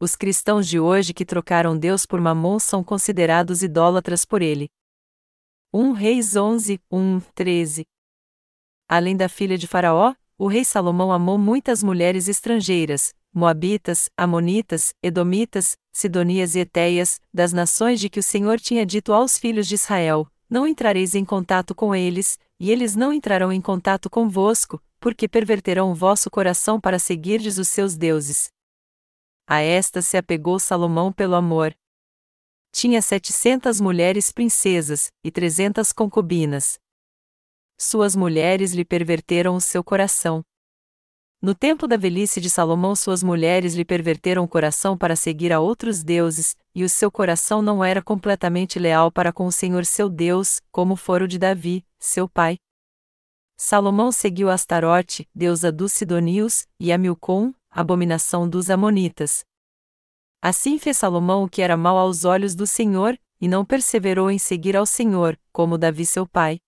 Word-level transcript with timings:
Os 0.00 0.14
cristãos 0.14 0.68
de 0.68 0.78
hoje 0.78 1.12
que 1.12 1.24
trocaram 1.24 1.76
Deus 1.76 2.06
por 2.06 2.20
Mamon 2.20 2.60
são 2.60 2.84
considerados 2.84 3.64
idólatras 3.64 4.24
por 4.24 4.42
ele. 4.42 4.70
1 5.74 5.90
Reis 5.90 6.36
11, 6.36 6.80
1, 6.88 7.20
13 7.34 7.84
Além 8.88 9.16
da 9.16 9.28
filha 9.28 9.58
de 9.58 9.66
Faraó, 9.66 10.14
o 10.38 10.46
rei 10.46 10.64
Salomão 10.64 11.10
amou 11.10 11.36
muitas 11.36 11.82
mulheres 11.82 12.28
estrangeiras, 12.28 13.12
Moabitas, 13.34 14.08
Amonitas, 14.16 14.94
Edomitas, 15.02 15.76
Sidonias 15.92 16.54
e 16.54 16.60
Eteias, 16.60 17.20
das 17.34 17.52
nações 17.52 17.98
de 17.98 18.08
que 18.08 18.20
o 18.20 18.22
Senhor 18.22 18.60
tinha 18.60 18.86
dito 18.86 19.12
aos 19.12 19.36
filhos 19.36 19.66
de 19.66 19.74
Israel: 19.74 20.28
Não 20.48 20.64
entrareis 20.64 21.16
em 21.16 21.24
contato 21.24 21.74
com 21.74 21.92
eles, 21.92 22.38
e 22.60 22.70
eles 22.70 22.94
não 22.94 23.12
entrarão 23.12 23.52
em 23.52 23.60
contato 23.60 24.08
convosco, 24.08 24.80
porque 25.00 25.26
perverterão 25.26 25.90
o 25.90 25.94
vosso 25.94 26.30
coração 26.30 26.80
para 26.80 27.00
seguirdes 27.00 27.58
os 27.58 27.66
seus 27.66 27.96
deuses. 27.96 28.56
A 29.50 29.62
esta 29.62 30.02
se 30.02 30.18
apegou 30.18 30.58
Salomão 30.58 31.10
pelo 31.10 31.34
amor. 31.34 31.74
Tinha 32.70 33.00
setecentas 33.00 33.80
mulheres 33.80 34.30
princesas, 34.30 35.10
e 35.24 35.30
trezentas 35.30 35.90
concubinas. 35.90 36.78
Suas 37.78 38.14
mulheres 38.14 38.74
lhe 38.74 38.84
perverteram 38.84 39.56
o 39.56 39.60
seu 39.60 39.82
coração. 39.82 40.44
No 41.40 41.54
tempo 41.54 41.88
da 41.88 41.96
velhice 41.96 42.42
de 42.42 42.50
Salomão, 42.50 42.94
suas 42.94 43.22
mulheres 43.22 43.74
lhe 43.74 43.86
perverteram 43.86 44.44
o 44.44 44.48
coração 44.48 44.98
para 44.98 45.16
seguir 45.16 45.50
a 45.50 45.60
outros 45.60 46.02
deuses, 46.02 46.54
e 46.74 46.84
o 46.84 46.88
seu 46.88 47.10
coração 47.10 47.62
não 47.62 47.82
era 47.82 48.02
completamente 48.02 48.78
leal 48.78 49.10
para 49.10 49.32
com 49.32 49.46
o 49.46 49.52
Senhor 49.52 49.86
seu 49.86 50.10
Deus, 50.10 50.60
como 50.70 50.94
fora 50.94 51.24
o 51.24 51.28
de 51.28 51.38
Davi, 51.38 51.86
seu 51.98 52.28
pai. 52.28 52.58
Salomão 53.56 54.12
seguiu 54.12 54.50
Astarote, 54.50 55.26
deusa 55.34 55.72
dos 55.72 55.92
Sidonios, 55.92 56.66
e 56.78 56.92
a 56.92 56.98
Milcom, 56.98 57.54
abominação 57.78 58.48
dos 58.48 58.70
Amonitas. 58.70 59.44
Assim 60.42 60.80
fez 60.80 60.96
Salomão 60.96 61.44
o 61.44 61.48
que 61.48 61.62
era 61.62 61.76
mal 61.76 61.96
aos 61.96 62.24
olhos 62.24 62.56
do 62.56 62.66
Senhor, 62.66 63.16
e 63.40 63.46
não 63.46 63.64
perseverou 63.64 64.32
em 64.32 64.38
seguir 64.38 64.76
ao 64.76 64.84
Senhor, 64.84 65.38
como 65.52 65.78
Davi 65.78 66.04
seu 66.04 66.26
pai. 66.26 66.58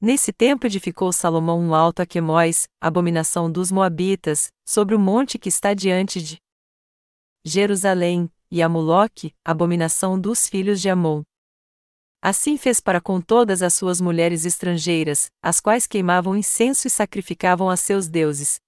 Nesse 0.00 0.32
tempo 0.32 0.64
edificou 0.66 1.12
Salomão 1.12 1.60
um 1.60 1.74
alto 1.74 2.02
a 2.02 2.06
Quemóis, 2.06 2.68
abominação 2.80 3.50
dos 3.50 3.72
Moabitas, 3.72 4.52
sobre 4.64 4.94
o 4.94 4.98
monte 4.98 5.40
que 5.40 5.48
está 5.48 5.74
diante 5.74 6.22
de 6.22 6.38
Jerusalém, 7.44 8.30
e 8.48 8.62
a 8.62 8.68
Muloque, 8.68 9.34
abominação 9.44 10.20
dos 10.20 10.48
filhos 10.48 10.80
de 10.80 10.88
Amon. 10.88 11.22
Assim 12.22 12.56
fez 12.56 12.78
para 12.78 13.00
com 13.00 13.20
todas 13.20 13.60
as 13.60 13.74
suas 13.74 14.00
mulheres 14.00 14.44
estrangeiras, 14.44 15.26
as 15.42 15.58
quais 15.58 15.88
queimavam 15.88 16.36
incenso 16.36 16.86
e 16.86 16.90
sacrificavam 16.90 17.68
a 17.68 17.76
seus 17.76 18.06
deuses, 18.08 18.60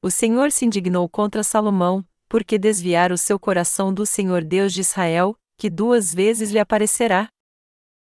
o 0.00 0.10
Senhor 0.10 0.52
se 0.52 0.64
indignou 0.64 1.08
contra 1.08 1.42
Salomão, 1.42 2.06
porque 2.28 2.58
desviara 2.58 3.12
o 3.12 3.18
seu 3.18 3.38
coração 3.38 3.92
do 3.92 4.06
Senhor 4.06 4.44
Deus 4.44 4.72
de 4.72 4.80
Israel, 4.80 5.36
que 5.56 5.68
duas 5.68 6.14
vezes 6.14 6.50
lhe 6.50 6.58
aparecerá. 6.58 7.28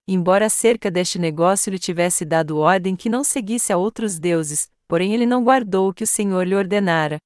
Embora 0.06 0.46
acerca 0.46 0.90
deste 0.90 1.18
negócio 1.18 1.70
lhe 1.70 1.78
tivesse 1.78 2.24
dado 2.24 2.58
ordem 2.58 2.96
que 2.96 3.08
não 3.08 3.24
seguisse 3.24 3.72
a 3.72 3.78
outros 3.78 4.18
deuses, 4.18 4.68
porém 4.86 5.14
ele 5.14 5.24
não 5.24 5.42
guardou 5.42 5.88
o 5.88 5.94
que 5.94 6.04
o 6.04 6.06
Senhor 6.06 6.46
lhe 6.46 6.54
ordenara. 6.54 7.18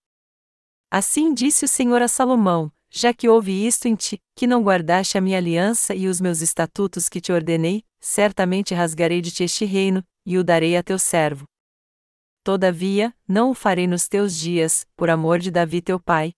Assim 0.90 1.34
disse 1.34 1.64
o 1.64 1.68
Senhor 1.68 2.00
a 2.02 2.06
Salomão: 2.06 2.70
Já 2.90 3.12
que 3.12 3.28
houve 3.28 3.66
isto 3.66 3.88
em 3.88 3.96
ti, 3.96 4.20
que 4.36 4.46
não 4.46 4.62
guardaste 4.62 5.18
a 5.18 5.20
minha 5.20 5.38
aliança 5.38 5.94
e 5.94 6.06
os 6.06 6.20
meus 6.20 6.40
estatutos 6.42 7.08
que 7.08 7.20
te 7.20 7.32
ordenei, 7.32 7.82
certamente 8.00 8.74
rasgarei 8.74 9.20
de 9.20 9.32
ti 9.32 9.42
este 9.44 9.64
reino, 9.64 10.04
e 10.24 10.38
o 10.38 10.44
darei 10.44 10.76
a 10.76 10.82
teu 10.82 10.98
servo. 10.98 11.44
Todavia, 12.44 13.16
não 13.26 13.52
o 13.52 13.54
farei 13.54 13.86
nos 13.86 14.06
teus 14.06 14.36
dias, 14.36 14.86
por 14.94 15.08
amor 15.08 15.38
de 15.38 15.50
Davi 15.50 15.80
teu 15.80 15.98
pai. 15.98 16.34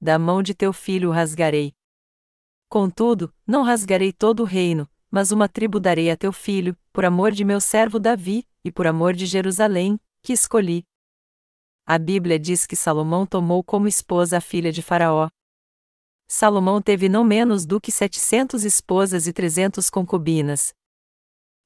Da 0.00 0.18
mão 0.18 0.42
de 0.42 0.54
teu 0.54 0.72
filho 0.72 1.10
o 1.10 1.12
rasgarei. 1.12 1.72
Contudo, 2.68 3.32
não 3.46 3.62
rasgarei 3.62 4.12
todo 4.12 4.40
o 4.40 4.44
reino, 4.44 4.90
mas 5.08 5.30
uma 5.30 5.48
tribo 5.48 5.78
darei 5.78 6.10
a 6.10 6.16
teu 6.16 6.32
filho, 6.32 6.76
por 6.92 7.04
amor 7.04 7.30
de 7.30 7.44
meu 7.44 7.60
servo 7.60 8.00
Davi, 8.00 8.44
e 8.64 8.72
por 8.72 8.88
amor 8.88 9.14
de 9.14 9.24
Jerusalém, 9.24 10.00
que 10.20 10.32
escolhi. 10.32 10.84
A 11.86 11.96
Bíblia 11.96 12.36
diz 12.36 12.66
que 12.66 12.74
Salomão 12.74 13.24
tomou 13.24 13.62
como 13.62 13.86
esposa 13.86 14.38
a 14.38 14.40
filha 14.40 14.72
de 14.72 14.82
Faraó. 14.82 15.28
Salomão 16.26 16.82
teve 16.82 17.08
não 17.08 17.22
menos 17.22 17.64
do 17.64 17.80
que 17.80 17.92
setecentos 17.92 18.64
esposas 18.64 19.28
e 19.28 19.32
trezentos 19.32 19.88
concubinas. 19.88 20.74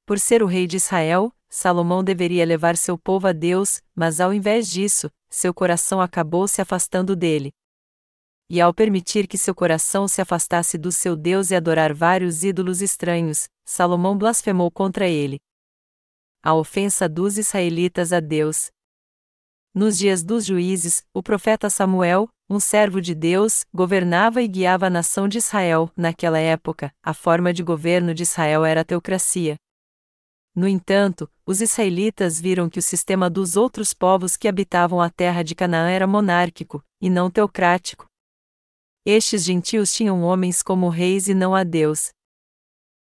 Por 0.05 0.19
ser 0.19 0.43
o 0.43 0.45
rei 0.45 0.67
de 0.67 0.77
Israel, 0.77 1.33
Salomão 1.49 2.03
deveria 2.03 2.45
levar 2.45 2.77
seu 2.77 2.97
povo 2.97 3.27
a 3.27 3.31
Deus, 3.31 3.81
mas 3.95 4.21
ao 4.21 4.31
invés 4.31 4.69
disso, 4.69 5.09
seu 5.29 5.53
coração 5.53 5.99
acabou 5.99 6.47
se 6.47 6.61
afastando 6.61 7.15
dele. 7.15 7.51
E 8.49 8.61
ao 8.61 8.73
permitir 8.73 9.27
que 9.27 9.37
seu 9.37 9.53
coração 9.53 10.07
se 10.07 10.21
afastasse 10.21 10.77
do 10.77 10.91
seu 10.91 11.15
Deus 11.15 11.51
e 11.51 11.55
adorar 11.55 11.93
vários 11.93 12.43
ídolos 12.43 12.81
estranhos, 12.81 13.47
Salomão 13.65 14.17
blasfemou 14.17 14.71
contra 14.71 15.07
ele. 15.07 15.39
A 16.43 16.53
ofensa 16.53 17.09
dos 17.09 17.37
israelitas 17.37 18.13
a 18.13 18.19
Deus. 18.19 18.71
Nos 19.73 19.97
dias 19.97 20.23
dos 20.23 20.45
juízes, 20.45 21.03
o 21.13 21.21
profeta 21.21 21.69
Samuel, 21.69 22.27
um 22.49 22.59
servo 22.59 22.99
de 22.99 23.13
Deus, 23.13 23.63
governava 23.71 24.41
e 24.41 24.47
guiava 24.47 24.87
a 24.87 24.89
nação 24.89 25.27
de 25.27 25.37
Israel. 25.37 25.91
Naquela 25.95 26.39
época, 26.39 26.91
a 27.03 27.13
forma 27.13 27.53
de 27.53 27.61
governo 27.61 28.13
de 28.13 28.23
Israel 28.23 28.65
era 28.65 28.81
a 28.81 28.85
teocracia. 28.85 29.55
No 30.59 30.67
entanto, 30.67 31.31
os 31.45 31.61
israelitas 31.61 32.37
viram 32.37 32.69
que 32.69 32.79
o 32.79 32.81
sistema 32.81 33.29
dos 33.29 33.55
outros 33.55 33.93
povos 33.93 34.35
que 34.35 34.45
habitavam 34.45 34.99
a 34.99 35.09
terra 35.09 35.41
de 35.41 35.55
Canaã 35.55 35.89
era 35.89 36.05
monárquico, 36.05 36.83
e 36.99 37.09
não 37.09 37.31
teocrático. 37.31 38.05
Estes 39.05 39.45
gentios 39.45 39.93
tinham 39.93 40.21
homens 40.21 40.61
como 40.61 40.89
reis 40.89 41.29
e 41.29 41.33
não 41.33 41.55
a 41.55 41.63
Deus. 41.63 42.09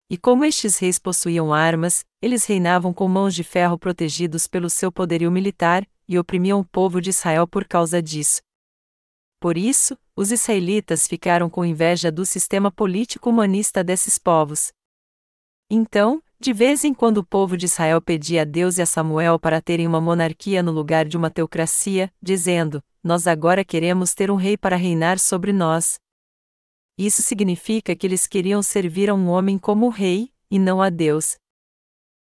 E 0.08 0.16
como 0.16 0.44
estes 0.44 0.78
reis 0.78 1.00
possuíam 1.00 1.52
armas, 1.52 2.04
eles 2.22 2.44
reinavam 2.44 2.94
com 2.94 3.08
mãos 3.08 3.34
de 3.34 3.42
ferro 3.42 3.76
protegidos 3.76 4.46
pelo 4.46 4.70
seu 4.70 4.92
poderio 4.92 5.28
militar, 5.28 5.84
e 6.06 6.16
oprimiam 6.16 6.60
o 6.60 6.64
povo 6.64 7.00
de 7.00 7.10
Israel 7.10 7.44
por 7.48 7.66
causa 7.66 8.00
disso. 8.00 8.40
Por 9.40 9.58
isso, 9.58 9.98
os 10.14 10.30
israelitas 10.30 11.08
ficaram 11.08 11.50
com 11.50 11.64
inveja 11.64 12.12
do 12.12 12.24
sistema 12.24 12.70
político 12.70 13.28
humanista 13.28 13.82
desses 13.82 14.16
povos. 14.16 14.70
Então, 15.68 16.22
de 16.40 16.52
vez 16.52 16.84
em 16.84 16.94
quando 16.94 17.18
o 17.18 17.24
povo 17.24 17.56
de 17.56 17.66
Israel 17.66 18.00
pedia 18.00 18.42
a 18.42 18.44
Deus 18.44 18.78
e 18.78 18.82
a 18.82 18.86
Samuel 18.86 19.38
para 19.40 19.60
terem 19.60 19.86
uma 19.86 20.00
monarquia 20.00 20.62
no 20.62 20.70
lugar 20.70 21.04
de 21.06 21.16
uma 21.16 21.30
teocracia, 21.30 22.12
dizendo: 22.22 22.82
Nós 23.02 23.26
agora 23.26 23.64
queremos 23.64 24.14
ter 24.14 24.30
um 24.30 24.36
rei 24.36 24.56
para 24.56 24.76
reinar 24.76 25.18
sobre 25.18 25.52
nós. 25.52 25.98
Isso 26.96 27.22
significa 27.22 27.94
que 27.94 28.06
eles 28.06 28.26
queriam 28.26 28.62
servir 28.62 29.10
a 29.10 29.14
um 29.14 29.28
homem 29.28 29.58
como 29.58 29.88
rei, 29.88 30.32
e 30.50 30.58
não 30.58 30.80
a 30.80 30.90
Deus. 30.90 31.36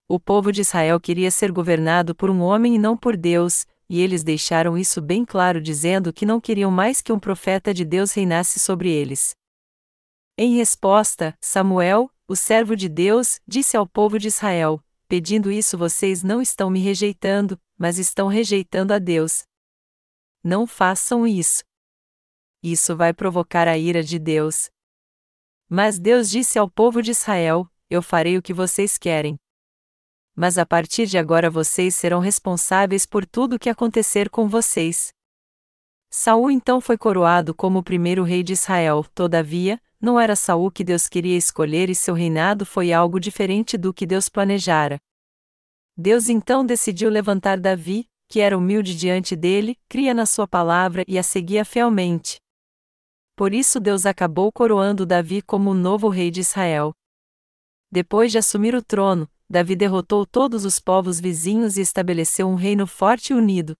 O 0.08 0.18
povo 0.18 0.50
de 0.50 0.62
Israel 0.62 0.98
queria 0.98 1.30
ser 1.30 1.52
governado 1.52 2.14
por 2.14 2.30
um 2.30 2.40
homem 2.40 2.74
e 2.74 2.78
não 2.78 2.96
por 2.96 3.16
Deus, 3.16 3.64
e 3.88 4.00
eles 4.00 4.24
deixaram 4.24 4.76
isso 4.76 5.00
bem 5.00 5.24
claro 5.24 5.60
dizendo 5.60 6.12
que 6.12 6.26
não 6.26 6.40
queriam 6.40 6.70
mais 6.70 7.00
que 7.00 7.12
um 7.12 7.18
profeta 7.18 7.72
de 7.72 7.84
Deus 7.84 8.12
reinasse 8.12 8.58
sobre 8.58 8.90
eles. 8.90 9.36
Em 10.36 10.56
resposta, 10.56 11.36
Samuel, 11.40 12.10
o 12.30 12.36
servo 12.36 12.76
de 12.76 12.88
Deus, 12.88 13.40
disse 13.44 13.76
ao 13.76 13.84
povo 13.84 14.16
de 14.16 14.28
Israel: 14.28 14.80
Pedindo 15.08 15.50
isso 15.50 15.76
vocês 15.76 16.22
não 16.22 16.40
estão 16.40 16.70
me 16.70 16.78
rejeitando, 16.78 17.60
mas 17.76 17.98
estão 17.98 18.28
rejeitando 18.28 18.92
a 18.92 19.00
Deus. 19.00 19.42
Não 20.40 20.64
façam 20.64 21.26
isso. 21.26 21.64
Isso 22.62 22.96
vai 22.96 23.12
provocar 23.12 23.66
a 23.66 23.76
ira 23.76 24.00
de 24.00 24.16
Deus. 24.16 24.70
Mas 25.68 25.98
Deus 25.98 26.30
disse 26.30 26.56
ao 26.56 26.70
povo 26.70 27.02
de 27.02 27.10
Israel: 27.10 27.68
Eu 27.90 28.00
farei 28.00 28.38
o 28.38 28.42
que 28.42 28.54
vocês 28.54 28.96
querem. 28.96 29.36
Mas 30.32 30.56
a 30.56 30.64
partir 30.64 31.06
de 31.06 31.18
agora 31.18 31.50
vocês 31.50 31.96
serão 31.96 32.20
responsáveis 32.20 33.04
por 33.04 33.26
tudo 33.26 33.56
o 33.56 33.58
que 33.58 33.68
acontecer 33.68 34.30
com 34.30 34.46
vocês. 34.48 35.12
Saul 36.12 36.50
então 36.50 36.80
foi 36.80 36.98
coroado 36.98 37.54
como 37.54 37.78
o 37.78 37.82
primeiro 37.84 38.24
rei 38.24 38.42
de 38.42 38.52
Israel, 38.52 39.06
todavia, 39.14 39.80
não 40.00 40.18
era 40.18 40.34
Saul 40.34 40.68
que 40.68 40.82
Deus 40.82 41.08
queria 41.08 41.36
escolher 41.36 41.88
e 41.88 41.94
seu 41.94 42.14
reinado 42.14 42.66
foi 42.66 42.92
algo 42.92 43.20
diferente 43.20 43.78
do 43.78 43.94
que 43.94 44.04
Deus 44.04 44.28
planejara. 44.28 44.98
Deus 45.96 46.28
então 46.28 46.66
decidiu 46.66 47.08
levantar 47.10 47.60
Davi, 47.60 48.08
que 48.28 48.40
era 48.40 48.58
humilde 48.58 48.96
diante 48.96 49.36
dele, 49.36 49.78
cria 49.88 50.12
na 50.12 50.26
sua 50.26 50.48
palavra 50.48 51.04
e 51.06 51.16
a 51.16 51.22
seguia 51.22 51.64
fielmente. 51.64 52.38
Por 53.36 53.54
isso 53.54 53.78
Deus 53.78 54.04
acabou 54.04 54.50
coroando 54.50 55.06
Davi 55.06 55.40
como 55.40 55.70
o 55.70 55.74
novo 55.74 56.08
rei 56.08 56.30
de 56.30 56.40
Israel. 56.40 56.92
Depois 57.90 58.32
de 58.32 58.38
assumir 58.38 58.74
o 58.74 58.82
trono, 58.82 59.30
Davi 59.48 59.76
derrotou 59.76 60.26
todos 60.26 60.64
os 60.64 60.80
povos 60.80 61.20
vizinhos 61.20 61.76
e 61.76 61.80
estabeleceu 61.80 62.48
um 62.48 62.54
reino 62.54 62.86
forte 62.86 63.32
e 63.32 63.34
unido, 63.34 63.76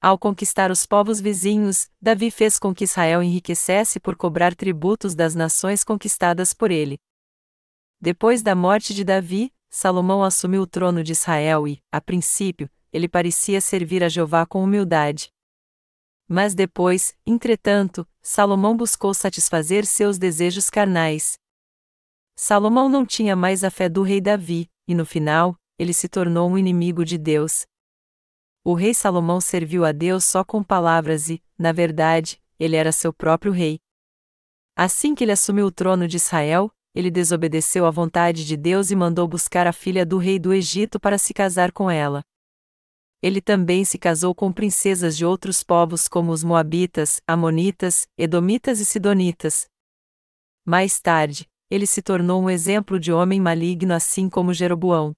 ao 0.00 0.16
conquistar 0.16 0.70
os 0.70 0.86
povos 0.86 1.20
vizinhos, 1.20 1.90
Davi 2.00 2.30
fez 2.30 2.58
com 2.58 2.72
que 2.72 2.84
Israel 2.84 3.22
enriquecesse 3.22 3.98
por 3.98 4.14
cobrar 4.14 4.54
tributos 4.54 5.14
das 5.14 5.34
nações 5.34 5.82
conquistadas 5.82 6.54
por 6.54 6.70
ele. 6.70 6.98
Depois 8.00 8.42
da 8.42 8.54
morte 8.54 8.94
de 8.94 9.02
Davi, 9.02 9.52
Salomão 9.68 10.22
assumiu 10.22 10.62
o 10.62 10.66
trono 10.66 11.02
de 11.02 11.12
Israel 11.12 11.66
e, 11.66 11.82
a 11.90 12.00
princípio, 12.00 12.70
ele 12.92 13.08
parecia 13.08 13.60
servir 13.60 14.04
a 14.04 14.08
Jeová 14.08 14.46
com 14.46 14.62
humildade. 14.62 15.30
Mas 16.28 16.54
depois, 16.54 17.16
entretanto, 17.26 18.06
Salomão 18.22 18.76
buscou 18.76 19.12
satisfazer 19.12 19.84
seus 19.84 20.16
desejos 20.16 20.70
carnais. 20.70 21.38
Salomão 22.36 22.88
não 22.88 23.04
tinha 23.04 23.34
mais 23.34 23.64
a 23.64 23.70
fé 23.70 23.88
do 23.88 24.02
rei 24.02 24.20
Davi, 24.20 24.70
e 24.86 24.94
no 24.94 25.04
final, 25.04 25.56
ele 25.76 25.92
se 25.92 26.08
tornou 26.08 26.48
um 26.48 26.56
inimigo 26.56 27.04
de 27.04 27.18
Deus. 27.18 27.66
O 28.68 28.74
rei 28.74 28.92
Salomão 28.92 29.40
serviu 29.40 29.82
a 29.82 29.92
Deus 29.92 30.26
só 30.26 30.44
com 30.44 30.62
palavras 30.62 31.30
e, 31.30 31.42
na 31.58 31.72
verdade, 31.72 32.38
ele 32.60 32.76
era 32.76 32.92
seu 32.92 33.14
próprio 33.14 33.50
rei. 33.50 33.80
Assim 34.76 35.14
que 35.14 35.24
ele 35.24 35.32
assumiu 35.32 35.64
o 35.64 35.72
trono 35.72 36.06
de 36.06 36.18
Israel, 36.18 36.70
ele 36.94 37.10
desobedeceu 37.10 37.86
à 37.86 37.90
vontade 37.90 38.44
de 38.44 38.58
Deus 38.58 38.90
e 38.90 38.94
mandou 38.94 39.26
buscar 39.26 39.66
a 39.66 39.72
filha 39.72 40.04
do 40.04 40.18
rei 40.18 40.38
do 40.38 40.52
Egito 40.52 41.00
para 41.00 41.16
se 41.16 41.32
casar 41.32 41.72
com 41.72 41.90
ela. 41.90 42.22
Ele 43.22 43.40
também 43.40 43.86
se 43.86 43.96
casou 43.96 44.34
com 44.34 44.52
princesas 44.52 45.16
de 45.16 45.24
outros 45.24 45.62
povos 45.62 46.06
como 46.06 46.30
os 46.30 46.44
Moabitas, 46.44 47.22
Amonitas, 47.26 48.06
Edomitas 48.18 48.80
e 48.80 48.84
Sidonitas. 48.84 49.66
Mais 50.66 51.00
tarde, 51.00 51.48
ele 51.70 51.86
se 51.86 52.02
tornou 52.02 52.42
um 52.42 52.50
exemplo 52.50 53.00
de 53.00 53.14
homem 53.14 53.40
maligno 53.40 53.94
assim 53.94 54.28
como 54.28 54.52
Jeroboão. 54.52 55.14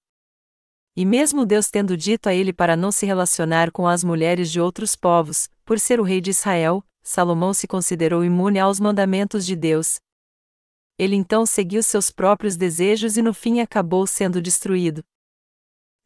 E 1.00 1.06
mesmo 1.06 1.46
Deus 1.46 1.70
tendo 1.70 1.96
dito 1.96 2.28
a 2.28 2.34
ele 2.34 2.52
para 2.52 2.76
não 2.76 2.92
se 2.92 3.06
relacionar 3.06 3.72
com 3.72 3.88
as 3.88 4.04
mulheres 4.04 4.52
de 4.52 4.60
outros 4.60 4.94
povos, 4.94 5.48
por 5.64 5.80
ser 5.80 5.98
o 5.98 6.02
rei 6.02 6.20
de 6.20 6.28
Israel, 6.28 6.84
Salomão 7.02 7.54
se 7.54 7.66
considerou 7.66 8.22
imune 8.22 8.58
aos 8.58 8.78
mandamentos 8.78 9.46
de 9.46 9.56
Deus. 9.56 9.98
Ele 10.98 11.16
então 11.16 11.46
seguiu 11.46 11.82
seus 11.82 12.10
próprios 12.10 12.54
desejos 12.54 13.16
e 13.16 13.22
no 13.22 13.32
fim 13.32 13.60
acabou 13.60 14.06
sendo 14.06 14.42
destruído. 14.42 15.02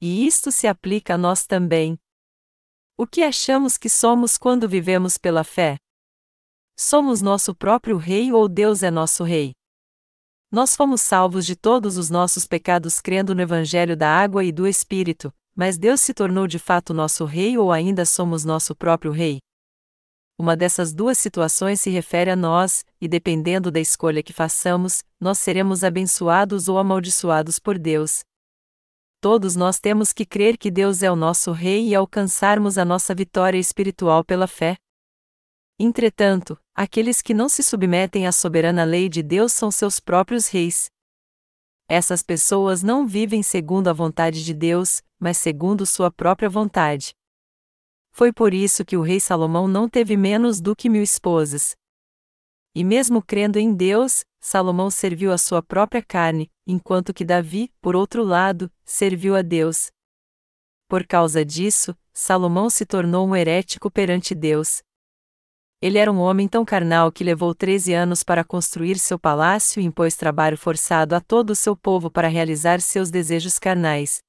E 0.00 0.28
isto 0.28 0.52
se 0.52 0.68
aplica 0.68 1.14
a 1.14 1.18
nós 1.18 1.44
também. 1.44 1.98
O 2.96 3.04
que 3.04 3.24
achamos 3.24 3.76
que 3.76 3.88
somos 3.88 4.38
quando 4.38 4.68
vivemos 4.68 5.18
pela 5.18 5.42
fé? 5.42 5.76
Somos 6.78 7.20
nosso 7.20 7.52
próprio 7.52 7.96
rei 7.96 8.32
ou 8.32 8.48
Deus 8.48 8.84
é 8.84 8.92
nosso 8.92 9.24
rei? 9.24 9.56
Nós 10.54 10.76
fomos 10.76 11.00
salvos 11.00 11.44
de 11.44 11.56
todos 11.56 11.98
os 11.98 12.08
nossos 12.08 12.46
pecados 12.46 13.00
crendo 13.00 13.34
no 13.34 13.42
Evangelho 13.42 13.96
da 13.96 14.08
água 14.08 14.44
e 14.44 14.52
do 14.52 14.68
Espírito, 14.68 15.34
mas 15.52 15.76
Deus 15.76 16.00
se 16.00 16.14
tornou 16.14 16.46
de 16.46 16.60
fato 16.60 16.94
nosso 16.94 17.24
Rei 17.24 17.58
ou 17.58 17.72
ainda 17.72 18.06
somos 18.06 18.44
nosso 18.44 18.72
próprio 18.72 19.10
Rei? 19.10 19.40
Uma 20.38 20.56
dessas 20.56 20.94
duas 20.94 21.18
situações 21.18 21.80
se 21.80 21.90
refere 21.90 22.30
a 22.30 22.36
nós, 22.36 22.84
e 23.00 23.08
dependendo 23.08 23.68
da 23.68 23.80
escolha 23.80 24.22
que 24.22 24.32
façamos, 24.32 25.02
nós 25.20 25.40
seremos 25.40 25.82
abençoados 25.82 26.68
ou 26.68 26.78
amaldiçoados 26.78 27.58
por 27.58 27.76
Deus. 27.76 28.20
Todos 29.20 29.56
nós 29.56 29.80
temos 29.80 30.12
que 30.12 30.24
crer 30.24 30.56
que 30.56 30.70
Deus 30.70 31.02
é 31.02 31.10
o 31.10 31.16
nosso 31.16 31.50
Rei 31.50 31.88
e 31.88 31.96
alcançarmos 31.96 32.78
a 32.78 32.84
nossa 32.84 33.12
vitória 33.12 33.58
espiritual 33.58 34.24
pela 34.24 34.46
fé. 34.46 34.76
Entretanto, 35.78 36.58
aqueles 36.74 37.20
que 37.20 37.34
não 37.34 37.48
se 37.48 37.62
submetem 37.62 38.26
à 38.26 38.32
soberana 38.32 38.84
lei 38.84 39.08
de 39.08 39.22
Deus 39.22 39.52
são 39.52 39.70
seus 39.70 39.98
próprios 39.98 40.46
reis. 40.48 40.86
Essas 41.88 42.22
pessoas 42.22 42.82
não 42.82 43.06
vivem 43.06 43.42
segundo 43.42 43.88
a 43.88 43.92
vontade 43.92 44.44
de 44.44 44.54
Deus, 44.54 45.02
mas 45.18 45.36
segundo 45.36 45.84
sua 45.84 46.10
própria 46.10 46.48
vontade. 46.48 47.14
Foi 48.12 48.32
por 48.32 48.54
isso 48.54 48.84
que 48.84 48.96
o 48.96 49.02
rei 49.02 49.18
Salomão 49.18 49.66
não 49.66 49.88
teve 49.88 50.16
menos 50.16 50.60
do 50.60 50.76
que 50.76 50.88
mil 50.88 51.02
esposas. 51.02 51.76
E 52.72 52.84
mesmo 52.84 53.20
crendo 53.20 53.58
em 53.58 53.74
Deus, 53.74 54.24
Salomão 54.40 54.90
serviu 54.90 55.32
a 55.32 55.38
sua 55.38 55.62
própria 55.62 56.02
carne, 56.02 56.50
enquanto 56.66 57.12
que 57.12 57.24
Davi, 57.24 57.72
por 57.80 57.96
outro 57.96 58.22
lado, 58.22 58.70
serviu 58.84 59.34
a 59.34 59.42
Deus. 59.42 59.90
Por 60.88 61.06
causa 61.06 61.44
disso, 61.44 61.96
Salomão 62.12 62.70
se 62.70 62.86
tornou 62.86 63.26
um 63.26 63.34
herético 63.34 63.90
perante 63.90 64.34
Deus. 64.34 64.82
Ele 65.84 65.98
era 65.98 66.10
um 66.10 66.18
homem 66.18 66.48
tão 66.48 66.64
carnal 66.64 67.12
que 67.12 67.22
levou 67.22 67.54
13 67.54 67.92
anos 67.92 68.24
para 68.24 68.42
construir 68.42 68.98
seu 68.98 69.18
palácio 69.18 69.82
e 69.82 69.84
impôs 69.84 70.16
trabalho 70.16 70.56
forçado 70.56 71.14
a 71.14 71.20
todo 71.20 71.50
o 71.50 71.54
seu 71.54 71.76
povo 71.76 72.10
para 72.10 72.26
realizar 72.26 72.80
seus 72.80 73.10
desejos 73.10 73.58
carnais. 73.58 74.22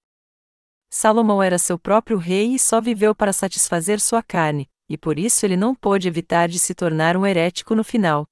Salomão 0.90 1.42
era 1.42 1.58
seu 1.58 1.80
próprio 1.80 2.18
rei 2.18 2.56
e 2.56 2.60
só 2.60 2.82
viveu 2.82 3.16
para 3.16 3.32
satisfazer 3.32 4.02
sua 4.02 4.22
carne, 4.22 4.70
e 4.90 4.98
por 4.98 5.18
isso 5.18 5.46
ele 5.46 5.56
não 5.56 5.74
pôde 5.74 6.10
evitar 6.10 6.50
de 6.50 6.60
se 6.60 6.76
tornar 6.76 7.16
um 7.16 7.26
herético 7.26 7.74
no 7.74 7.86
final. 7.86 8.28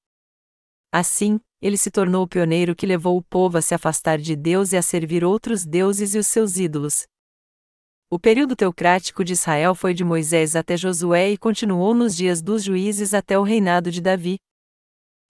Assim, 0.92 1.40
ele 1.62 1.78
se 1.78 1.90
tornou 1.90 2.24
o 2.24 2.28
pioneiro 2.28 2.76
que 2.76 2.86
levou 2.86 3.18
o 3.18 3.24
povo 3.24 3.58
a 3.58 3.62
se 3.62 3.74
afastar 3.74 4.18
de 4.18 4.36
Deus 4.36 4.74
e 4.74 4.76
a 4.76 4.82
servir 4.82 5.24
outros 5.24 5.66
deuses 5.66 6.14
e 6.14 6.18
os 6.18 6.28
seus 6.28 6.58
ídolos. 6.58 7.08
O 8.10 8.20
período 8.20 8.56
teocrático 8.56 9.24
de 9.24 9.34
Israel 9.34 9.74
foi 9.74 9.94
de 9.94 10.04
Moisés 10.04 10.56
até 10.56 10.78
Josué 10.78 11.32
e 11.32 11.38
continuou 11.38 11.94
nos 11.94 12.16
dias 12.16 12.42
dos 12.42 12.64
juízes 12.64 13.14
até 13.14 13.38
o 13.38 13.44
reinado 13.44 13.92
de 13.92 14.02
Davi. 14.02 14.38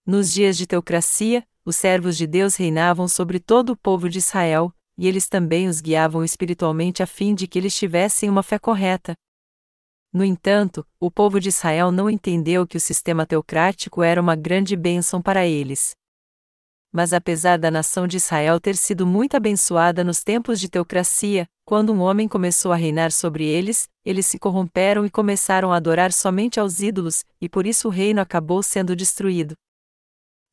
Nos 0.06 0.34
dias 0.34 0.58
de 0.58 0.68
teocracia, 0.68 1.48
os 1.64 1.78
servos 1.78 2.18
de 2.18 2.28
Deus 2.28 2.56
reinavam 2.56 3.08
sobre 3.08 3.40
todo 3.40 3.72
o 3.72 3.78
povo 3.78 4.10
de 4.10 4.18
Israel, 4.18 4.74
e 4.98 5.08
eles 5.08 5.30
também 5.30 5.68
os 5.68 5.80
guiavam 5.80 6.24
espiritualmente 6.24 7.02
a 7.02 7.08
fim 7.08 7.34
de 7.34 7.48
que 7.48 7.58
eles 7.58 7.76
tivessem 7.76 8.30
uma 8.30 8.44
fé 8.44 8.60
correta. 8.60 9.16
No 10.12 10.24
entanto, 10.24 10.86
o 11.00 11.10
povo 11.10 11.40
de 11.40 11.50
Israel 11.50 11.92
não 11.92 12.10
entendeu 12.10 12.68
que 12.68 12.78
o 12.78 12.82
sistema 12.82 13.26
teocrático 13.26 14.04
era 14.04 14.22
uma 14.22 14.36
grande 14.36 14.76
bênção 14.76 15.22
para 15.22 15.48
eles 15.48 15.96
mas 16.94 17.12
apesar 17.12 17.58
da 17.58 17.72
nação 17.72 18.08
de 18.08 18.18
Israel 18.18 18.60
ter 18.60 18.78
sido 18.78 19.06
muito 19.08 19.36
abençoada 19.36 20.04
nos 20.04 20.24
tempos 20.24 20.60
de 20.60 20.70
teocracia, 20.70 21.48
quando 21.66 21.92
um 21.92 22.00
homem 22.00 22.28
começou 22.28 22.72
a 22.72 22.76
reinar 22.76 23.12
sobre 23.12 23.46
eles, 23.46 23.90
eles 24.06 24.28
se 24.28 24.38
corromperam 24.38 25.04
e 25.04 25.10
começaram 25.10 25.74
a 25.74 25.78
adorar 25.78 26.14
somente 26.14 26.60
aos 26.60 26.82
ídolos, 26.82 27.26
e 27.42 27.50
por 27.50 27.66
isso 27.66 27.88
o 27.88 27.92
reino 27.92 28.22
acabou 28.22 28.62
sendo 28.62 28.96
destruído. 28.96 29.56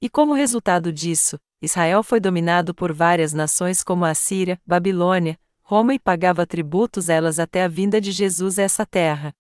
E 0.01 0.09
como 0.09 0.33
resultado 0.33 0.91
disso, 0.91 1.39
Israel 1.61 2.03
foi 2.03 2.19
dominado 2.19 2.75
por 2.75 2.91
várias 2.91 3.35
nações 3.35 3.85
como 3.85 4.07
a 4.07 4.15
Síria, 4.15 4.59
Babilônia, 4.67 5.39
Roma 5.61 5.93
e 5.93 5.99
pagava 5.99 6.47
tributos 6.47 7.11
a 7.11 7.15
elas 7.15 7.39
até 7.39 7.63
a 7.65 7.69
vinda 7.69 8.01
de 8.01 8.11
Jesus 8.13 8.59
a 8.59 8.63
essa 8.63 8.87
terra. 8.87 9.35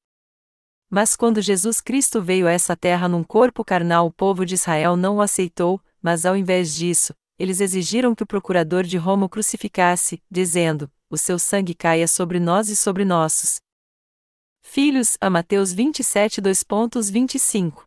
Mas 0.90 1.16
quando 1.16 1.40
Jesus 1.40 1.80
Cristo 1.80 2.20
veio 2.20 2.46
a 2.46 2.52
essa 2.52 2.76
terra 2.76 3.08
num 3.08 3.24
corpo 3.24 3.64
carnal, 3.64 4.06
o 4.06 4.12
povo 4.12 4.44
de 4.44 4.54
Israel 4.54 4.96
não 4.96 5.16
o 5.16 5.20
aceitou, 5.20 5.80
mas 6.02 6.24
ao 6.24 6.36
invés 6.36 6.74
disso, 6.74 7.14
eles 7.38 7.60
exigiram 7.60 8.14
que 8.14 8.22
o 8.22 8.26
procurador 8.26 8.82
de 8.84 8.96
Roma 8.96 9.26
o 9.26 9.28
crucificasse, 9.28 10.22
dizendo: 10.30 10.90
O 11.08 11.16
seu 11.16 11.38
sangue 11.38 11.74
caia 11.74 12.06
sobre 12.06 12.38
nós 12.38 12.68
e 12.68 12.76
sobre 12.76 13.04
nossos 13.04 13.60
filhos. 14.62 15.16
A 15.20 15.30
Mateus 15.30 15.72
27, 15.72 16.42
2.25. 16.42 17.84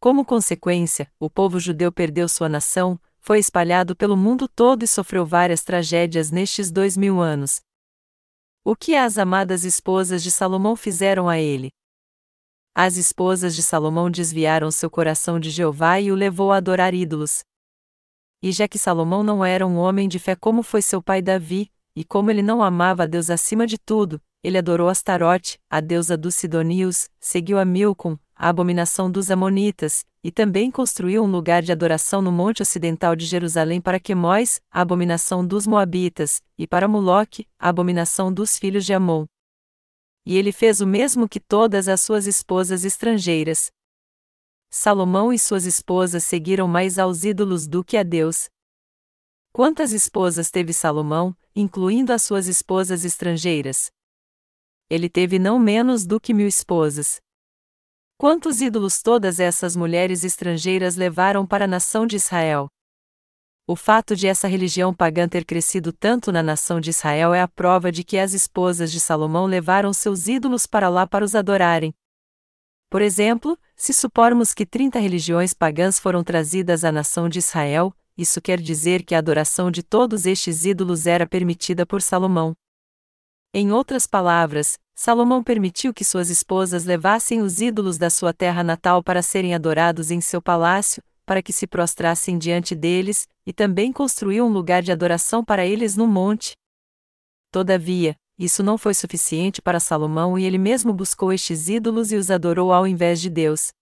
Como 0.00 0.24
consequência, 0.24 1.10
o 1.18 1.30
povo 1.30 1.58
judeu 1.58 1.90
perdeu 1.90 2.28
sua 2.28 2.48
nação, 2.48 3.00
foi 3.18 3.38
espalhado 3.38 3.96
pelo 3.96 4.16
mundo 4.16 4.48
todo 4.48 4.82
e 4.82 4.88
sofreu 4.88 5.24
várias 5.26 5.62
tragédias 5.62 6.30
nestes 6.30 6.70
dois 6.70 6.96
mil 6.96 7.20
anos. 7.20 7.60
O 8.64 8.76
que 8.76 8.94
as 8.94 9.18
amadas 9.18 9.64
esposas 9.64 10.22
de 10.22 10.30
Salomão 10.30 10.76
fizeram 10.76 11.28
a 11.28 11.38
ele? 11.38 11.70
As 12.80 12.96
esposas 12.96 13.56
de 13.56 13.62
Salomão 13.64 14.08
desviaram 14.08 14.70
seu 14.70 14.88
coração 14.88 15.40
de 15.40 15.50
Jeová 15.50 16.00
e 16.00 16.12
o 16.12 16.14
levou 16.14 16.52
a 16.52 16.58
adorar 16.58 16.94
ídolos. 16.94 17.40
E 18.40 18.52
já 18.52 18.68
que 18.68 18.78
Salomão 18.78 19.24
não 19.24 19.44
era 19.44 19.66
um 19.66 19.78
homem 19.78 20.08
de 20.08 20.20
fé 20.20 20.36
como 20.36 20.62
foi 20.62 20.80
seu 20.80 21.02
pai 21.02 21.20
Davi, 21.20 21.72
e 21.96 22.04
como 22.04 22.30
ele 22.30 22.40
não 22.40 22.62
amava 22.62 23.02
a 23.02 23.06
Deus 23.06 23.30
acima 23.30 23.66
de 23.66 23.78
tudo, 23.78 24.22
ele 24.44 24.56
adorou 24.56 24.88
Astarote, 24.88 25.58
a 25.68 25.80
deusa 25.80 26.16
dos 26.16 26.36
Sidonios, 26.36 27.10
seguiu 27.18 27.58
a 27.58 27.64
Milcom, 27.64 28.16
a 28.32 28.48
abominação 28.48 29.10
dos 29.10 29.28
Amonitas, 29.28 30.04
e 30.22 30.30
também 30.30 30.70
construiu 30.70 31.24
um 31.24 31.28
lugar 31.28 31.62
de 31.62 31.72
adoração 31.72 32.22
no 32.22 32.30
monte 32.30 32.62
ocidental 32.62 33.16
de 33.16 33.26
Jerusalém 33.26 33.80
para 33.80 33.98
Quemóis, 33.98 34.60
a 34.70 34.82
abominação 34.82 35.44
dos 35.44 35.66
Moabitas, 35.66 36.40
e 36.56 36.64
para 36.64 36.86
Moloque, 36.86 37.44
a 37.58 37.70
abominação 37.70 38.32
dos 38.32 38.56
filhos 38.56 38.86
de 38.86 38.94
Amon 38.94 39.26
e 40.28 40.36
ele 40.36 40.52
fez 40.52 40.82
o 40.82 40.86
mesmo 40.86 41.26
que 41.26 41.40
todas 41.40 41.88
as 41.88 42.02
suas 42.02 42.26
esposas 42.26 42.84
estrangeiras. 42.84 43.72
Salomão 44.68 45.32
e 45.32 45.38
suas 45.38 45.64
esposas 45.64 46.22
seguiram 46.22 46.68
mais 46.68 46.98
aos 46.98 47.24
ídolos 47.24 47.66
do 47.66 47.82
que 47.82 47.96
a 47.96 48.02
Deus. 48.02 48.50
Quantas 49.54 49.90
esposas 49.90 50.50
teve 50.50 50.74
Salomão, 50.74 51.34
incluindo 51.56 52.12
as 52.12 52.24
suas 52.24 52.46
esposas 52.46 53.06
estrangeiras? 53.06 53.90
Ele 54.90 55.08
teve 55.08 55.38
não 55.38 55.58
menos 55.58 56.04
do 56.04 56.20
que 56.20 56.34
mil 56.34 56.46
esposas. 56.46 57.22
Quantos 58.18 58.60
ídolos 58.60 59.00
todas 59.00 59.40
essas 59.40 59.74
mulheres 59.74 60.24
estrangeiras 60.24 60.94
levaram 60.94 61.46
para 61.46 61.64
a 61.64 61.68
nação 61.68 62.06
de 62.06 62.16
Israel? 62.16 62.68
O 63.70 63.76
fato 63.76 64.16
de 64.16 64.26
essa 64.26 64.48
religião 64.48 64.94
pagã 64.94 65.28
ter 65.28 65.44
crescido 65.44 65.92
tanto 65.92 66.32
na 66.32 66.42
nação 66.42 66.80
de 66.80 66.88
Israel 66.88 67.34
é 67.34 67.42
a 67.42 67.46
prova 67.46 67.92
de 67.92 68.02
que 68.02 68.16
as 68.16 68.32
esposas 68.32 68.90
de 68.90 68.98
Salomão 68.98 69.44
levaram 69.44 69.92
seus 69.92 70.26
ídolos 70.26 70.64
para 70.64 70.88
lá 70.88 71.06
para 71.06 71.22
os 71.22 71.34
adorarem. 71.34 71.94
Por 72.88 73.02
exemplo, 73.02 73.58
se 73.76 73.92
supormos 73.92 74.54
que 74.54 74.64
30 74.64 74.98
religiões 74.98 75.52
pagãs 75.52 75.98
foram 75.98 76.24
trazidas 76.24 76.82
à 76.82 76.90
nação 76.90 77.28
de 77.28 77.40
Israel, 77.40 77.92
isso 78.16 78.40
quer 78.40 78.58
dizer 78.58 79.02
que 79.02 79.14
a 79.14 79.18
adoração 79.18 79.70
de 79.70 79.82
todos 79.82 80.24
estes 80.24 80.64
ídolos 80.64 81.06
era 81.06 81.26
permitida 81.26 81.84
por 81.84 82.00
Salomão. 82.00 82.56
Em 83.52 83.70
outras 83.70 84.06
palavras, 84.06 84.78
Salomão 84.94 85.44
permitiu 85.44 85.92
que 85.92 86.06
suas 86.06 86.30
esposas 86.30 86.86
levassem 86.86 87.42
os 87.42 87.60
ídolos 87.60 87.98
da 87.98 88.08
sua 88.08 88.32
terra 88.32 88.64
natal 88.64 89.02
para 89.02 89.20
serem 89.20 89.54
adorados 89.54 90.10
em 90.10 90.22
seu 90.22 90.40
palácio, 90.40 91.02
para 91.28 91.42
que 91.42 91.52
se 91.52 91.66
prostrassem 91.66 92.38
diante 92.38 92.74
deles, 92.74 93.28
e 93.44 93.52
também 93.52 93.92
construiu 93.92 94.46
um 94.46 94.48
lugar 94.48 94.82
de 94.82 94.90
adoração 94.90 95.44
para 95.44 95.66
eles 95.66 95.94
no 95.94 96.06
monte. 96.06 96.52
Todavia, 97.52 98.16
isso 98.38 98.62
não 98.62 98.78
foi 98.78 98.94
suficiente 98.94 99.60
para 99.60 99.78
Salomão 99.78 100.38
e 100.38 100.44
ele 100.46 100.56
mesmo 100.56 100.90
buscou 100.90 101.30
estes 101.30 101.68
ídolos 101.68 102.12
e 102.12 102.16
os 102.16 102.30
adorou 102.30 102.72
ao 102.72 102.86
invés 102.86 103.20
de 103.20 103.28
Deus. 103.28 103.72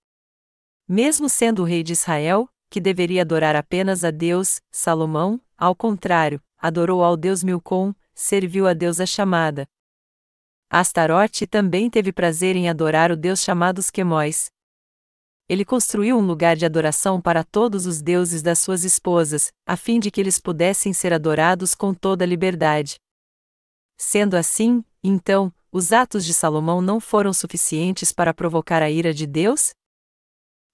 Mesmo 0.88 1.28
sendo 1.28 1.62
o 1.62 1.64
rei 1.64 1.84
de 1.84 1.92
Israel, 1.92 2.48
que 2.68 2.80
deveria 2.80 3.22
adorar 3.22 3.54
apenas 3.54 4.02
a 4.02 4.10
Deus, 4.10 4.60
Salomão, 4.72 5.40
ao 5.56 5.76
contrário, 5.76 6.42
adorou 6.58 7.04
ao 7.04 7.16
Deus 7.16 7.44
Milcom, 7.44 7.94
serviu 8.12 8.66
a 8.66 8.72
Deus 8.72 8.98
a 8.98 9.06
chamada. 9.06 9.68
Astarote 10.68 11.46
também 11.46 11.88
teve 11.88 12.12
prazer 12.12 12.56
em 12.56 12.68
adorar 12.68 13.12
o 13.12 13.16
Deus 13.16 13.40
chamado 13.40 13.80
Quemóis. 13.92 14.50
Ele 15.48 15.64
construiu 15.64 16.18
um 16.18 16.26
lugar 16.26 16.56
de 16.56 16.66
adoração 16.66 17.20
para 17.20 17.44
todos 17.44 17.86
os 17.86 18.02
deuses 18.02 18.42
das 18.42 18.58
suas 18.58 18.82
esposas, 18.82 19.52
a 19.64 19.76
fim 19.76 20.00
de 20.00 20.10
que 20.10 20.20
eles 20.20 20.40
pudessem 20.40 20.92
ser 20.92 21.12
adorados 21.12 21.74
com 21.74 21.94
toda 21.94 22.26
liberdade. 22.26 22.96
Sendo 23.96 24.34
assim, 24.34 24.84
então, 25.02 25.52
os 25.70 25.92
atos 25.92 26.24
de 26.24 26.34
Salomão 26.34 26.80
não 26.80 26.98
foram 26.98 27.32
suficientes 27.32 28.12
para 28.12 28.34
provocar 28.34 28.82
a 28.82 28.90
ira 28.90 29.14
de 29.14 29.26
Deus? 29.26 29.70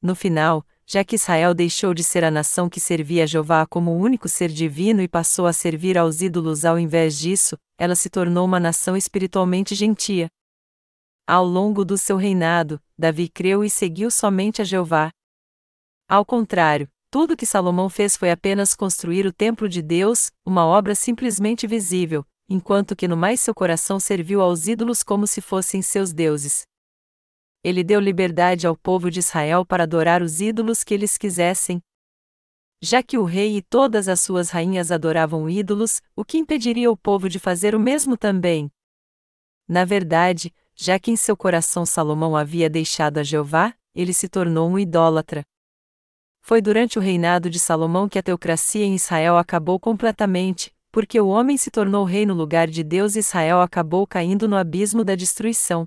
No 0.01 0.15
final, 0.15 0.65
já 0.87 1.05
que 1.05 1.17
Israel 1.17 1.55
deixou 1.55 1.93
de 1.93 2.03
ser 2.03 2.25
a 2.25 2.31
nação 2.31 2.69
que 2.69 2.81
servia 2.81 3.25
a 3.25 3.27
Jeová 3.27 3.67
como 3.67 3.93
o 3.93 3.99
único 3.99 4.29
ser 4.29 4.49
divino 4.49 5.03
e 5.03 5.09
passou 5.09 5.47
a 5.47 5.53
servir 5.53 5.99
aos 5.99 6.23
ídolos 6.23 6.65
ao 6.65 6.79
invés 6.79 7.19
disso, 7.19 7.57
ela 7.79 7.95
se 7.95 8.09
tornou 8.09 8.45
uma 8.45 8.59
nação 8.59 8.97
espiritualmente 8.97 9.75
gentia. 9.75 10.29
Ao 11.27 11.45
longo 11.45 11.85
do 11.85 11.97
seu 11.97 12.17
reinado, 12.17 12.81
Davi 12.99 13.29
creu 13.29 13.65
e 13.65 13.71
seguiu 13.71 14.11
somente 14.11 14.61
a 14.61 14.65
Jeová. 14.65 15.11
Ao 16.09 16.25
contrário, 16.25 16.89
tudo 17.11 17.37
que 17.37 17.47
Salomão 17.47 17.89
fez 17.89 18.17
foi 18.17 18.31
apenas 18.31 18.75
construir 18.75 19.27
o 19.27 19.33
templo 19.33 19.69
de 19.69 19.83
Deus, 19.83 20.31
uma 20.45 20.67
obra 20.67 20.95
simplesmente 20.95 21.67
visível, 21.67 22.27
enquanto 22.49 22.97
que 22.97 23.09
no 23.09 23.17
mais 23.17 23.41
seu 23.41 23.55
coração 23.55 24.01
serviu 24.01 24.41
aos 24.41 24.67
ídolos 24.67 25.03
como 25.03 25.27
se 25.27 25.41
fossem 25.41 25.81
seus 25.81 26.13
deuses 26.13 26.67
ele 27.65 27.85
deu 27.85 28.01
liberdade 28.01 28.67
ao 28.67 28.77
povo 28.77 29.11
de 29.11 29.21
Israel 29.21 29.65
para 29.65 29.85
adorar 29.85 30.21
os 30.21 30.41
ídolos 30.41 30.83
que 30.83 30.93
eles 30.93 31.17
quisessem. 31.17 31.81
Já 32.83 33.03
que 33.03 33.17
o 33.17 33.23
rei 33.23 33.57
e 33.57 33.63
todas 33.63 34.09
as 34.09 34.21
suas 34.21 34.51
rainhas 34.51 34.91
adoravam 34.91 35.49
ídolos, 35.49 36.03
o 36.17 36.25
que 36.25 36.39
impediria 36.39 36.91
o 36.91 36.97
povo 36.97 37.29
de 37.29 37.39
fazer 37.39 37.77
o 37.77 37.81
mesmo 37.81 38.17
também? 38.17 38.69
Na 39.69 39.85
verdade, 39.85 40.53
já 40.75 40.99
que 40.99 41.11
em 41.11 41.17
seu 41.17 41.37
coração 41.37 41.85
Salomão 41.85 42.37
havia 42.37 42.69
deixado 42.69 43.19
a 43.19 43.23
Jeová, 43.23 43.75
ele 43.95 44.13
se 44.13 44.29
tornou 44.29 44.69
um 44.69 44.79
idólatra. 44.79 45.43
Foi 46.41 46.61
durante 46.61 46.99
o 46.99 47.03
reinado 47.03 47.49
de 47.49 47.59
Salomão 47.59 48.09
que 48.09 48.19
a 48.19 48.23
teocracia 48.23 48.85
em 48.85 48.95
Israel 48.95 49.37
acabou 49.37 49.79
completamente, 49.79 50.75
porque 50.91 51.21
o 51.21 51.29
homem 51.29 51.57
se 51.57 51.71
tornou 51.71 52.05
rei 52.05 52.27
no 52.27 52.35
lugar 52.35 52.69
de 52.69 52.83
Deus 52.83 53.15
e 53.15 53.21
Israel 53.21 53.61
acabou 53.61 54.07
caindo 54.07 54.49
no 54.49 54.57
abismo 54.57 55.05
da 55.05 55.15
destruição. 55.15 55.87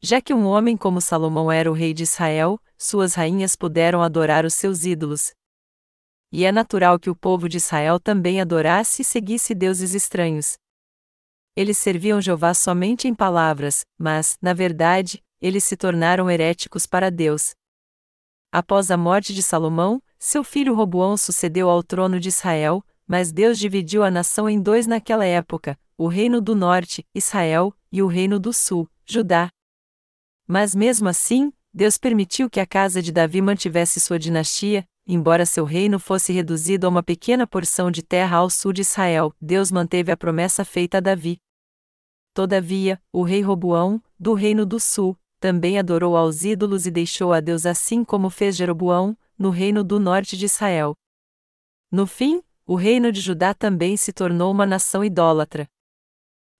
Já 0.00 0.20
que 0.20 0.34
um 0.34 0.46
homem 0.46 0.76
como 0.76 1.00
Salomão 1.00 1.52
era 1.52 1.70
o 1.70 1.74
rei 1.74 1.94
de 1.94 2.02
Israel, 2.02 2.58
suas 2.76 3.14
rainhas 3.14 3.54
puderam 3.54 4.02
adorar 4.02 4.44
os 4.44 4.54
seus 4.54 4.84
ídolos. 4.84 5.32
E 6.32 6.44
é 6.44 6.50
natural 6.50 6.98
que 6.98 7.10
o 7.10 7.14
povo 7.14 7.48
de 7.48 7.58
Israel 7.58 8.00
também 8.00 8.40
adorasse 8.40 9.02
e 9.02 9.04
seguisse 9.04 9.54
deuses 9.54 9.94
estranhos. 9.94 10.56
Eles 11.54 11.76
serviam 11.76 12.20
Jeová 12.20 12.54
somente 12.54 13.06
em 13.06 13.14
palavras, 13.14 13.84
mas, 13.98 14.38
na 14.40 14.54
verdade, 14.54 15.22
eles 15.40 15.64
se 15.64 15.76
tornaram 15.76 16.30
heréticos 16.30 16.86
para 16.86 17.10
Deus. 17.10 17.54
Após 18.50 18.90
a 18.90 18.96
morte 18.96 19.34
de 19.34 19.42
Salomão, 19.42 20.02
seu 20.18 20.42
filho 20.42 20.74
Roboão 20.74 21.16
sucedeu 21.16 21.68
ao 21.68 21.82
trono 21.82 22.18
de 22.18 22.28
Israel, 22.28 22.82
mas 23.06 23.32
Deus 23.32 23.58
dividiu 23.58 24.02
a 24.02 24.10
nação 24.10 24.48
em 24.48 24.60
dois 24.60 24.86
naquela 24.86 25.26
época: 25.26 25.78
o 25.98 26.06
reino 26.06 26.40
do 26.40 26.54
norte, 26.54 27.06
Israel, 27.14 27.74
e 27.90 28.02
o 28.02 28.06
reino 28.06 28.38
do 28.38 28.52
sul, 28.52 28.88
Judá. 29.04 29.50
Mas 30.46 30.74
mesmo 30.74 31.08
assim, 31.08 31.52
Deus 31.74 31.98
permitiu 31.98 32.48
que 32.48 32.60
a 32.60 32.66
casa 32.66 33.02
de 33.02 33.12
Davi 33.12 33.40
mantivesse 33.40 34.00
sua 34.00 34.18
dinastia, 34.18 34.86
embora 35.06 35.44
seu 35.46 35.64
reino 35.64 35.98
fosse 35.98 36.32
reduzido 36.32 36.86
a 36.86 36.90
uma 36.90 37.02
pequena 37.02 37.46
porção 37.46 37.90
de 37.90 38.02
terra 38.02 38.38
ao 38.38 38.48
sul 38.48 38.72
de 38.72 38.82
Israel, 38.82 39.34
Deus 39.40 39.70
manteve 39.70 40.12
a 40.12 40.16
promessa 40.16 40.64
feita 40.64 40.98
a 40.98 41.00
Davi. 41.00 41.38
Todavia, 42.34 43.00
o 43.12 43.22
rei 43.22 43.42
Roboão, 43.42 44.02
do 44.18 44.32
reino 44.34 44.64
do 44.64 44.80
sul, 44.80 45.18
também 45.38 45.78
adorou 45.78 46.16
aos 46.16 46.44
ídolos 46.44 46.86
e 46.86 46.90
deixou 46.90 47.32
a 47.32 47.40
Deus 47.40 47.66
assim 47.66 48.04
como 48.04 48.30
fez 48.30 48.56
Jeroboão, 48.56 49.16
no 49.36 49.50
reino 49.50 49.82
do 49.82 49.98
norte 49.98 50.36
de 50.36 50.46
Israel. 50.46 50.94
No 51.90 52.06
fim, 52.06 52.42
o 52.64 52.76
reino 52.76 53.10
de 53.10 53.20
Judá 53.20 53.52
também 53.52 53.96
se 53.96 54.12
tornou 54.12 54.50
uma 54.52 54.64
nação 54.64 55.04
idólatra. 55.04 55.68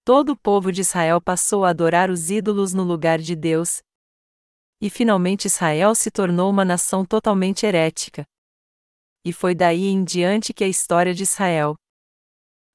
Todo 0.04 0.32
o 0.32 0.36
povo 0.36 0.72
de 0.72 0.80
Israel 0.80 1.20
passou 1.20 1.64
a 1.64 1.70
adorar 1.70 2.10
os 2.10 2.28
ídolos 2.28 2.74
no 2.74 2.82
lugar 2.82 3.20
de 3.20 3.36
Deus. 3.36 3.80
E 4.80 4.90
finalmente 4.90 5.44
Israel 5.44 5.94
se 5.94 6.10
tornou 6.10 6.50
uma 6.50 6.64
nação 6.64 7.04
totalmente 7.04 7.64
herética. 7.64 8.26
E 9.24 9.32
foi 9.32 9.54
daí 9.54 9.86
em 9.86 10.02
diante 10.02 10.52
que 10.52 10.64
a 10.64 10.68
história 10.68 11.14
de 11.14 11.22
Israel 11.22 11.76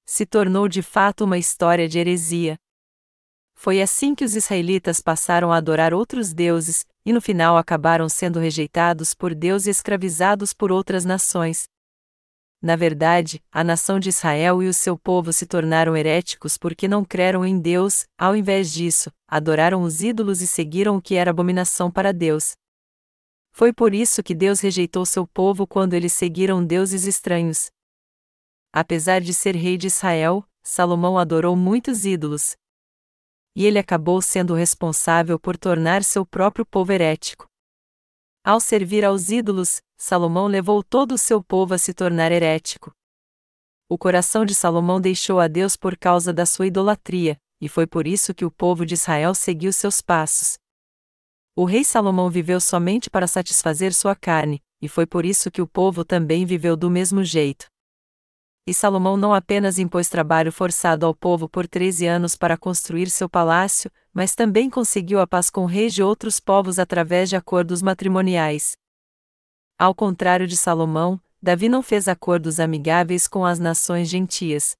se 0.05 0.25
tornou 0.25 0.69
de 0.69 0.81
fato 0.81 1.25
uma 1.25 1.37
história 1.37 1.87
de 1.87 1.99
heresia. 1.99 2.57
Foi 3.53 3.81
assim 3.81 4.15
que 4.15 4.23
os 4.23 4.35
israelitas 4.35 5.01
passaram 5.01 5.51
a 5.51 5.57
adorar 5.57 5.93
outros 5.93 6.33
deuses, 6.33 6.85
e 7.03 7.11
no 7.11 7.19
final 7.19 7.57
acabaram 7.57 8.07
sendo 8.07 8.39
rejeitados 8.39 9.13
por 9.13 9.35
Deus 9.35 9.65
e 9.65 9.69
escravizados 9.69 10.53
por 10.53 10.71
outras 10.71 11.03
nações. 11.03 11.65
Na 12.61 12.75
verdade, 12.75 13.43
a 13.51 13.63
nação 13.63 13.99
de 13.99 14.09
Israel 14.09 14.63
e 14.63 14.67
o 14.67 14.73
seu 14.73 14.97
povo 14.97 15.33
se 15.33 15.45
tornaram 15.45 15.95
heréticos 15.95 16.57
porque 16.57 16.87
não 16.87 17.03
creram 17.03 17.45
em 17.45 17.59
Deus, 17.59 18.05
ao 18.17 18.35
invés 18.35 18.71
disso, 18.71 19.11
adoraram 19.27 19.81
os 19.83 20.01
ídolos 20.01 20.41
e 20.41 20.47
seguiram 20.47 20.97
o 20.97 21.01
que 21.01 21.15
era 21.15 21.31
abominação 21.31 21.91
para 21.91 22.13
Deus. 22.13 22.55
Foi 23.57 23.73
por 23.73 23.91
isso 23.95 24.21
que 24.21 24.35
Deus 24.35 24.59
rejeitou 24.59 25.03
seu 25.03 25.25
povo 25.25 25.65
quando 25.65 25.95
eles 25.95 26.13
seguiram 26.13 26.63
deuses 26.63 27.05
estranhos. 27.05 27.71
Apesar 28.71 29.19
de 29.19 29.33
ser 29.33 29.55
rei 29.55 29.79
de 29.79 29.87
Israel, 29.87 30.47
Salomão 30.61 31.17
adorou 31.17 31.55
muitos 31.55 32.05
ídolos. 32.05 32.55
E 33.55 33.65
ele 33.65 33.79
acabou 33.79 34.21
sendo 34.21 34.53
responsável 34.53 35.39
por 35.39 35.57
tornar 35.57 36.03
seu 36.03 36.23
próprio 36.23 36.67
povo 36.67 36.91
herético. 36.91 37.47
Ao 38.45 38.59
servir 38.59 39.03
aos 39.03 39.31
ídolos, 39.31 39.81
Salomão 39.97 40.45
levou 40.45 40.83
todo 40.83 41.13
o 41.13 41.17
seu 41.17 41.43
povo 41.43 41.73
a 41.73 41.79
se 41.79 41.95
tornar 41.95 42.31
herético. 42.31 42.91
O 43.89 43.97
coração 43.97 44.45
de 44.45 44.53
Salomão 44.53 45.01
deixou 45.01 45.39
a 45.39 45.47
Deus 45.47 45.75
por 45.75 45.97
causa 45.97 46.31
da 46.31 46.45
sua 46.45 46.67
idolatria, 46.67 47.39
e 47.59 47.67
foi 47.67 47.87
por 47.87 48.05
isso 48.05 48.35
que 48.35 48.45
o 48.45 48.51
povo 48.51 48.85
de 48.85 48.93
Israel 48.93 49.33
seguiu 49.33 49.73
seus 49.73 49.99
passos. 49.99 50.59
O 51.59 51.65
rei 51.65 51.83
Salomão 51.83 52.29
viveu 52.29 52.61
somente 52.61 53.09
para 53.09 53.25
satisfazer 53.25 53.91
sua 53.91 54.15
carne, 54.15 54.61
e 54.79 54.87
foi 54.87 55.07
por 55.07 55.25
isso 55.25 55.49
que 55.49 55.59
o 55.59 55.65
povo 55.65 56.05
também 56.05 56.45
viveu 56.45 56.77
do 56.77 56.87
mesmo 56.87 57.23
jeito. 57.23 57.65
E 58.67 58.75
Salomão 58.75 59.17
não 59.17 59.33
apenas 59.33 59.79
impôs 59.79 60.07
trabalho 60.07 60.51
forçado 60.51 61.03
ao 61.03 61.15
povo 61.15 61.49
por 61.49 61.67
13 61.67 62.05
anos 62.05 62.35
para 62.35 62.59
construir 62.59 63.09
seu 63.09 63.27
palácio, 63.27 63.89
mas 64.13 64.35
também 64.35 64.69
conseguiu 64.69 65.19
a 65.19 65.25
paz 65.25 65.49
com 65.49 65.65
reis 65.65 65.95
de 65.95 66.03
outros 66.03 66.39
povos 66.39 66.77
através 66.77 67.27
de 67.27 67.35
acordos 67.35 67.81
matrimoniais. 67.81 68.77
Ao 69.79 69.95
contrário 69.95 70.45
de 70.45 70.55
Salomão, 70.55 71.19
Davi 71.41 71.69
não 71.69 71.81
fez 71.81 72.07
acordos 72.07 72.59
amigáveis 72.59 73.27
com 73.27 73.43
as 73.43 73.57
nações 73.57 74.07
gentias. 74.07 74.75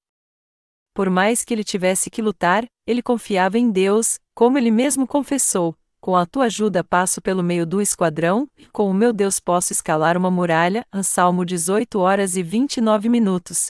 Por 0.93 1.09
mais 1.09 1.43
que 1.43 1.55
ele 1.55 1.63
tivesse 1.63 2.11
que 2.11 2.21
lutar, 2.21 2.67
ele 2.85 3.01
confiava 3.01 3.57
em 3.57 3.71
Deus, 3.71 4.19
como 4.35 4.59
ele 4.59 4.69
mesmo 4.69 5.07
confessou: 5.07 5.75
com 6.07 6.15
a 6.15 6.25
tua 6.25 6.45
ajuda 6.45 6.85
passo 6.85 7.21
pelo 7.21 7.43
meio 7.43 7.65
do 7.65 7.81
esquadrão, 7.81 8.47
com 8.71 8.89
o 8.89 8.93
meu 8.93 9.11
Deus 9.11 9.41
posso 9.41 9.73
escalar 9.73 10.15
uma 10.15 10.31
muralha. 10.31 10.85
Salmo 11.03 11.43
18 11.43 11.99
horas 11.99 12.37
e 12.37 12.41
29 12.41 13.09
minutos 13.09 13.67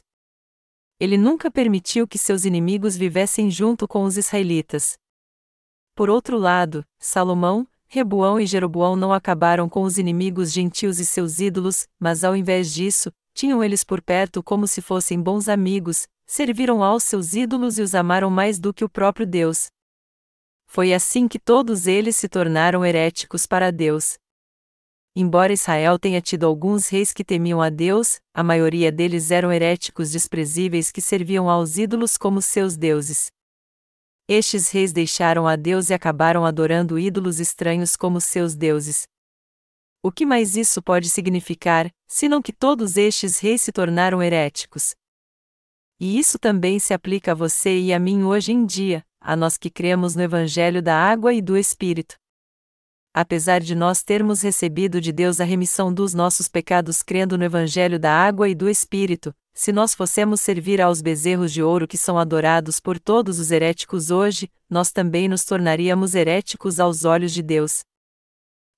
ele 1.00 1.18
nunca 1.18 1.50
permitiu 1.50 2.08
que 2.08 2.16
seus 2.16 2.46
inimigos 2.46 2.96
vivessem 2.96 3.50
junto 3.50 3.88
com 3.88 4.04
os 4.04 4.18
israelitas. 4.18 4.98
Por 5.96 6.12
outro 6.12 6.38
lado, 6.38 6.86
Salomão, 7.00 7.68
Rebuão 7.88 8.40
e 8.40 8.46
Jeroboão 8.46 8.96
não 8.96 9.12
acabaram 9.12 9.68
com 9.68 9.82
os 9.82 9.98
inimigos 9.98 10.52
gentios 10.52 11.00
e 11.00 11.06
seus 11.08 11.40
ídolos, 11.40 11.88
mas 12.00 12.24
ao 12.24 12.36
invés 12.36 12.72
disso, 12.72 13.12
tinham 13.34 13.64
eles 13.64 13.84
por 13.84 14.00
perto 14.00 14.44
como 14.44 14.68
se 14.68 14.80
fossem 14.80 15.20
bons 15.20 15.50
amigos, 15.50 16.08
serviram 16.24 16.84
aos 16.84 17.04
seus 17.04 17.34
ídolos 17.34 17.80
e 17.80 17.82
os 17.82 17.96
amaram 17.96 18.30
mais 18.30 18.60
do 18.60 18.72
que 18.72 18.84
o 18.84 18.90
próprio 18.90 19.26
Deus. 19.26 19.72
Foi 20.78 20.94
assim 20.94 21.28
que 21.28 21.40
todos 21.40 21.88
eles 21.88 22.16
se 22.16 22.30
tornaram 22.30 22.86
heréticos 22.86 23.48
para 23.48 23.72
Deus. 23.72 24.20
Embora 25.16 25.52
Israel 25.52 25.98
tenha 25.98 26.22
tido 26.22 26.46
alguns 26.46 26.88
reis 26.88 27.12
que 27.12 27.24
temiam 27.24 27.64
a 27.64 27.72
Deus, 27.72 28.20
a 28.32 28.44
maioria 28.44 28.92
deles 28.92 29.32
eram 29.32 29.52
heréticos 29.52 30.12
desprezíveis 30.12 30.92
que 30.92 31.02
serviam 31.02 31.50
aos 31.50 31.80
ídolos 31.80 32.16
como 32.16 32.44
seus 32.44 32.78
deuses. 32.78 33.32
Estes 34.28 34.70
reis 34.70 34.94
deixaram 34.94 35.48
a 35.48 35.56
Deus 35.56 35.90
e 35.90 35.96
acabaram 35.96 36.46
adorando 36.46 37.00
ídolos 37.00 37.40
estranhos 37.40 37.96
como 37.96 38.22
seus 38.22 38.54
deuses. 38.54 39.08
O 40.04 40.12
que 40.12 40.28
mais 40.28 40.56
isso 40.56 40.80
pode 40.80 41.10
significar, 41.10 41.90
senão 42.08 42.40
que 42.40 42.54
todos 42.54 42.98
estes 42.98 43.40
reis 43.40 43.64
se 43.64 43.72
tornaram 43.72 44.22
heréticos? 44.22 44.94
E 46.00 46.20
isso 46.20 46.38
também 46.38 46.78
se 46.78 46.94
aplica 46.94 47.32
a 47.32 47.36
você 47.36 47.80
e 47.80 47.92
a 47.92 48.00
mim 48.00 48.26
hoje 48.26 48.52
em 48.52 48.64
dia, 48.64 49.04
a 49.28 49.36
nós 49.36 49.58
que 49.58 49.70
cremos 49.70 50.16
no 50.16 50.22
Evangelho 50.22 50.82
da 50.82 50.96
Água 50.96 51.34
e 51.34 51.42
do 51.42 51.58
Espírito. 51.58 52.16
Apesar 53.14 53.60
de 53.60 53.76
nós 53.76 54.02
termos 54.02 54.42
recebido 54.42 55.02
de 55.02 55.12
Deus 55.12 55.42
a 55.42 55.44
remissão 55.44 55.94
dos 55.94 56.14
nossos 56.14 56.48
pecados 56.48 57.04
crendo 57.04 57.38
no 57.38 57.44
Evangelho 57.44 58.00
da 58.00 58.10
Água 58.10 58.48
e 58.48 58.56
do 58.56 58.70
Espírito, 58.70 59.36
se 59.54 59.74
nós 59.74 59.94
fossemos 59.94 60.40
servir 60.40 60.80
aos 60.80 61.02
bezerros 61.02 61.52
de 61.52 61.62
ouro 61.62 61.86
que 61.86 61.98
são 61.98 62.18
adorados 62.18 62.80
por 62.80 62.98
todos 62.98 63.38
os 63.38 63.52
heréticos 63.52 64.12
hoje, 64.12 64.50
nós 64.70 64.94
também 64.94 65.28
nos 65.28 65.44
tornaríamos 65.44 66.16
heréticos 66.16 66.80
aos 66.80 67.04
olhos 67.04 67.34
de 67.34 67.44
Deus. 67.44 67.84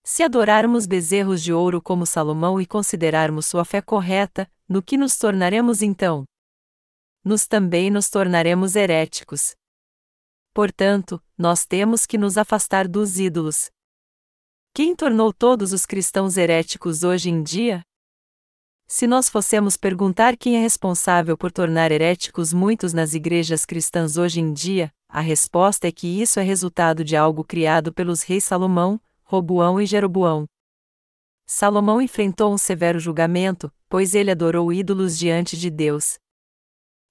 Se 0.03 0.23
adorarmos 0.23 0.87
bezerros 0.87 1.43
de 1.43 1.53
ouro 1.53 1.79
como 1.79 2.07
Salomão 2.07 2.59
e 2.59 2.65
considerarmos 2.65 3.45
sua 3.45 3.63
fé 3.63 3.83
correta, 3.83 4.49
no 4.67 4.81
que 4.81 4.97
nos 4.97 5.15
tornaremos 5.15 5.83
então? 5.83 6.23
Nos 7.23 7.45
também 7.45 7.91
nos 7.91 8.09
tornaremos 8.09 8.75
heréticos. 8.75 9.58
Portanto, 10.53 11.21
nós 11.37 11.65
temos 11.65 12.05
que 12.05 12.17
nos 12.17 12.37
afastar 12.37 12.87
dos 12.87 13.19
ídolos. 13.19 13.69
Quem 14.73 14.95
tornou 14.95 15.33
todos 15.33 15.73
os 15.73 15.85
cristãos 15.85 16.37
heréticos 16.37 17.03
hoje 17.03 17.29
em 17.29 17.43
dia? 17.43 17.81
Se 18.87 19.05
nós 19.05 19.29
fossemos 19.29 19.77
perguntar 19.77 20.35
quem 20.35 20.57
é 20.57 20.61
responsável 20.61 21.37
por 21.37 21.51
tornar 21.51 21.91
heréticos 21.91 22.51
muitos 22.51 22.91
nas 22.91 23.13
igrejas 23.13 23.63
cristãs 23.63 24.17
hoje 24.17 24.39
em 24.39 24.51
dia, 24.51 24.91
a 25.07 25.21
resposta 25.21 25.87
é 25.87 25.91
que 25.91 26.07
isso 26.07 26.39
é 26.39 26.43
resultado 26.43 27.03
de 27.03 27.15
algo 27.15 27.43
criado 27.43 27.93
pelos 27.93 28.23
reis 28.23 28.43
Salomão, 28.43 28.99
Roboão 29.23 29.79
e 29.79 29.85
Jeroboão. 29.85 30.47
Salomão 31.45 32.01
enfrentou 32.01 32.53
um 32.53 32.57
severo 32.57 32.99
julgamento, 32.99 33.71
pois 33.87 34.15
ele 34.15 34.31
adorou 34.31 34.73
ídolos 34.73 35.17
diante 35.17 35.57
de 35.57 35.69
Deus. 35.69 36.19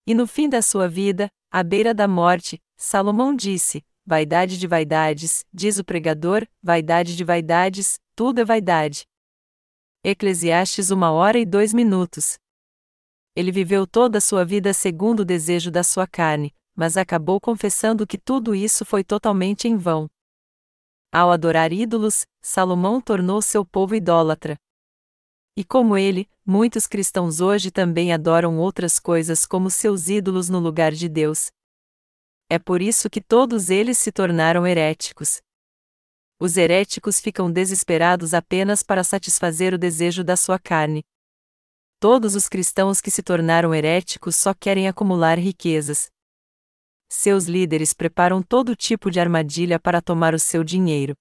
E 0.07 0.15
no 0.15 0.27
fim 0.27 0.49
da 0.49 0.63
sua 0.63 0.89
vida, 0.89 1.29
à 1.51 1.63
beira 1.63 1.95
da 1.95 2.07
morte, 2.07 2.63
Salomão 2.77 3.35
disse: 3.35 3.85
Vaidade 4.05 4.59
de 4.59 4.67
vaidades, 4.67 5.45
diz 5.53 5.79
o 5.79 5.85
pregador, 5.85 6.47
vaidade 6.63 7.17
de 7.17 7.25
vaidades, 7.25 7.99
tudo 8.15 8.41
é 8.41 8.45
vaidade. 8.45 9.07
Eclesiastes 10.05 10.91
uma 10.91 11.11
hora 11.11 11.39
e 11.39 11.45
dois 11.45 11.75
minutos. 11.75 12.39
Ele 13.35 13.53
viveu 13.53 13.87
toda 13.87 14.19
a 14.19 14.21
sua 14.21 14.45
vida 14.45 14.73
segundo 14.73 15.21
o 15.21 15.25
desejo 15.25 15.71
da 15.71 15.83
sua 15.83 16.07
carne, 16.07 16.55
mas 16.75 16.97
acabou 16.97 17.41
confessando 17.41 18.07
que 18.07 18.19
tudo 18.19 18.55
isso 18.55 18.85
foi 18.85 19.03
totalmente 19.05 19.69
em 19.69 19.77
vão. 19.77 20.09
Ao 21.13 21.31
adorar 21.31 21.73
ídolos, 21.73 22.27
Salomão 22.41 23.01
tornou 23.01 23.41
seu 23.41 23.65
povo 23.65 23.95
idólatra. 23.95 24.57
E 25.59 25.65
como 25.65 25.97
ele, 25.97 26.31
muitos 26.47 26.87
cristãos 26.87 27.41
hoje 27.41 27.73
também 27.73 28.13
adoram 28.13 28.59
outras 28.59 29.01
coisas 29.01 29.45
como 29.45 29.69
seus 29.69 30.09
ídolos 30.09 30.49
no 30.49 30.61
lugar 30.61 30.93
de 30.93 31.09
Deus. 31.09 31.51
É 32.49 32.61
por 32.61 32.81
isso 32.81 33.11
que 33.11 33.21
todos 33.21 33.69
eles 33.69 33.99
se 33.99 34.13
tornaram 34.13 34.65
heréticos. 34.65 35.43
Os 36.39 36.57
heréticos 36.57 37.19
ficam 37.19 37.51
desesperados 37.51 38.35
apenas 38.35 38.85
para 38.85 39.03
satisfazer 39.03 39.75
o 39.75 39.79
desejo 39.79 40.23
da 40.23 40.37
sua 40.37 40.61
carne. 40.61 41.03
Todos 41.99 42.37
os 42.37 42.49
cristãos 42.49 43.01
que 43.01 43.11
se 43.11 43.21
tornaram 43.21 43.75
heréticos 43.75 44.37
só 44.37 44.55
querem 44.55 44.87
acumular 44.87 45.41
riquezas. 45.41 46.09
Seus 47.09 47.47
líderes 47.47 47.93
preparam 47.93 48.45
todo 48.45 48.77
tipo 48.77 49.11
de 49.11 49.19
armadilha 49.19 49.81
para 49.81 50.01
tomar 50.01 50.35
o 50.35 50.39
seu 50.39 50.63
dinheiro. 50.63 51.17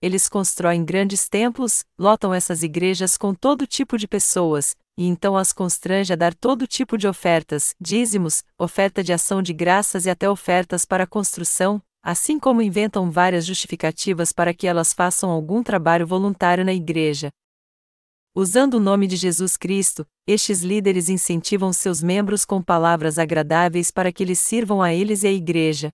Eles 0.00 0.28
constroem 0.28 0.84
grandes 0.84 1.28
templos, 1.28 1.84
lotam 1.98 2.32
essas 2.32 2.62
igrejas 2.62 3.16
com 3.16 3.34
todo 3.34 3.66
tipo 3.66 3.96
de 3.96 4.06
pessoas, 4.06 4.76
e 4.98 5.06
então 5.06 5.36
as 5.36 5.52
constrange 5.52 6.12
a 6.12 6.16
dar 6.16 6.34
todo 6.34 6.66
tipo 6.66 6.98
de 6.98 7.08
ofertas, 7.08 7.74
dízimos, 7.80 8.42
oferta 8.58 9.02
de 9.02 9.12
ação 9.12 9.42
de 9.42 9.52
graças 9.52 10.06
e 10.06 10.10
até 10.10 10.28
ofertas 10.28 10.84
para 10.84 11.06
construção, 11.06 11.82
assim 12.02 12.38
como 12.38 12.62
inventam 12.62 13.10
várias 13.10 13.44
justificativas 13.44 14.32
para 14.32 14.54
que 14.54 14.66
elas 14.66 14.92
façam 14.92 15.30
algum 15.30 15.62
trabalho 15.62 16.06
voluntário 16.06 16.64
na 16.64 16.72
igreja, 16.72 17.30
Usando 18.38 18.74
o 18.74 18.80
nome 18.80 19.06
de 19.06 19.16
Jesus 19.16 19.56
Cristo, 19.56 20.06
estes 20.26 20.60
líderes 20.60 21.08
incentivam 21.08 21.72
seus 21.72 22.02
membros 22.02 22.44
com 22.44 22.60
palavras 22.60 23.18
agradáveis 23.18 23.90
para 23.90 24.12
que 24.12 24.22
eles 24.22 24.38
sirvam 24.38 24.82
a 24.82 24.92
eles 24.92 25.22
e 25.22 25.26
à 25.26 25.32
igreja. 25.32 25.88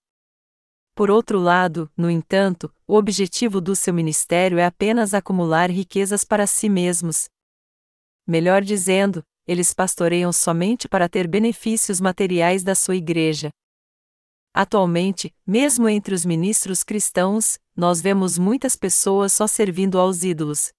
Por 0.95 1.11
outro 1.11 1.39
lado, 1.39 1.91
no 1.97 2.11
entanto, 2.11 2.73
o 2.87 2.97
objetivo 2.97 3.61
do 3.61 3.75
seu 3.75 3.95
ministério 3.95 4.59
é 4.59 4.67
apenas 4.67 5.15
acumular 5.15 5.71
riquezas 5.71 6.23
para 6.23 6.47
si 6.47 6.69
mesmos. 6.69 7.29
Melhor 8.27 8.63
dizendo, 8.63 9.25
eles 9.47 9.73
pastoreiam 9.73 10.33
somente 10.33 10.89
para 10.89 11.09
ter 11.09 11.27
benefícios 11.27 12.01
materiais 12.01 12.63
da 12.63 12.75
sua 12.75 12.95
igreja. 12.95 13.51
Atualmente, 14.55 15.35
mesmo 15.47 15.89
entre 15.89 16.15
os 16.15 16.27
ministros 16.27 16.85
cristãos, 16.85 17.59
nós 17.75 18.03
vemos 18.03 18.37
muitas 18.37 18.77
pessoas 18.77 19.33
só 19.33 19.47
servindo 19.47 19.99
aos 19.99 20.23
ídolos. 20.23 20.73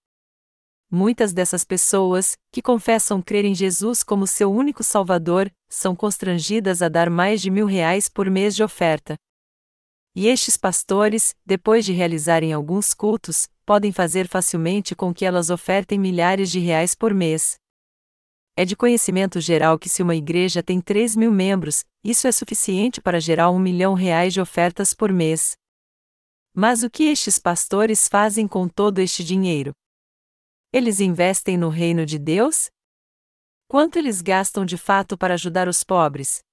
Muitas 0.92 1.34
dessas 1.34 1.64
pessoas, 1.64 2.38
que 2.52 2.62
confessam 2.62 3.20
crer 3.20 3.46
em 3.46 3.56
Jesus 3.56 4.04
como 4.04 4.28
seu 4.28 4.52
único 4.54 4.84
Salvador, 4.84 5.52
são 5.68 5.96
constrangidas 5.96 6.84
a 6.84 6.88
dar 6.88 7.10
mais 7.10 7.42
de 7.42 7.50
mil 7.50 7.66
reais 7.66 8.08
por 8.08 8.30
mês 8.30 8.56
de 8.56 8.64
oferta. 8.64 9.16
E 10.16 10.28
estes 10.28 10.56
pastores, 10.56 11.36
depois 11.44 11.84
de 11.84 11.92
realizarem 11.92 12.54
alguns 12.54 12.94
cultos, 12.94 13.50
podem 13.66 13.92
fazer 13.92 14.28
facilmente 14.28 14.96
com 14.96 15.12
que 15.12 15.26
elas 15.26 15.50
ofertem 15.50 16.00
milhares 16.00 16.52
de 16.52 16.60
reais 16.60 16.94
por 16.94 17.14
mês. 17.14 17.56
É 18.56 18.64
de 18.64 18.76
conhecimento 18.76 19.42
geral 19.42 19.80
que 19.80 19.90
se 19.90 20.04
uma 20.04 20.16
igreja 20.16 20.62
tem 20.62 20.80
3 20.80 21.16
mil 21.16 21.32
membros, 21.32 21.84
isso 22.04 22.28
é 22.28 22.32
suficiente 22.32 23.02
para 23.02 23.20
gerar 23.20 23.50
um 23.50 23.58
milhão 23.58 23.96
reais 23.96 24.32
de 24.32 24.40
ofertas 24.40 24.94
por 24.94 25.12
mês. 25.12 25.58
Mas 26.54 26.84
o 26.84 26.90
que 26.90 27.06
estes 27.06 27.40
pastores 27.40 28.08
fazem 28.08 28.48
com 28.48 28.68
todo 28.68 29.00
este 29.00 29.24
dinheiro? 29.24 29.72
Eles 30.72 31.00
investem 31.00 31.58
no 31.58 31.70
reino 31.70 32.06
de 32.06 32.20
Deus? 32.20 32.70
Quanto 33.68 33.98
eles 33.98 34.22
gastam 34.22 34.64
de 34.64 34.78
fato 34.78 35.18
para 35.18 35.34
ajudar 35.34 35.68
os 35.68 35.84
pobres? 35.84 36.44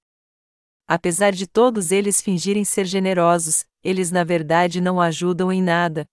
Apesar 0.93 1.31
de 1.31 1.47
todos 1.47 1.89
eles 1.93 2.19
fingirem 2.19 2.65
ser 2.65 2.83
generosos, 2.83 3.65
eles 3.81 4.11
na 4.11 4.25
verdade 4.25 4.81
não 4.81 4.99
ajudam 4.99 5.49
em 5.49 5.63
nada. 5.63 6.05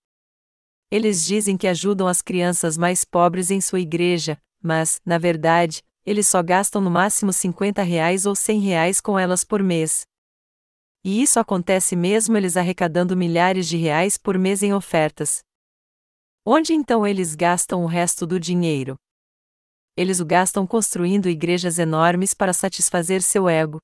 Eles 0.89 1.27
dizem 1.27 1.57
que 1.57 1.67
ajudam 1.67 2.07
as 2.07 2.23
crianças 2.23 2.79
mais 2.79 3.05
pobres 3.05 3.51
em 3.51 3.61
sua 3.61 3.81
igreja, 3.81 4.41
mas, 4.63 5.01
na 5.05 5.19
verdade, 5.19 5.83
eles 6.07 6.29
só 6.29 6.41
gastam 6.45 6.81
no 6.81 6.93
máximo 6.93 7.33
50 7.33 7.83
reais 7.83 8.25
ou 8.25 8.37
100 8.37 8.61
reais 8.61 9.01
com 9.01 9.19
elas 9.19 9.43
por 9.43 9.65
mês. 9.65 10.07
E 11.05 11.23
isso 11.23 11.41
acontece 11.41 11.97
mesmo 11.97 12.37
eles 12.37 12.57
arrecadando 12.57 13.17
milhares 13.17 13.67
de 13.67 13.77
reais 13.77 14.17
por 14.17 14.39
mês 14.39 14.63
em 14.63 14.73
ofertas. 14.73 15.41
Onde 16.47 16.73
então 16.73 17.05
eles 17.05 17.35
gastam 17.35 17.83
o 17.83 17.87
resto 17.89 18.25
do 18.25 18.39
dinheiro? 18.39 18.95
Eles 19.97 20.21
o 20.21 20.25
gastam 20.25 20.65
construindo 20.69 21.29
igrejas 21.29 21.81
enormes 21.81 22.33
para 22.33 22.53
satisfazer 22.53 23.23
seu 23.23 23.49
ego. 23.49 23.81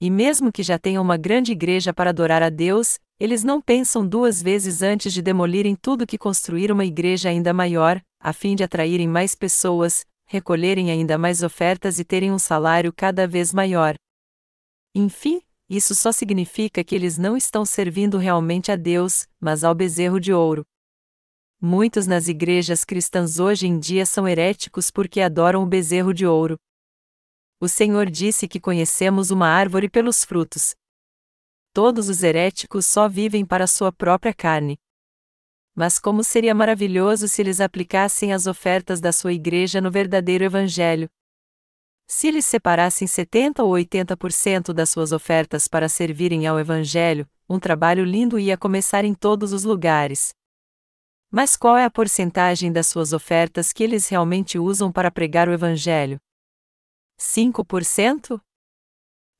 E 0.00 0.10
mesmo 0.10 0.50
que 0.50 0.62
já 0.62 0.78
tenham 0.78 1.02
uma 1.02 1.18
grande 1.18 1.52
igreja 1.52 1.92
para 1.92 2.08
adorar 2.08 2.42
a 2.42 2.48
Deus, 2.48 2.98
eles 3.18 3.44
não 3.44 3.60
pensam 3.60 4.06
duas 4.06 4.40
vezes 4.40 4.80
antes 4.80 5.12
de 5.12 5.20
demolirem 5.20 5.76
tudo 5.76 6.06
que 6.06 6.16
construir 6.16 6.72
uma 6.72 6.86
igreja 6.86 7.28
ainda 7.28 7.52
maior, 7.52 8.00
a 8.18 8.32
fim 8.32 8.56
de 8.56 8.64
atraírem 8.64 9.06
mais 9.06 9.34
pessoas, 9.34 10.06
recolherem 10.26 10.90
ainda 10.90 11.18
mais 11.18 11.42
ofertas 11.42 11.98
e 11.98 12.04
terem 12.04 12.32
um 12.32 12.38
salário 12.38 12.92
cada 12.94 13.28
vez 13.28 13.52
maior. 13.52 13.94
Enfim, 14.94 15.42
isso 15.68 15.94
só 15.94 16.10
significa 16.10 16.82
que 16.82 16.94
eles 16.94 17.18
não 17.18 17.36
estão 17.36 17.66
servindo 17.66 18.16
realmente 18.16 18.72
a 18.72 18.76
Deus, 18.76 19.28
mas 19.38 19.62
ao 19.62 19.74
bezerro 19.74 20.18
de 20.18 20.32
ouro. 20.32 20.64
Muitos 21.60 22.06
nas 22.06 22.26
igrejas 22.26 22.84
cristãs 22.84 23.38
hoje 23.38 23.66
em 23.66 23.78
dia 23.78 24.06
são 24.06 24.26
heréticos 24.26 24.90
porque 24.90 25.20
adoram 25.20 25.62
o 25.62 25.66
bezerro 25.66 26.14
de 26.14 26.26
ouro. 26.26 26.56
O 27.62 27.68
Senhor 27.68 28.08
disse 28.08 28.48
que 28.48 28.58
conhecemos 28.58 29.30
uma 29.30 29.46
árvore 29.46 29.86
pelos 29.86 30.24
frutos. 30.24 30.74
Todos 31.74 32.08
os 32.08 32.22
heréticos 32.22 32.86
só 32.86 33.06
vivem 33.06 33.44
para 33.44 33.66
sua 33.66 33.92
própria 33.92 34.32
carne. 34.32 34.80
Mas 35.74 35.98
como 35.98 36.24
seria 36.24 36.54
maravilhoso 36.54 37.28
se 37.28 37.42
eles 37.42 37.60
aplicassem 37.60 38.32
as 38.32 38.46
ofertas 38.46 38.98
da 38.98 39.12
sua 39.12 39.34
igreja 39.34 39.78
no 39.78 39.90
verdadeiro 39.90 40.42
Evangelho. 40.42 41.06
Se 42.06 42.28
eles 42.28 42.46
separassem 42.46 43.06
70 43.06 43.62
ou 43.62 43.72
80% 43.74 44.72
das 44.72 44.88
suas 44.88 45.12
ofertas 45.12 45.68
para 45.68 45.86
servirem 45.86 46.46
ao 46.46 46.58
Evangelho, 46.58 47.28
um 47.46 47.58
trabalho 47.58 48.04
lindo 48.06 48.38
ia 48.38 48.56
começar 48.56 49.04
em 49.04 49.12
todos 49.12 49.52
os 49.52 49.64
lugares. 49.64 50.34
Mas 51.30 51.58
qual 51.58 51.76
é 51.76 51.84
a 51.84 51.90
porcentagem 51.90 52.72
das 52.72 52.86
suas 52.86 53.12
ofertas 53.12 53.70
que 53.70 53.84
eles 53.84 54.08
realmente 54.08 54.58
usam 54.58 54.90
para 54.90 55.10
pregar 55.10 55.46
o 55.46 55.52
Evangelho? 55.52 56.18
5%? 57.20 58.40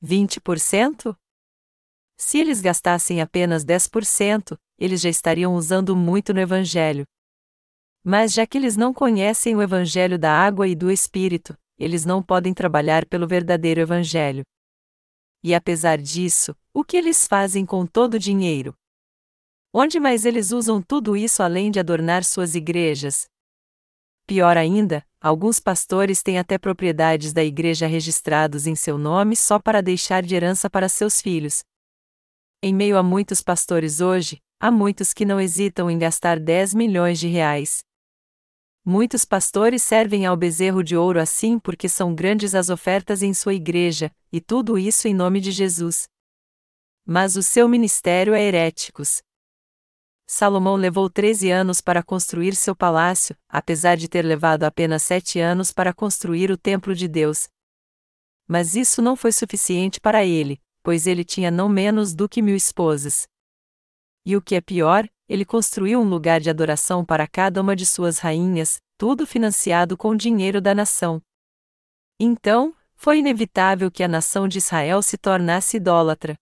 20%? 0.03 1.17
Se 2.15 2.37
eles 2.37 2.61
gastassem 2.61 3.19
apenas 3.19 3.65
10%, 3.65 4.55
eles 4.77 5.01
já 5.01 5.09
estariam 5.09 5.55
usando 5.55 5.95
muito 5.95 6.31
no 6.31 6.39
Evangelho. 6.39 7.05
Mas 8.03 8.33
já 8.33 8.45
que 8.45 8.57
eles 8.57 8.77
não 8.77 8.93
conhecem 8.93 9.55
o 9.55 9.61
Evangelho 9.63 10.19
da 10.19 10.31
água 10.31 10.67
e 10.67 10.75
do 10.75 10.91
Espírito, 10.91 11.57
eles 11.77 12.05
não 12.05 12.21
podem 12.21 12.53
trabalhar 12.53 13.03
pelo 13.07 13.27
verdadeiro 13.27 13.81
Evangelho. 13.81 14.43
E 15.43 15.55
apesar 15.55 15.97
disso, 15.97 16.55
o 16.71 16.83
que 16.83 16.95
eles 16.95 17.27
fazem 17.27 17.65
com 17.65 17.87
todo 17.87 18.13
o 18.13 18.19
dinheiro? 18.19 18.75
Onde 19.73 19.99
mais 19.99 20.23
eles 20.23 20.51
usam 20.51 20.83
tudo 20.83 21.17
isso 21.17 21.41
além 21.41 21.71
de 21.71 21.79
adornar 21.79 22.23
suas 22.23 22.53
igrejas? 22.53 23.25
Pior 24.27 24.55
ainda, 24.55 25.03
alguns 25.21 25.59
pastores 25.59 26.23
têm 26.23 26.39
até 26.39 26.57
propriedades 26.57 27.31
da 27.31 27.43
igreja 27.43 27.85
registrados 27.85 28.65
em 28.65 28.73
seu 28.73 28.97
nome 28.97 29.35
só 29.35 29.59
para 29.59 29.81
deixar 29.81 30.23
de 30.23 30.33
herança 30.35 30.69
para 30.69 30.89
seus 30.89 31.21
filhos. 31.21 31.63
Em 32.63 32.73
meio 32.73 32.97
a 32.97 33.03
muitos 33.03 33.41
pastores 33.41 34.01
hoje, 34.01 34.41
há 34.59 34.71
muitos 34.71 35.13
que 35.13 35.23
não 35.23 35.39
hesitam 35.39 35.89
em 35.89 35.97
gastar 35.97 36.39
10 36.39 36.73
milhões 36.73 37.19
de 37.19 37.27
reais. 37.27 37.83
Muitos 38.83 39.23
pastores 39.23 39.83
servem 39.83 40.25
ao 40.25 40.35
bezerro 40.35 40.83
de 40.83 40.97
ouro 40.97 41.19
assim 41.19 41.59
porque 41.59 41.87
são 41.87 42.15
grandes 42.15 42.55
as 42.55 42.69
ofertas 42.69 43.21
em 43.21 43.31
sua 43.31 43.53
igreja, 43.53 44.11
e 44.31 44.41
tudo 44.41 44.77
isso 44.77 45.07
em 45.07 45.13
nome 45.13 45.39
de 45.39 45.51
Jesus. 45.51 46.07
Mas 47.05 47.35
o 47.35 47.43
seu 47.43 47.69
ministério 47.69 48.33
é 48.33 48.41
heréticos. 48.41 49.21
Salomão 50.33 50.77
levou 50.77 51.09
13 51.09 51.51
anos 51.51 51.81
para 51.81 52.01
construir 52.01 52.55
seu 52.55 52.73
palácio, 52.73 53.35
apesar 53.49 53.97
de 53.97 54.07
ter 54.07 54.23
levado 54.23 54.63
apenas 54.63 55.03
sete 55.03 55.41
anos 55.41 55.73
para 55.73 55.93
construir 55.93 56.49
o 56.49 56.57
templo 56.57 56.95
de 56.95 57.05
Deus. 57.05 57.49
Mas 58.47 58.73
isso 58.73 59.01
não 59.01 59.17
foi 59.17 59.33
suficiente 59.33 59.99
para 59.99 60.23
ele, 60.23 60.57
pois 60.81 61.05
ele 61.05 61.25
tinha 61.25 61.51
não 61.51 61.67
menos 61.67 62.13
do 62.13 62.29
que 62.29 62.41
mil 62.41 62.55
esposas. 62.55 63.27
E 64.25 64.37
o 64.37 64.41
que 64.41 64.55
é 64.55 64.61
pior, 64.61 65.05
ele 65.27 65.43
construiu 65.43 65.99
um 65.99 66.07
lugar 66.07 66.39
de 66.39 66.49
adoração 66.49 67.03
para 67.03 67.27
cada 67.27 67.59
uma 67.61 67.75
de 67.75 67.85
suas 67.85 68.19
rainhas, 68.19 68.79
tudo 68.97 69.27
financiado 69.27 69.97
com 69.97 70.11
o 70.11 70.17
dinheiro 70.17 70.61
da 70.61 70.73
nação. 70.73 71.21
Então, 72.17 72.73
foi 72.95 73.19
inevitável 73.19 73.91
que 73.91 74.01
a 74.01 74.07
nação 74.07 74.47
de 74.47 74.59
Israel 74.59 75.01
se 75.01 75.17
tornasse 75.17 75.75
idólatra. 75.75 76.37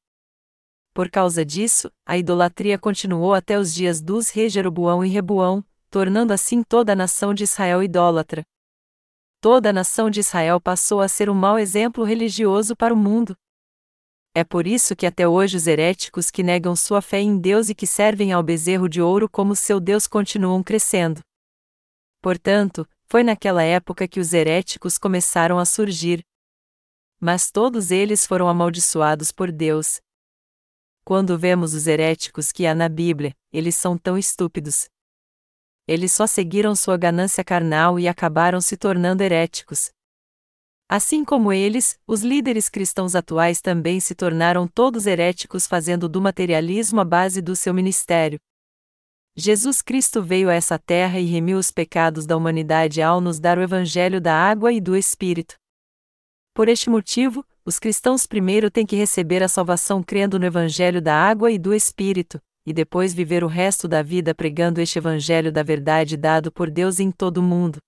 Por 0.93 1.10
causa 1.10 1.45
disso, 1.45 1.91
a 2.06 2.17
idolatria 2.17 2.78
continuou 2.78 3.34
até 3.34 3.58
os 3.58 3.73
dias 3.73 4.02
dos 4.02 4.30
reis 4.30 4.52
Jeroboão 4.52 5.04
e 5.04 5.10
Rebuão, 5.10 5.63
tornando 5.89 6.34
assim 6.34 6.63
toda 6.63 6.93
a 6.93 6.95
nação 6.95 7.34
de 7.34 7.43
Israel 7.43 7.82
idólatra. 7.82 8.43
Toda 9.41 9.69
a 9.69 9.73
nação 9.73 10.10
de 10.10 10.19
Israel 10.19 10.60
passou 10.60 10.99
a 10.99 11.08
ser 11.08 11.30
um 11.30 11.34
mau 11.34 11.58
exemplo 11.58 12.04
religioso 12.04 12.75
para 12.75 12.93
o 12.93 12.97
mundo. 12.97 13.36
É 14.36 14.43
por 14.43 14.67
isso 14.67 14.95
que 14.95 15.06
até 15.06 15.28
hoje 15.28 15.58
os 15.58 15.65
heréticos 15.65 16.30
que 16.30 16.43
negam 16.43 16.75
sua 16.75 17.02
fé 17.02 17.19
em 17.19 17.38
Deus 17.39 17.69
e 17.69 17.75
que 17.75 17.88
servem 17.88 18.32
ao 18.32 18.43
bezerro 18.43 18.88
de 18.88 19.02
ouro 19.02 19.30
como 19.30 19.56
seu 19.56 19.80
Deus 19.80 20.08
continuam 20.08 20.62
crescendo. 20.62 21.21
Portanto, 22.21 22.88
foi 23.08 23.23
naquela 23.23 23.63
época 23.63 24.08
que 24.08 24.19
os 24.19 24.34
heréticos 24.34 24.97
começaram 24.97 25.58
a 25.58 25.65
surgir. 25.65 26.21
Mas 27.19 27.49
todos 27.49 27.91
eles 27.91 28.25
foram 28.25 28.47
amaldiçoados 28.47 29.32
por 29.32 29.52
Deus. 29.52 29.99
Quando 31.10 31.39
vemos 31.39 31.74
os 31.74 31.88
heréticos 31.88 32.52
que 32.52 32.67
há 32.67 32.76
na 32.76 32.88
Bíblia, 32.88 33.36
eles 33.52 33.74
são 33.74 33.98
tão 33.98 34.15
estúpidos. 34.15 34.88
Eles 35.88 36.12
só 36.12 36.28
seguiram 36.28 36.76
sua 36.76 36.98
ganância 36.98 37.43
carnal 37.43 38.00
e 38.00 38.08
acabaram 38.08 38.62
se 38.62 38.78
tornando 38.78 39.24
heréticos. 39.24 39.89
Assim 40.88 41.26
como 41.26 41.52
eles, 41.52 42.00
os 42.06 42.22
líderes 42.22 42.69
cristãos 42.69 43.15
atuais 43.15 43.60
também 43.60 44.00
se 44.00 44.13
tornaram 44.13 44.67
todos 44.67 45.08
heréticos, 45.08 45.65
fazendo 45.65 46.08
do 46.08 46.22
materialismo 46.22 47.02
a 47.02 47.06
base 47.06 47.41
do 47.41 47.56
seu 47.56 47.74
ministério. 47.74 48.39
Jesus 49.36 49.82
Cristo 49.82 50.22
veio 50.22 50.48
a 50.48 50.54
essa 50.54 50.78
terra 50.78 51.19
e 51.19 51.26
remiu 51.26 51.58
os 51.58 51.72
pecados 51.72 52.28
da 52.28 52.38
humanidade 52.38 53.02
ao 53.02 53.19
nos 53.19 53.39
dar 53.39 53.58
o 53.58 53.63
Evangelho 53.63 54.22
da 54.22 54.36
água 54.36 54.72
e 54.72 54.80
do 54.80 54.95
Espírito. 54.95 55.56
Por 56.54 56.69
este 56.69 56.88
motivo, 56.88 57.43
os 57.65 57.80
cristãos 57.80 58.26
primeiro 58.26 58.69
têm 58.72 58.86
que 58.86 58.95
receber 58.95 59.43
a 59.43 59.48
salvação 59.48 60.02
crendo 60.02 60.39
no 60.39 60.45
Evangelho 60.45 61.02
da 61.02 61.15
água 61.15 61.52
e 61.52 61.58
do 61.58 61.74
Espírito, 61.74 62.39
e 62.65 62.74
depois 62.74 63.13
viver 63.13 63.43
o 63.43 63.48
resto 63.48 63.88
da 63.88 64.02
vida 64.02 64.34
pregando 64.34 64.82
este 64.82 64.98
Evangelho 64.98 65.52
da 65.52 65.63
verdade 65.63 66.17
dado 66.17 66.52
por 66.52 66.69
Deus 66.69 67.00
em 67.00 67.12
todo 67.12 67.38
o 67.38 67.43
mundo 67.43 67.80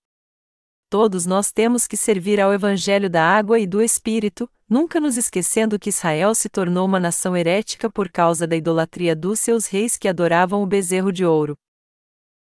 todos 0.91 1.25
nós 1.25 1.53
temos 1.53 1.87
que 1.87 1.95
servir 1.95 2.37
ao 2.41 2.53
Evangelho 2.53 3.09
da 3.09 3.23
água 3.23 3.57
e 3.57 3.65
do 3.65 3.81
Espírito, 3.81 4.49
nunca 4.67 4.99
nos 4.99 5.15
esquecendo 5.15 5.79
que 5.79 5.87
Israel 5.87 6.35
se 6.35 6.49
tornou 6.49 6.85
uma 6.85 6.99
nação 6.99 7.35
herética 7.35 7.89
por 7.89 8.09
causa 8.09 8.45
da 8.45 8.57
idolatria 8.57 9.15
dos 9.15 9.39
seus 9.39 9.67
reis 9.67 9.95
que 9.95 10.09
adoravam 10.09 10.61
o 10.61 10.67
bezerro 10.67 11.09
de 11.09 11.23
ouro. 11.25 11.55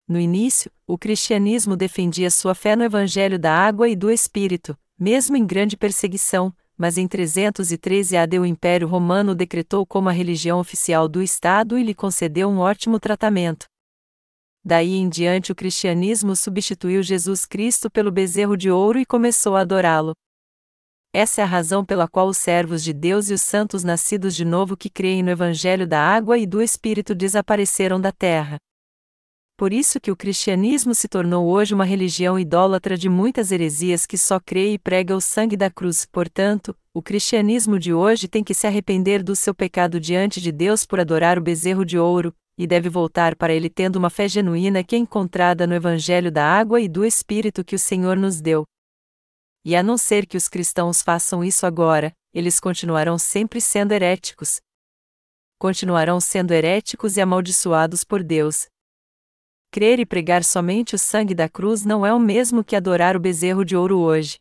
No 0.08 0.20
início, 0.20 0.72
o 0.88 0.98
cristianismo 0.98 1.78
defendia 1.78 2.32
sua 2.32 2.56
fé 2.56 2.76
no 2.76 2.84
Evangelho 2.84 3.38
da 3.38 3.54
água 3.54 3.88
e 3.88 3.96
do 3.96 4.10
Espírito, 4.10 4.76
mesmo 4.98 5.38
em 5.38 5.46
grande 5.46 5.78
perseguição, 5.78 6.52
mas 6.78 6.98
em 6.98 7.08
313 7.08 8.18
AD 8.18 8.40
o 8.40 8.46
Império 8.46 8.88
Romano 8.88 9.36
decretou 9.36 9.86
como 9.86 10.10
a 10.10 10.12
religião 10.12 10.60
oficial 10.60 11.08
do 11.08 11.22
Estado 11.22 11.78
e 11.78 11.84
lhe 11.84 11.94
concedeu 11.94 12.50
um 12.50 12.60
ótimo 12.60 13.00
tratamento. 13.00 13.66
Daí 14.64 14.94
em 14.94 15.10
diante 15.10 15.52
o 15.52 15.56
cristianismo 15.56 16.36
substituiu 16.36 17.02
Jesus 17.02 17.46
Cristo 17.46 17.90
pelo 17.90 18.12
bezerro 18.12 18.56
de 18.56 18.70
ouro 18.70 19.00
e 19.00 19.06
começou 19.06 19.56
a 19.56 19.62
adorá-lo. 19.62 20.14
Essa 21.14 21.42
é 21.42 21.44
a 21.44 21.48
razão 21.48 21.84
pela 21.84 22.08
qual 22.08 22.28
os 22.28 22.38
servos 22.38 22.84
de 22.84 22.94
Deus 22.94 23.30
e 23.30 23.34
os 23.34 23.42
santos 23.42 23.84
nascidos 23.84 24.36
de 24.36 24.46
novo 24.46 24.78
que 24.78 24.90
creem 24.90 25.22
no 25.22 25.30
Evangelho 25.30 25.86
da 25.86 26.00
água 26.00 26.38
e 26.38 26.46
do 26.46 26.62
Espírito 26.62 27.14
desapareceram 27.14 28.00
da 28.00 28.12
terra. 28.12 28.58
Por 29.62 29.72
isso 29.72 30.00
que 30.00 30.10
o 30.10 30.16
cristianismo 30.16 30.96
se 30.96 31.08
tornou 31.08 31.48
hoje 31.48 31.76
uma 31.76 31.86
religião 31.86 32.40
idólatra 32.40 32.98
de 32.98 33.08
muitas 33.08 33.52
heresias 33.52 34.08
que 34.08 34.18
só 34.18 34.40
crê 34.40 34.74
e 34.74 34.80
prega 34.80 35.16
o 35.16 35.22
sangue 35.22 35.56
da 35.56 35.70
cruz. 35.70 36.04
Portanto, 36.04 36.76
o 36.92 37.00
cristianismo 37.00 37.78
de 37.78 37.94
hoje 37.94 38.28
tem 38.28 38.44
que 38.44 38.56
se 38.56 38.66
arrepender 38.66 39.22
do 39.22 39.36
seu 39.36 39.54
pecado 39.54 40.00
diante 40.00 40.42
de 40.42 40.52
Deus 40.52 40.84
por 40.84 41.00
adorar 41.00 41.38
o 41.38 41.44
bezerro 41.44 41.86
de 41.86 41.96
ouro, 41.96 42.34
e 42.58 42.66
deve 42.66 42.90
voltar 42.90 43.36
para 43.36 43.54
ele 43.54 43.70
tendo 43.70 43.98
uma 43.98 44.10
fé 44.10 44.28
genuína 44.28 44.84
que 44.84 44.96
é 44.96 44.98
encontrada 44.98 45.68
no 45.68 45.76
Evangelho 45.76 46.32
da 46.32 46.44
água 46.44 46.82
e 46.82 46.90
do 46.90 47.06
Espírito 47.06 47.64
que 47.64 47.76
o 47.76 47.80
Senhor 47.80 48.18
nos 48.18 48.42
deu. 48.42 48.64
E 49.64 49.76
a 49.76 49.84
não 49.84 49.96
ser 49.96 50.26
que 50.26 50.38
os 50.38 50.48
cristãos 50.48 51.04
façam 51.04 51.44
isso 51.44 51.68
agora, 51.68 52.12
eles 52.34 52.60
continuarão 52.60 53.20
sempre 53.20 53.62
sendo 53.62 53.92
heréticos. 53.92 54.60
Continuarão 55.60 56.20
sendo 56.20 56.52
heréticos 56.52 57.16
e 57.16 57.22
amaldiçoados 57.22 58.04
por 58.04 58.24
Deus. 58.24 58.71
Crer 59.74 60.02
e 60.02 60.06
pregar 60.06 60.44
somente 60.44 60.96
o 60.96 61.00
sangue 61.00 61.34
da 61.34 61.48
cruz 61.48 61.86
não 61.86 62.06
é 62.06 62.14
o 62.14 62.20
mesmo 62.20 62.62
que 62.62 62.76
adorar 62.76 63.16
o 63.16 63.20
bezerro 63.22 63.64
de 63.64 63.74
ouro 63.74 64.00
hoje. 64.00 64.36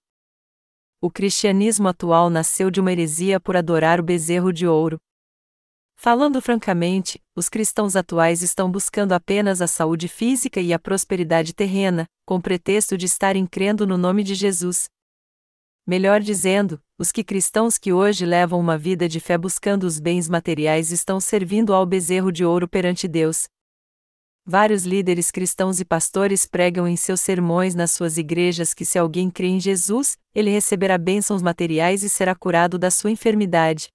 O 1.00 1.08
cristianismo 1.08 1.86
atual 1.86 2.28
nasceu 2.28 2.68
de 2.68 2.80
uma 2.80 2.90
heresia 2.90 3.38
por 3.38 3.56
adorar 3.56 4.00
o 4.00 4.02
bezerro 4.02 4.52
de 4.52 4.66
ouro. 4.66 4.98
Falando 5.94 6.42
francamente, 6.42 7.22
os 7.36 7.48
cristãos 7.48 7.94
atuais 7.94 8.42
estão 8.42 8.68
buscando 8.68 9.12
apenas 9.12 9.62
a 9.62 9.68
saúde 9.68 10.08
física 10.08 10.60
e 10.60 10.72
a 10.72 10.80
prosperidade 10.80 11.54
terrena, 11.54 12.06
com 12.26 12.40
pretexto 12.40 12.98
de 12.98 13.06
estarem 13.06 13.46
crendo 13.46 13.86
no 13.86 13.96
nome 13.96 14.24
de 14.24 14.34
Jesus. 14.34 14.88
Melhor 15.86 16.20
dizendo, 16.20 16.80
os 16.98 17.12
que 17.12 17.22
cristãos 17.22 17.78
que 17.78 17.92
hoje 17.92 18.26
levam 18.26 18.58
uma 18.58 18.76
vida 18.76 19.08
de 19.08 19.20
fé 19.20 19.38
buscando 19.38 19.84
os 19.84 20.00
bens 20.00 20.28
materiais 20.28 20.90
estão 20.90 21.20
servindo 21.20 21.72
ao 21.72 21.86
bezerro 21.86 22.32
de 22.32 22.44
ouro 22.44 22.66
perante 22.66 23.06
Deus. 23.06 23.48
Vários 24.52 24.82
líderes 24.82 25.30
cristãos 25.30 25.78
e 25.78 25.84
pastores 25.84 26.44
pregam 26.44 26.88
em 26.88 26.96
seus 26.96 27.20
sermões 27.20 27.76
nas 27.76 27.92
suas 27.92 28.18
igrejas 28.18 28.74
que 28.74 28.84
se 28.84 28.98
alguém 28.98 29.30
crê 29.30 29.46
em 29.46 29.60
Jesus, 29.60 30.18
ele 30.34 30.50
receberá 30.50 30.98
bênçãos 30.98 31.40
materiais 31.40 32.02
e 32.02 32.10
será 32.10 32.34
curado 32.34 32.76
da 32.76 32.90
sua 32.90 33.12
enfermidade. 33.12 33.90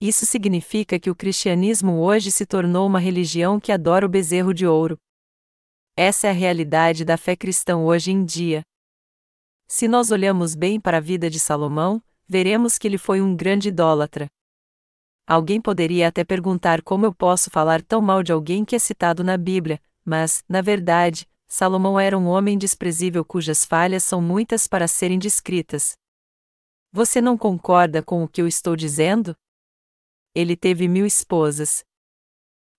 Isso 0.00 0.26
significa 0.26 0.98
que 0.98 1.08
o 1.08 1.14
cristianismo 1.14 2.00
hoje 2.00 2.32
se 2.32 2.44
tornou 2.44 2.88
uma 2.88 2.98
religião 2.98 3.60
que 3.60 3.70
adora 3.70 4.04
o 4.04 4.08
bezerro 4.08 4.52
de 4.52 4.66
ouro. 4.66 4.98
Essa 5.96 6.26
é 6.26 6.30
a 6.30 6.34
realidade 6.34 7.04
da 7.04 7.16
fé 7.16 7.36
cristã 7.36 7.76
hoje 7.76 8.10
em 8.10 8.24
dia. 8.24 8.62
Se 9.68 9.86
nós 9.86 10.10
olhamos 10.10 10.56
bem 10.56 10.80
para 10.80 10.96
a 10.96 11.00
vida 11.00 11.30
de 11.30 11.38
Salomão, 11.38 12.02
veremos 12.26 12.78
que 12.78 12.88
ele 12.88 12.98
foi 12.98 13.22
um 13.22 13.36
grande 13.36 13.68
idólatra. 13.68 14.26
Alguém 15.26 15.60
poderia 15.60 16.08
até 16.08 16.24
perguntar 16.24 16.82
como 16.82 17.06
eu 17.06 17.14
posso 17.14 17.50
falar 17.50 17.82
tão 17.82 18.00
mal 18.00 18.22
de 18.22 18.32
alguém 18.32 18.64
que 18.64 18.74
é 18.74 18.78
citado 18.78 19.22
na 19.22 19.36
Bíblia, 19.36 19.80
mas, 20.04 20.42
na 20.48 20.60
verdade, 20.60 21.28
Salomão 21.46 21.98
era 21.98 22.18
um 22.18 22.26
homem 22.26 22.58
desprezível 22.58 23.24
cujas 23.24 23.64
falhas 23.64 24.02
são 24.04 24.20
muitas 24.20 24.66
para 24.66 24.88
serem 24.88 25.18
descritas. 25.18 25.96
Você 26.92 27.20
não 27.20 27.38
concorda 27.38 28.02
com 28.02 28.22
o 28.22 28.28
que 28.28 28.42
eu 28.42 28.46
estou 28.46 28.74
dizendo? 28.74 29.36
ele 30.34 30.56
teve 30.56 30.88
mil 30.88 31.06
esposas. 31.06 31.84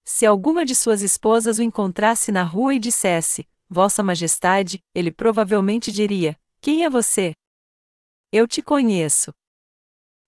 Se 0.03 0.25
alguma 0.25 0.65
de 0.65 0.75
suas 0.75 1.01
esposas 1.01 1.59
o 1.59 1.63
encontrasse 1.63 2.31
na 2.31 2.43
rua 2.43 2.75
e 2.75 2.79
dissesse, 2.79 3.47
Vossa 3.69 4.03
Majestade, 4.03 4.79
ele 4.93 5.11
provavelmente 5.11 5.91
diria: 5.91 6.37
Quem 6.59 6.83
é 6.83 6.89
você? 6.89 7.33
Eu 8.31 8.47
te 8.47 8.61
conheço. 8.61 9.33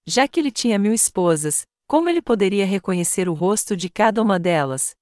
Já 0.07 0.27
que 0.27 0.39
ele 0.39 0.51
tinha 0.51 0.79
mil 0.79 0.93
esposas, 0.93 1.65
Como 1.87 2.09
ele 2.09 2.21
poderia 2.21 2.65
reconhecer 2.65 3.29
o 3.29 3.33
rosto 3.33 3.75
de 3.77 3.89
cada 3.89 4.21
uma 4.21 4.39
delas? 4.39 4.95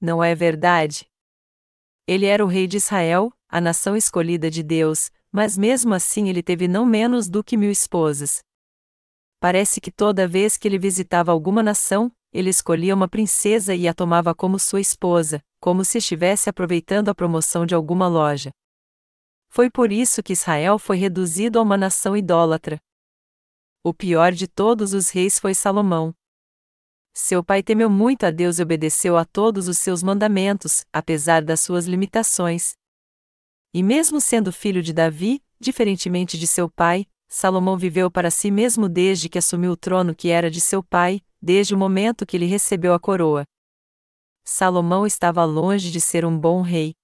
Não 0.00 0.24
é 0.24 0.34
verdade? 0.34 1.06
Ele 2.06 2.24
era 2.24 2.42
o 2.42 2.48
rei 2.48 2.66
de 2.66 2.78
Israel, 2.78 3.30
a 3.46 3.60
nação 3.60 3.94
escolhida 3.94 4.50
de 4.50 4.62
Deus, 4.62 5.10
mas 5.30 5.56
mesmo 5.56 5.92
assim 5.92 6.28
ele 6.30 6.42
teve 6.42 6.66
não 6.66 6.86
menos 6.86 7.28
do 7.28 7.44
que 7.44 7.56
mil 7.58 7.70
esposas. 7.70 8.42
Parece 9.38 9.80
que 9.80 9.90
toda 9.90 10.26
vez 10.26 10.56
que 10.56 10.66
ele 10.66 10.78
visitava 10.78 11.30
alguma 11.30 11.62
nação, 11.62 12.10
ele 12.32 12.48
escolhia 12.48 12.94
uma 12.94 13.08
princesa 13.08 13.74
e 13.74 13.86
a 13.86 13.92
tomava 13.92 14.34
como 14.34 14.58
sua 14.58 14.80
esposa, 14.80 15.42
como 15.60 15.84
se 15.84 15.98
estivesse 15.98 16.48
aproveitando 16.48 17.10
a 17.10 17.14
promoção 17.14 17.66
de 17.66 17.74
alguma 17.74 18.08
loja. 18.08 18.50
Foi 19.50 19.70
por 19.70 19.92
isso 19.92 20.22
que 20.22 20.32
Israel 20.32 20.78
foi 20.78 20.96
reduzido 20.96 21.58
a 21.58 21.62
uma 21.62 21.76
nação 21.76 22.16
idólatra. 22.16 22.80
O 23.84 23.92
pior 23.92 24.30
de 24.30 24.46
todos 24.46 24.94
os 24.94 25.10
reis 25.10 25.40
foi 25.40 25.54
Salomão. 25.54 26.14
Seu 27.12 27.42
pai 27.42 27.64
temeu 27.64 27.90
muito 27.90 28.24
a 28.24 28.30
Deus 28.30 28.60
e 28.60 28.62
obedeceu 28.62 29.16
a 29.16 29.24
todos 29.24 29.66
os 29.66 29.76
seus 29.76 30.04
mandamentos, 30.04 30.84
apesar 30.92 31.42
das 31.42 31.62
suas 31.62 31.86
limitações. 31.86 32.74
E 33.74 33.82
mesmo 33.82 34.20
sendo 34.20 34.52
filho 34.52 34.80
de 34.84 34.92
Davi, 34.92 35.42
diferentemente 35.58 36.38
de 36.38 36.46
seu 36.46 36.70
pai, 36.70 37.06
Salomão 37.28 37.76
viveu 37.76 38.08
para 38.08 38.30
si 38.30 38.52
mesmo 38.52 38.88
desde 38.88 39.28
que 39.28 39.38
assumiu 39.38 39.72
o 39.72 39.76
trono 39.76 40.14
que 40.14 40.28
era 40.28 40.48
de 40.48 40.60
seu 40.60 40.80
pai, 40.80 41.20
desde 41.40 41.74
o 41.74 41.78
momento 41.78 42.24
que 42.24 42.36
ele 42.36 42.46
recebeu 42.46 42.94
a 42.94 43.00
coroa. 43.00 43.42
Salomão 44.44 45.04
estava 45.04 45.44
longe 45.44 45.90
de 45.90 46.00
ser 46.00 46.24
um 46.24 46.38
bom 46.38 46.62
rei. 46.62 46.94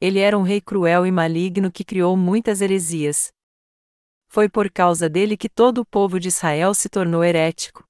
Ele 0.00 0.20
era 0.20 0.38
um 0.38 0.42
rei 0.42 0.60
cruel 0.60 1.04
e 1.04 1.10
maligno 1.10 1.72
que 1.72 1.82
criou 1.82 2.16
muitas 2.16 2.60
heresias. 2.60 3.32
Foi 4.32 4.48
por 4.48 4.70
causa 4.70 5.08
dele 5.08 5.36
que 5.36 5.48
todo 5.48 5.78
o 5.78 5.84
povo 5.84 6.20
de 6.20 6.28
Israel 6.28 6.72
se 6.72 6.88
tornou 6.88 7.24
herético. 7.24 7.82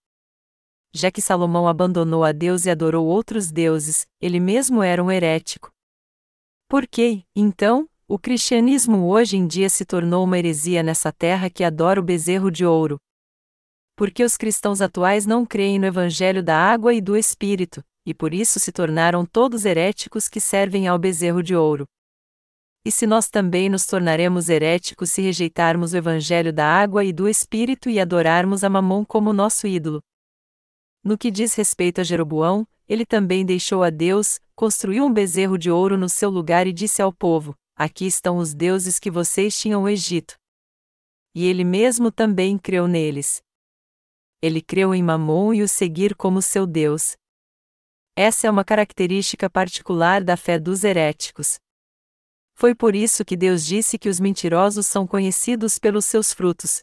Já 0.90 1.11
que 1.11 1.20
Salomão 1.20 1.68
abandonou 1.68 2.24
a 2.24 2.33
Deus 2.33 2.64
e 2.64 2.70
adorou 2.70 3.07
outros 3.07 3.50
deuses, 3.50 4.07
ele 4.18 4.40
mesmo 4.40 4.83
era 4.83 5.05
um 5.05 5.11
herético. 5.11 5.70
Por 6.66 6.87
que, 6.87 7.24
então, 7.37 7.87
o 8.09 8.18
cristianismo 8.18 9.07
hoje 9.07 9.37
em 9.37 9.46
dia 9.46 9.68
se 9.68 9.85
tornou 9.85 10.24
uma 10.24 10.38
heresia 10.38 10.83
nessa 10.83 11.12
terra 11.12 11.50
que 11.50 11.62
adora 11.62 12.00
o 12.00 12.03
bezerro 12.03 12.50
de 12.50 12.64
ouro? 12.64 12.96
Porque 13.94 14.24
os 14.24 14.38
cristãos 14.38 14.81
atuais 14.81 15.26
não 15.26 15.44
creem 15.44 15.79
no 15.79 15.85
evangelho 15.85 16.42
da 16.42 16.57
água 16.57 16.94
e 16.94 17.03
do 17.03 17.18
espírito, 17.18 17.85
e 18.07 18.14
por 18.14 18.33
isso 18.33 18.59
se 18.59 18.72
tornaram 18.72 19.26
todos 19.26 19.66
heréticos 19.66 20.26
que 20.26 20.40
servem 20.40 20.88
ao 20.88 20.98
bezerro 20.98 21.42
de 21.42 21.55
ouro. 21.55 21.87
E 22.85 22.90
se 22.90 23.07
nós 23.07 23.29
também 23.29 23.69
nos 23.69 23.85
tornaremos 23.85 24.49
heréticos 24.49 25.11
se 25.11 25.21
rejeitarmos 25.21 25.93
o 25.93 25.97
evangelho 25.97 26.53
da 26.53 26.66
água 26.66 27.05
e 27.05 27.12
do 27.12 27.29
espírito 27.29 27.90
e 27.90 28.01
adorarmos 28.01 28.64
a 28.64 28.71
Mamon 28.71 29.05
como 29.05 29.33
nosso 29.33 29.66
ídolo? 29.66 30.01
No 31.05 31.19
que 31.19 31.31
diz 31.31 31.55
respeito 31.55 32.01
a 32.01 32.05
Jeroboão, 32.05 32.66
ele 32.88 33.05
também 33.05 33.45
deixou 33.45 33.83
a 33.83 33.90
Deus, 33.90 34.40
construiu 34.55 35.05
um 35.05 35.12
bezerro 35.12 35.59
de 35.59 35.71
ouro 35.71 35.97
no 35.97 36.09
seu 36.09 36.31
lugar 36.31 36.66
e 36.66 36.73
disse 36.73 37.01
ao 37.01 37.12
povo: 37.12 37.55
Aqui 37.77 38.07
estão 38.07 38.38
os 38.38 38.55
deuses 38.55 38.99
que 38.99 39.11
vocês 39.11 39.59
tinham 39.59 39.83
no 39.83 39.88
Egito. 39.88 40.35
E 41.35 41.47
ele 41.47 41.64
mesmo 41.64 42.11
também 42.11 42.59
creu 42.59 42.88
neles. 42.88 43.43
Ele 44.43 44.61
creu 44.61 44.95
em 44.95 45.03
Mamon 45.03 45.55
e 45.55 45.62
o 45.62 45.69
seguir 45.69 46.16
como 46.16 46.43
seu 46.43 46.66
Deus. 46.66 47.16
Essa 48.16 48.47
é 48.47 48.51
uma 48.51 48.64
característica 48.64 49.49
particular 49.49 50.25
da 50.25 50.37
fé 50.37 50.59
dos 50.59 50.83
heréticos. 50.83 51.59
Foi 52.61 52.75
por 52.75 52.94
isso 52.94 53.25
que 53.25 53.37
Deus 53.37 53.64
disse 53.64 53.99
que 53.99 54.09
os 54.09 54.20
mentirosos 54.20 54.87
são 54.87 55.07
conhecidos 55.07 55.79
pelos 55.79 56.05
seus 56.05 56.31
frutos, 56.31 56.83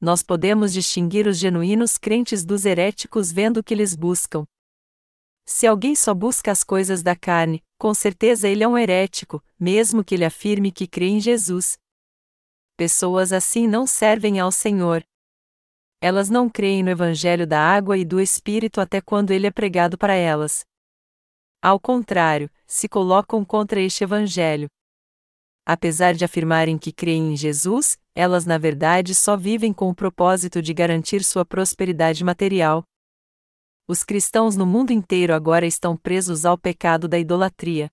nós 0.00 0.22
podemos 0.22 0.72
distinguir 0.72 1.26
os 1.26 1.36
genuínos 1.36 1.98
crentes 1.98 2.42
dos 2.42 2.64
heréticos 2.64 3.30
vendo 3.30 3.58
o 3.58 3.62
que 3.62 3.74
eles 3.74 3.94
buscam. 3.94 4.46
Se 5.44 5.66
alguém 5.66 5.94
só 5.94 6.14
busca 6.14 6.50
as 6.50 6.64
coisas 6.64 7.02
da 7.02 7.14
carne, 7.14 7.62
com 7.78 7.92
certeza 7.92 8.48
ele 8.48 8.64
é 8.64 8.68
um 8.68 8.78
herético, 8.78 9.44
mesmo 9.58 10.02
que 10.02 10.14
ele 10.14 10.24
afirme 10.24 10.72
que 10.72 10.86
crê 10.86 11.08
em 11.08 11.20
Jesus. 11.20 11.76
Pessoas 12.78 13.30
assim 13.30 13.66
não 13.66 13.86
servem 13.86 14.40
ao 14.40 14.50
Senhor. 14.50 15.04
Elas 16.00 16.30
não 16.30 16.48
creem 16.48 16.82
no 16.82 16.88
Evangelho 16.88 17.46
da 17.46 17.60
água 17.60 17.98
e 17.98 18.04
do 18.06 18.18
Espírito 18.18 18.80
até 18.80 19.02
quando 19.02 19.32
ele 19.32 19.46
é 19.46 19.50
pregado 19.50 19.98
para 19.98 20.14
elas. 20.14 20.64
Ao 21.62 21.78
contrário, 21.78 22.50
se 22.66 22.88
colocam 22.88 23.44
contra 23.44 23.80
este 23.80 24.04
Evangelho. 24.04 24.68
Apesar 25.66 26.14
de 26.14 26.24
afirmarem 26.24 26.78
que 26.78 26.92
creem 26.92 27.32
em 27.32 27.36
Jesus, 27.36 27.98
elas 28.14 28.46
na 28.46 28.58
verdade 28.58 29.14
só 29.14 29.36
vivem 29.36 29.72
com 29.72 29.88
o 29.88 29.94
propósito 29.94 30.62
de 30.62 30.72
garantir 30.72 31.22
sua 31.22 31.44
prosperidade 31.44 32.24
material, 32.24 32.84
os 33.90 34.04
cristãos 34.04 34.54
no 34.54 34.64
mundo 34.64 34.92
inteiro 34.92 35.34
agora 35.34 35.66
estão 35.66 35.96
presos 35.96 36.44
ao 36.44 36.56
pecado 36.56 37.08
da 37.08 37.18
idolatria. 37.18 37.90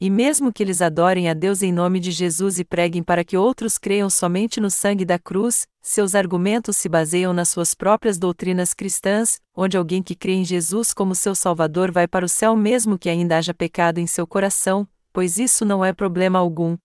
E 0.00 0.08
mesmo 0.08 0.52
que 0.52 0.62
eles 0.62 0.80
adorem 0.80 1.28
a 1.28 1.34
Deus 1.34 1.60
em 1.60 1.72
nome 1.72 1.98
de 1.98 2.12
Jesus 2.12 2.60
e 2.60 2.64
preguem 2.64 3.02
para 3.02 3.24
que 3.24 3.36
outros 3.36 3.78
creiam 3.78 4.08
somente 4.08 4.60
no 4.60 4.70
sangue 4.70 5.04
da 5.04 5.18
cruz, 5.18 5.66
seus 5.82 6.14
argumentos 6.14 6.76
se 6.76 6.88
baseiam 6.88 7.32
nas 7.32 7.48
suas 7.48 7.74
próprias 7.74 8.16
doutrinas 8.16 8.72
cristãs, 8.72 9.40
onde 9.52 9.76
alguém 9.76 10.00
que 10.00 10.14
crê 10.14 10.34
em 10.34 10.44
Jesus 10.44 10.94
como 10.94 11.12
seu 11.12 11.34
Salvador 11.34 11.90
vai 11.90 12.06
para 12.06 12.24
o 12.24 12.28
céu 12.28 12.56
mesmo 12.56 12.96
que 12.96 13.08
ainda 13.08 13.36
haja 13.36 13.52
pecado 13.52 13.98
em 13.98 14.06
seu 14.06 14.24
coração, 14.24 14.88
pois 15.12 15.38
isso 15.38 15.64
não 15.64 15.84
é 15.84 15.92
problema 15.92 16.38
algum. 16.38 16.78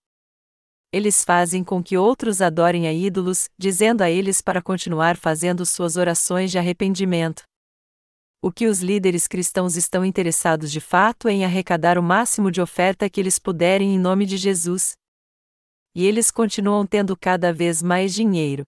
Eles 0.92 1.24
fazem 1.24 1.62
com 1.62 1.80
que 1.80 1.96
outros 1.96 2.42
adorem 2.42 2.88
a 2.88 2.92
ídolos, 2.92 3.48
dizendo 3.56 4.02
a 4.02 4.10
eles 4.10 4.40
para 4.42 4.60
continuar 4.60 5.16
fazendo 5.16 5.64
suas 5.64 5.96
orações 5.96 6.50
de 6.50 6.58
arrependimento. 6.58 7.44
O 8.42 8.50
que 8.50 8.66
os 8.66 8.80
líderes 8.80 9.28
cristãos 9.28 9.76
estão 9.76 10.04
interessados 10.04 10.72
de 10.72 10.80
fato 10.80 11.28
é 11.28 11.32
em 11.32 11.44
arrecadar 11.44 11.98
o 11.98 12.02
máximo 12.02 12.50
de 12.50 12.60
oferta 12.60 13.08
que 13.08 13.20
eles 13.20 13.38
puderem 13.38 13.94
em 13.94 13.98
nome 13.98 14.26
de 14.26 14.36
Jesus. 14.36 14.96
E 15.94 16.04
eles 16.04 16.30
continuam 16.30 16.86
tendo 16.86 17.16
cada 17.16 17.52
vez 17.52 17.80
mais 17.80 18.12
dinheiro. 18.14 18.64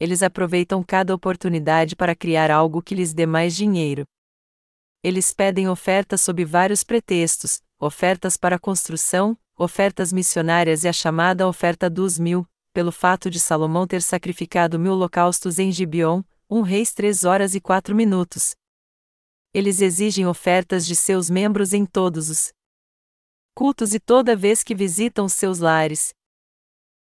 Eles 0.00 0.22
aproveitam 0.22 0.82
cada 0.82 1.14
oportunidade 1.14 1.94
para 1.94 2.14
criar 2.14 2.50
algo 2.50 2.82
que 2.82 2.94
lhes 2.94 3.12
dê 3.12 3.26
mais 3.26 3.54
dinheiro. 3.54 4.04
Eles 5.02 5.32
pedem 5.32 5.68
ofertas 5.68 6.20
sob 6.20 6.44
vários 6.44 6.82
pretextos: 6.82 7.62
ofertas 7.78 8.36
para 8.36 8.58
construção, 8.58 9.36
ofertas 9.56 10.12
missionárias 10.12 10.84
e 10.84 10.88
a 10.88 10.92
chamada 10.92 11.46
oferta 11.46 11.88
dos 11.88 12.18
mil, 12.18 12.46
pelo 12.72 12.90
fato 12.90 13.30
de 13.30 13.38
Salomão 13.38 13.86
ter 13.86 14.02
sacrificado 14.02 14.78
mil 14.78 14.92
holocaustos 14.92 15.58
em 15.58 15.70
Gibeon, 15.70 16.22
um 16.50 16.60
reis 16.62 16.92
três 16.92 17.24
horas 17.24 17.54
e 17.54 17.60
quatro 17.60 17.94
minutos, 17.94 18.54
eles 19.54 19.80
exigem 19.80 20.26
ofertas 20.26 20.84
de 20.84 20.96
seus 20.96 21.30
membros 21.30 21.72
em 21.72 21.86
todos 21.86 22.28
os 22.28 22.52
cultos 23.54 23.94
e 23.94 24.00
toda 24.00 24.34
vez 24.34 24.64
que 24.64 24.74
visitam 24.74 25.28
seus 25.28 25.60
lares. 25.60 26.12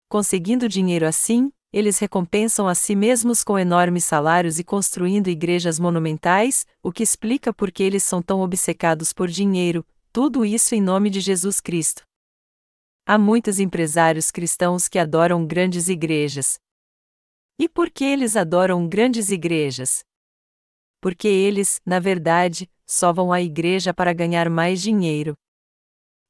Conseguindo 0.06 0.68
dinheiro 0.68 1.06
assim, 1.06 1.50
eles 1.72 1.98
recompensam 1.98 2.68
a 2.68 2.74
si 2.74 2.94
mesmos 2.94 3.42
com 3.42 3.58
enormes 3.58 4.04
salários 4.04 4.58
e 4.58 4.64
construindo 4.64 5.28
igrejas 5.28 5.78
monumentais, 5.78 6.66
o 6.82 6.92
que 6.92 7.02
explica 7.02 7.52
por 7.52 7.72
que 7.72 7.82
eles 7.82 8.02
são 8.02 8.20
tão 8.20 8.40
obcecados 8.40 9.12
por 9.12 9.28
dinheiro, 9.28 9.84
tudo 10.12 10.44
isso 10.44 10.74
em 10.74 10.80
nome 10.80 11.08
de 11.08 11.20
Jesus 11.20 11.60
Cristo. 11.60 12.02
Há 13.06 13.16
muitos 13.16 13.58
empresários 13.58 14.30
cristãos 14.30 14.88
que 14.88 14.98
adoram 14.98 15.46
grandes 15.46 15.88
igrejas. 15.88 16.58
E 17.58 17.68
por 17.68 17.90
que 17.90 18.04
eles 18.04 18.36
adoram 18.36 18.86
grandes 18.88 19.30
igrejas? 19.30 20.04
porque 21.02 21.26
eles, 21.26 21.80
na 21.84 21.98
verdade, 21.98 22.70
só 22.86 23.12
vão 23.12 23.32
à 23.32 23.42
igreja 23.42 23.92
para 23.92 24.12
ganhar 24.12 24.48
mais 24.48 24.80
dinheiro. 24.80 25.36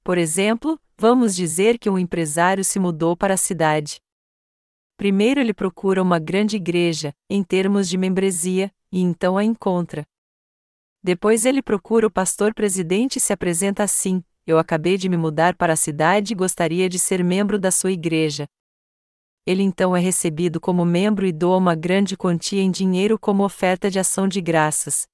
Por 0.02 0.16
exemplo, 0.16 0.80
vamos 0.96 1.36
dizer 1.36 1.78
que 1.78 1.90
um 1.90 1.98
empresário 1.98 2.64
se 2.64 2.80
mudou 2.80 3.14
para 3.14 3.34
a 3.34 3.36
cidade. 3.36 4.00
Primeiro 5.02 5.40
ele 5.40 5.52
procura 5.52 6.00
uma 6.00 6.20
grande 6.20 6.54
igreja, 6.54 7.12
em 7.28 7.42
termos 7.42 7.88
de 7.88 7.98
membresia, 7.98 8.70
e 8.92 9.00
então 9.00 9.36
a 9.36 9.42
encontra. 9.42 10.06
Depois 11.02 11.44
ele 11.44 11.60
procura 11.60 12.06
o 12.06 12.10
pastor 12.10 12.54
presidente 12.54 13.16
e 13.16 13.20
se 13.20 13.32
apresenta 13.32 13.82
assim: 13.82 14.22
Eu 14.46 14.60
acabei 14.60 14.96
de 14.96 15.08
me 15.08 15.16
mudar 15.16 15.56
para 15.56 15.72
a 15.72 15.76
cidade 15.76 16.32
e 16.34 16.36
gostaria 16.36 16.88
de 16.88 17.00
ser 17.00 17.24
membro 17.24 17.58
da 17.58 17.72
sua 17.72 17.90
igreja, 17.90 18.46
ele 19.44 19.64
então 19.64 19.96
é 19.96 19.98
recebido 19.98 20.60
como 20.60 20.84
membro 20.84 21.26
e 21.26 21.32
doa 21.32 21.56
uma 21.56 21.74
grande 21.74 22.16
quantia 22.16 22.62
em 22.62 22.70
dinheiro 22.70 23.18
como 23.18 23.42
oferta 23.42 23.90
de 23.90 23.98
ação 23.98 24.28
de 24.28 24.40
graças. 24.40 25.08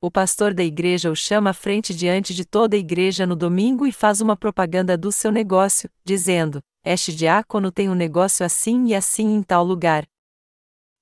O 0.00 0.10
pastor 0.10 0.52
da 0.52 0.64
igreja 0.64 1.08
o 1.08 1.14
chama 1.14 1.50
à 1.50 1.54
frente 1.54 1.94
diante 1.94 2.34
de 2.34 2.44
toda 2.44 2.74
a 2.74 2.80
igreja 2.80 3.24
no 3.24 3.36
domingo 3.36 3.86
e 3.86 3.92
faz 3.92 4.20
uma 4.20 4.36
propaganda 4.36 4.98
do 4.98 5.12
seu 5.12 5.30
negócio, 5.30 5.88
dizendo: 6.04 6.60
Este 6.90 7.14
diácono 7.14 7.70
tem 7.70 7.90
um 7.90 7.94
negócio 7.94 8.46
assim 8.46 8.86
e 8.86 8.94
assim 8.94 9.34
em 9.34 9.42
tal 9.42 9.62
lugar. 9.62 10.08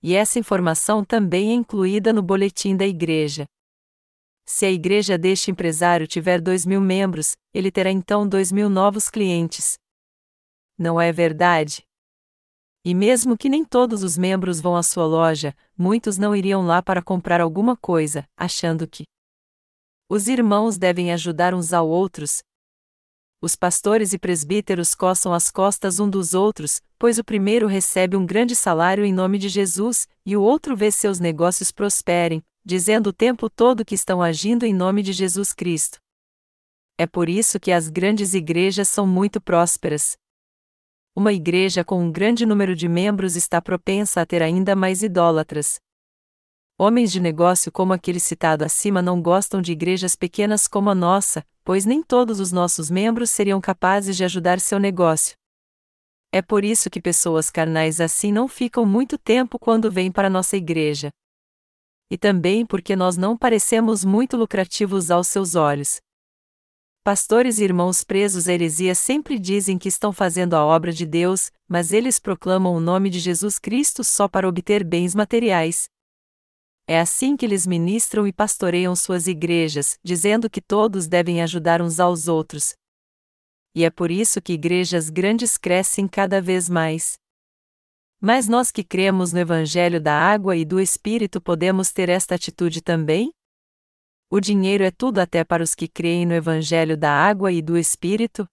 E 0.02 0.16
essa 0.16 0.36
informação 0.36 1.04
também 1.04 1.50
é 1.50 1.54
incluída 1.54 2.12
no 2.12 2.24
boletim 2.24 2.76
da 2.76 2.84
igreja. 2.84 3.46
Se 4.44 4.66
a 4.66 4.70
igreja 4.72 5.16
deste 5.16 5.52
empresário 5.52 6.04
tiver 6.04 6.40
dois 6.40 6.66
mil 6.66 6.80
membros, 6.80 7.36
ele 7.54 7.70
terá 7.70 7.88
então 7.88 8.28
dois 8.28 8.50
mil 8.50 8.68
novos 8.68 9.08
clientes. 9.08 9.78
Não 10.76 11.00
é 11.00 11.12
verdade? 11.12 11.84
E 12.84 12.92
mesmo 12.92 13.38
que 13.38 13.48
nem 13.48 13.64
todos 13.64 14.02
os 14.02 14.18
membros 14.18 14.60
vão 14.60 14.74
à 14.74 14.82
sua 14.82 15.06
loja, 15.06 15.54
muitos 15.78 16.18
não 16.18 16.34
iriam 16.34 16.66
lá 16.66 16.82
para 16.82 17.00
comprar 17.00 17.40
alguma 17.40 17.76
coisa, 17.76 18.28
achando 18.36 18.88
que 18.88 19.04
os 20.10 20.26
irmãos 20.26 20.76
devem 20.76 21.12
ajudar 21.12 21.54
uns 21.54 21.72
aos 21.72 21.88
outros. 21.88 22.42
Os 23.40 23.54
pastores 23.54 24.12
e 24.12 24.18
presbíteros 24.18 24.94
coçam 24.94 25.32
as 25.32 25.50
costas 25.50 26.00
um 26.00 26.08
dos 26.08 26.32
outros, 26.32 26.82
pois 26.98 27.18
o 27.18 27.24
primeiro 27.24 27.66
recebe 27.66 28.16
um 28.16 28.24
grande 28.24 28.56
salário 28.56 29.04
em 29.04 29.12
nome 29.12 29.38
de 29.38 29.48
Jesus, 29.48 30.08
e 30.24 30.36
o 30.36 30.42
outro 30.42 30.74
vê 30.74 30.90
seus 30.90 31.20
negócios 31.20 31.70
prosperem, 31.70 32.42
dizendo 32.64 33.08
o 33.08 33.12
tempo 33.12 33.50
todo 33.50 33.84
que 33.84 33.94
estão 33.94 34.22
agindo 34.22 34.64
em 34.64 34.72
nome 34.72 35.02
de 35.02 35.12
Jesus 35.12 35.52
Cristo. 35.52 35.98
É 36.98 37.06
por 37.06 37.28
isso 37.28 37.60
que 37.60 37.70
as 37.70 37.88
grandes 37.88 38.32
igrejas 38.32 38.88
são 38.88 39.06
muito 39.06 39.38
prósperas. 39.38 40.16
Uma 41.14 41.32
igreja 41.32 41.84
com 41.84 42.02
um 42.02 42.10
grande 42.10 42.46
número 42.46 42.74
de 42.74 42.88
membros 42.88 43.36
está 43.36 43.60
propensa 43.60 44.22
a 44.22 44.26
ter 44.26 44.42
ainda 44.42 44.74
mais 44.74 45.02
idólatras. 45.02 45.78
Homens 46.78 47.12
de 47.12 47.20
negócio 47.20 47.70
como 47.70 47.92
aquele 47.92 48.20
citado 48.20 48.64
acima 48.64 49.00
não 49.02 49.20
gostam 49.20 49.60
de 49.60 49.72
igrejas 49.72 50.16
pequenas 50.16 50.66
como 50.66 50.90
a 50.90 50.94
nossa, 50.94 51.46
pois 51.66 51.84
nem 51.84 52.00
todos 52.00 52.38
os 52.38 52.52
nossos 52.52 52.88
membros 52.88 53.28
seriam 53.28 53.60
capazes 53.60 54.16
de 54.16 54.22
ajudar 54.22 54.60
seu 54.60 54.78
negócio. 54.78 55.34
É 56.32 56.40
por 56.40 56.64
isso 56.64 56.88
que 56.88 57.00
pessoas 57.00 57.50
carnais 57.50 58.00
assim 58.00 58.30
não 58.30 58.46
ficam 58.46 58.86
muito 58.86 59.18
tempo 59.18 59.58
quando 59.58 59.90
vêm 59.90 60.12
para 60.12 60.30
nossa 60.30 60.56
igreja. 60.56 61.10
E 62.08 62.16
também 62.16 62.64
porque 62.64 62.94
nós 62.94 63.16
não 63.16 63.36
parecemos 63.36 64.04
muito 64.04 64.36
lucrativos 64.36 65.10
aos 65.10 65.26
seus 65.26 65.56
olhos. 65.56 66.00
Pastores 67.02 67.58
e 67.58 67.64
irmãos 67.64 68.04
presos 68.04 68.46
à 68.48 68.52
heresia 68.52 68.94
sempre 68.94 69.36
dizem 69.36 69.76
que 69.76 69.88
estão 69.88 70.12
fazendo 70.12 70.54
a 70.54 70.64
obra 70.64 70.92
de 70.92 71.04
Deus, 71.04 71.50
mas 71.68 71.92
eles 71.92 72.20
proclamam 72.20 72.76
o 72.76 72.80
nome 72.80 73.10
de 73.10 73.18
Jesus 73.18 73.58
Cristo 73.58 74.04
só 74.04 74.28
para 74.28 74.48
obter 74.48 74.84
bens 74.84 75.16
materiais. 75.16 75.88
É 76.88 77.00
assim 77.00 77.36
que 77.36 77.44
eles 77.44 77.66
ministram 77.66 78.26
e 78.26 78.32
pastoreiam 78.32 78.94
suas 78.94 79.26
igrejas, 79.26 79.98
dizendo 80.04 80.48
que 80.48 80.60
todos 80.60 81.08
devem 81.08 81.42
ajudar 81.42 81.82
uns 81.82 81.98
aos 81.98 82.28
outros. 82.28 82.74
E 83.74 83.84
é 83.84 83.90
por 83.90 84.10
isso 84.10 84.40
que 84.40 84.52
igrejas 84.52 85.10
grandes 85.10 85.58
crescem 85.58 86.06
cada 86.06 86.40
vez 86.40 86.68
mais. 86.68 87.18
Mas 88.20 88.48
nós 88.48 88.70
que 88.70 88.84
cremos 88.84 89.32
no 89.32 89.38
Evangelho 89.40 90.00
da 90.00 90.14
Água 90.14 90.56
e 90.56 90.64
do 90.64 90.80
Espírito 90.80 91.40
podemos 91.40 91.92
ter 91.92 92.08
esta 92.08 92.36
atitude 92.36 92.80
também? 92.80 93.30
O 94.30 94.40
dinheiro 94.40 94.84
é 94.84 94.90
tudo 94.90 95.18
até 95.18 95.44
para 95.44 95.62
os 95.62 95.74
que 95.74 95.88
creem 95.88 96.24
no 96.24 96.34
Evangelho 96.34 96.96
da 96.96 97.10
Água 97.10 97.52
e 97.52 97.60
do 97.60 97.76
Espírito? 97.76 98.48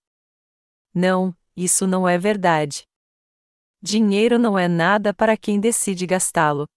Não, 0.93 1.35
isso 1.55 1.87
não 1.87 2.07
é 2.07 2.17
verdade. 2.17 2.83
Dinheiro 3.81 4.37
não 4.37 4.57
é 4.57 4.67
nada 4.67 5.13
para 5.13 5.37
quem 5.37 5.59
decide 5.59 6.05
gastá-lo. 6.05 6.67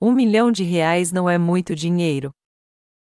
Um 0.00 0.12
milhão 0.12 0.52
de 0.52 0.62
reais 0.62 1.10
não 1.10 1.28
é 1.28 1.36
muito 1.36 1.74
dinheiro. 1.74 2.32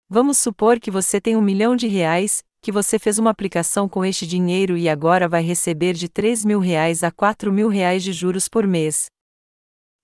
Vamos 0.09 0.39
supor 0.39 0.79
que 0.79 0.93
você 0.93 1.21
tem 1.21 1.37
um 1.37 1.43
milhão 1.43 1.75
de 1.75 1.89
reais, 1.89 2.45
que 2.63 2.71
você 2.71 3.01
fez 3.01 3.19
uma 3.19 3.31
aplicação 3.31 3.89
com 3.89 4.05
este 4.05 4.25
dinheiro 4.25 4.77
e 4.77 4.89
agora 4.89 5.29
vai 5.29 5.43
receber 5.43 5.95
de 5.95 6.09
3 6.09 6.45
mil 6.45 6.61
reais 6.61 7.03
a 7.03 7.11
4 7.11 7.53
mil 7.53 7.69
reais 7.69 8.05
de 8.05 8.13
juros 8.13 8.49
por 8.49 8.65
mês. 8.65 9.07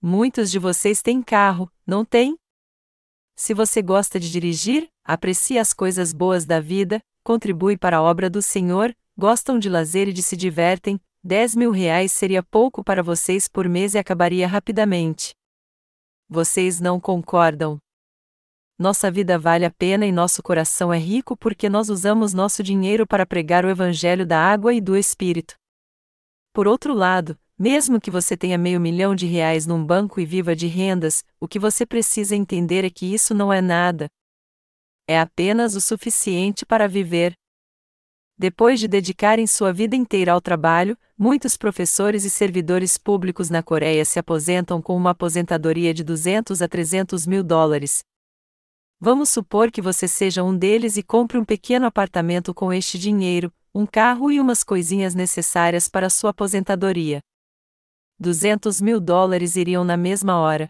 Muitos 0.02 0.50
de 0.50 0.58
vocês 0.58 1.00
têm 1.00 1.22
carro, 1.22 1.70
não 1.86 2.04
têm? 2.04 2.36
Se 3.36 3.54
você 3.54 3.80
gosta 3.80 4.18
de 4.18 4.28
dirigir, 4.28 4.88
aprecia 5.04 5.60
as 5.60 5.72
coisas 5.72 6.12
boas 6.12 6.44
da 6.44 6.58
vida, 6.58 7.00
contribui 7.22 7.76
para 7.76 7.98
a 7.98 8.02
obra 8.02 8.28
do 8.28 8.42
Senhor, 8.42 8.92
gostam 9.16 9.60
de 9.60 9.68
lazer 9.68 10.08
e 10.08 10.12
de 10.12 10.24
se 10.24 10.36
divertem, 10.36 11.00
10 11.22 11.54
mil 11.54 11.70
reais 11.70 12.10
seria 12.10 12.42
pouco 12.42 12.82
para 12.82 13.00
vocês 13.00 13.46
por 13.46 13.68
mês 13.68 13.94
e 13.94 13.98
acabaria 13.98 14.48
rapidamente. 14.48 15.34
Vocês 16.34 16.80
não 16.80 16.98
concordam? 16.98 17.78
Nossa 18.76 19.08
vida 19.08 19.38
vale 19.38 19.64
a 19.64 19.70
pena 19.70 20.04
e 20.04 20.10
nosso 20.10 20.42
coração 20.42 20.92
é 20.92 20.98
rico 20.98 21.36
porque 21.36 21.68
nós 21.68 21.88
usamos 21.88 22.34
nosso 22.34 22.60
dinheiro 22.60 23.06
para 23.06 23.24
pregar 23.24 23.64
o 23.64 23.70
Evangelho 23.70 24.26
da 24.26 24.40
água 24.40 24.74
e 24.74 24.80
do 24.80 24.96
Espírito. 24.96 25.54
Por 26.52 26.66
outro 26.66 26.92
lado, 26.92 27.38
mesmo 27.56 28.00
que 28.00 28.10
você 28.10 28.36
tenha 28.36 28.58
meio 28.58 28.80
milhão 28.80 29.14
de 29.14 29.26
reais 29.26 29.64
num 29.64 29.86
banco 29.86 30.18
e 30.18 30.26
viva 30.26 30.56
de 30.56 30.66
rendas, 30.66 31.22
o 31.38 31.46
que 31.46 31.60
você 31.60 31.86
precisa 31.86 32.34
entender 32.34 32.84
é 32.84 32.90
que 32.90 33.06
isso 33.14 33.32
não 33.32 33.52
é 33.52 33.60
nada. 33.60 34.08
É 35.06 35.20
apenas 35.20 35.76
o 35.76 35.80
suficiente 35.80 36.66
para 36.66 36.88
viver. 36.88 37.32
Depois 38.36 38.80
de 38.80 38.88
dedicarem 38.88 39.46
sua 39.46 39.72
vida 39.72 39.94
inteira 39.94 40.32
ao 40.32 40.40
trabalho, 40.40 40.98
muitos 41.16 41.56
professores 41.56 42.24
e 42.24 42.30
servidores 42.30 42.98
públicos 42.98 43.48
na 43.48 43.62
Coreia 43.62 44.04
se 44.04 44.18
aposentam 44.18 44.82
com 44.82 44.96
uma 44.96 45.10
aposentadoria 45.10 45.94
de 45.94 46.02
200 46.02 46.60
a 46.60 46.66
300 46.66 47.28
mil 47.28 47.44
dólares. 47.44 48.02
Vamos 49.00 49.30
supor 49.30 49.70
que 49.70 49.80
você 49.80 50.08
seja 50.08 50.42
um 50.42 50.56
deles 50.56 50.96
e 50.96 51.02
compre 51.02 51.38
um 51.38 51.44
pequeno 51.44 51.86
apartamento 51.86 52.52
com 52.52 52.72
este 52.72 52.98
dinheiro, 52.98 53.52
um 53.72 53.86
carro 53.86 54.32
e 54.32 54.40
umas 54.40 54.64
coisinhas 54.64 55.14
necessárias 55.14 55.86
para 55.88 56.10
sua 56.10 56.30
aposentadoria. 56.30 57.20
200 58.18 58.80
mil 58.80 59.00
dólares 59.00 59.54
iriam 59.54 59.84
na 59.84 59.96
mesma 59.96 60.38
hora. 60.38 60.68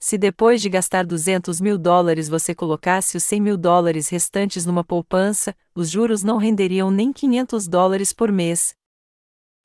Se 0.00 0.16
depois 0.16 0.62
de 0.62 0.68
gastar 0.68 1.04
200 1.04 1.60
mil 1.60 1.76
dólares 1.76 2.28
você 2.28 2.54
colocasse 2.54 3.16
os 3.16 3.24
100 3.24 3.40
mil 3.40 3.56
dólares 3.56 4.08
restantes 4.08 4.64
numa 4.64 4.84
poupança, 4.84 5.56
os 5.74 5.90
juros 5.90 6.22
não 6.22 6.36
renderiam 6.36 6.88
nem 6.88 7.12
500 7.12 7.66
dólares 7.66 8.12
por 8.12 8.30
mês. 8.30 8.74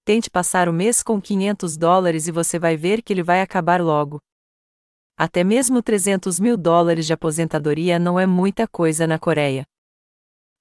Tente 0.03 0.31
passar 0.31 0.67
o 0.67 0.73
mês 0.73 1.03
com 1.03 1.21
500 1.21 1.77
dólares 1.77 2.27
e 2.27 2.31
você 2.31 2.57
vai 2.57 2.75
ver 2.75 3.03
que 3.03 3.13
ele 3.13 3.21
vai 3.21 3.41
acabar 3.41 3.79
logo. 3.79 4.19
Até 5.15 5.43
mesmo 5.43 5.83
300 5.83 6.39
mil 6.39 6.57
dólares 6.57 7.05
de 7.05 7.13
aposentadoria 7.13 7.99
não 7.99 8.19
é 8.19 8.25
muita 8.25 8.67
coisa 8.67 9.05
na 9.05 9.19
Coreia. 9.19 9.63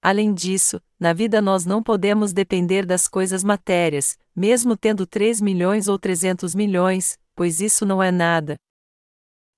Além 0.03 0.35
disso, 0.35 0.81
na 1.01 1.15
vida 1.15 1.41
nós 1.41 1.65
não 1.65 1.83
podemos 1.83 2.35
depender 2.35 2.85
das 2.85 3.09
coisas 3.09 3.43
matérias, 3.43 4.19
mesmo 4.37 4.77
tendo 4.77 5.07
3 5.07 5.41
milhões 5.41 5.89
ou 5.89 5.99
300 5.99 6.55
milhões, 6.55 7.19
pois 7.35 7.61
isso 7.61 7.87
não 7.87 8.03
é 8.03 8.11
nada, 8.11 8.57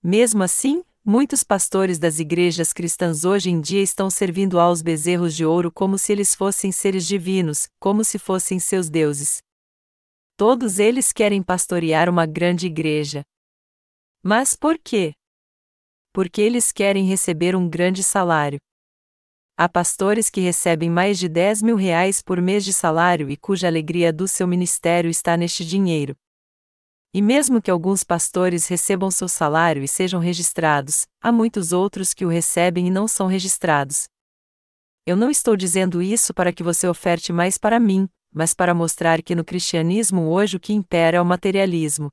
mesmo 0.07 0.43
assim, 0.43 0.85
muitos 1.03 1.43
pastores 1.43 1.99
das 1.99 2.19
igrejas 2.19 2.75
cristãs 2.75 3.25
hoje 3.25 3.49
em 3.49 3.59
dia 3.59 3.81
estão 3.81 4.11
servindo 4.11 4.61
aos 4.61 4.83
bezerros 4.83 5.35
de 5.35 5.47
ouro 5.47 5.73
como 5.73 5.97
se 5.97 6.12
eles 6.12 6.35
fossem 6.35 6.71
seres 6.71 7.07
divinos, 7.07 7.69
como 7.81 8.05
se 8.05 8.19
fossem 8.19 8.59
seus 8.59 8.90
deuses. 8.90 9.38
Todos 10.37 10.79
eles 10.79 11.11
querem 11.11 11.43
pastorear 11.43 12.11
uma 12.11 12.27
grande 12.27 12.67
igreja. 12.67 13.23
Mas 14.23 14.55
por 14.55 14.79
quê? 14.79 15.14
Porque 16.12 16.43
eles 16.43 16.71
querem 16.71 17.07
receber 17.07 17.57
um 17.57 17.67
grande 17.67 18.03
salário. 18.03 18.59
Há 19.57 19.71
pastores 19.71 20.29
que 20.29 20.43
recebem 20.43 20.90
mais 20.90 21.19
de 21.19 21.31
10 21.31 21.62
mil 21.62 21.77
reais 21.77 22.21
por 22.21 22.43
mês 22.43 22.62
de 22.62 22.75
salário 22.75 23.31
e 23.31 23.38
cuja 23.38 23.69
alegria 23.69 24.12
do 24.12 24.29
seu 24.29 24.47
ministério 24.47 25.11
está 25.11 25.35
neste 25.35 25.64
dinheiro. 25.64 26.14
E 27.16 27.22
mesmo 27.22 27.62
que 27.62 27.70
alguns 27.70 28.03
pastores 28.03 28.66
recebam 28.66 29.09
seu 29.09 29.29
salário 29.29 29.85
e 29.85 29.87
sejam 29.87 30.18
registrados, 30.18 31.07
há 31.22 31.31
muitos 31.31 31.72
outros 31.72 32.12
que 32.12 32.27
o 32.27 32.29
recebem 32.29 32.88
e 32.88 32.90
não 32.90 33.07
são 33.07 33.29
registrados. 33.29 34.09
Eu 35.07 35.16
não 35.16 35.31
estou 35.31 35.57
dizendo 35.57 36.03
isso 36.03 36.35
para 36.35 36.53
que 36.53 36.64
você 36.64 36.88
oferte 36.88 37.33
mais 37.33 37.57
para 37.57 37.79
mim, 37.79 38.09
mas 38.33 38.53
para 38.53 38.74
mostrar 38.74 39.22
que 39.22 39.33
no 39.33 39.44
cristianismo 39.44 40.22
hoje 40.29 40.57
o 40.57 40.61
que 40.61 40.72
impera 40.72 41.18
é 41.18 41.20
o 41.20 41.24
materialismo. 41.24 42.11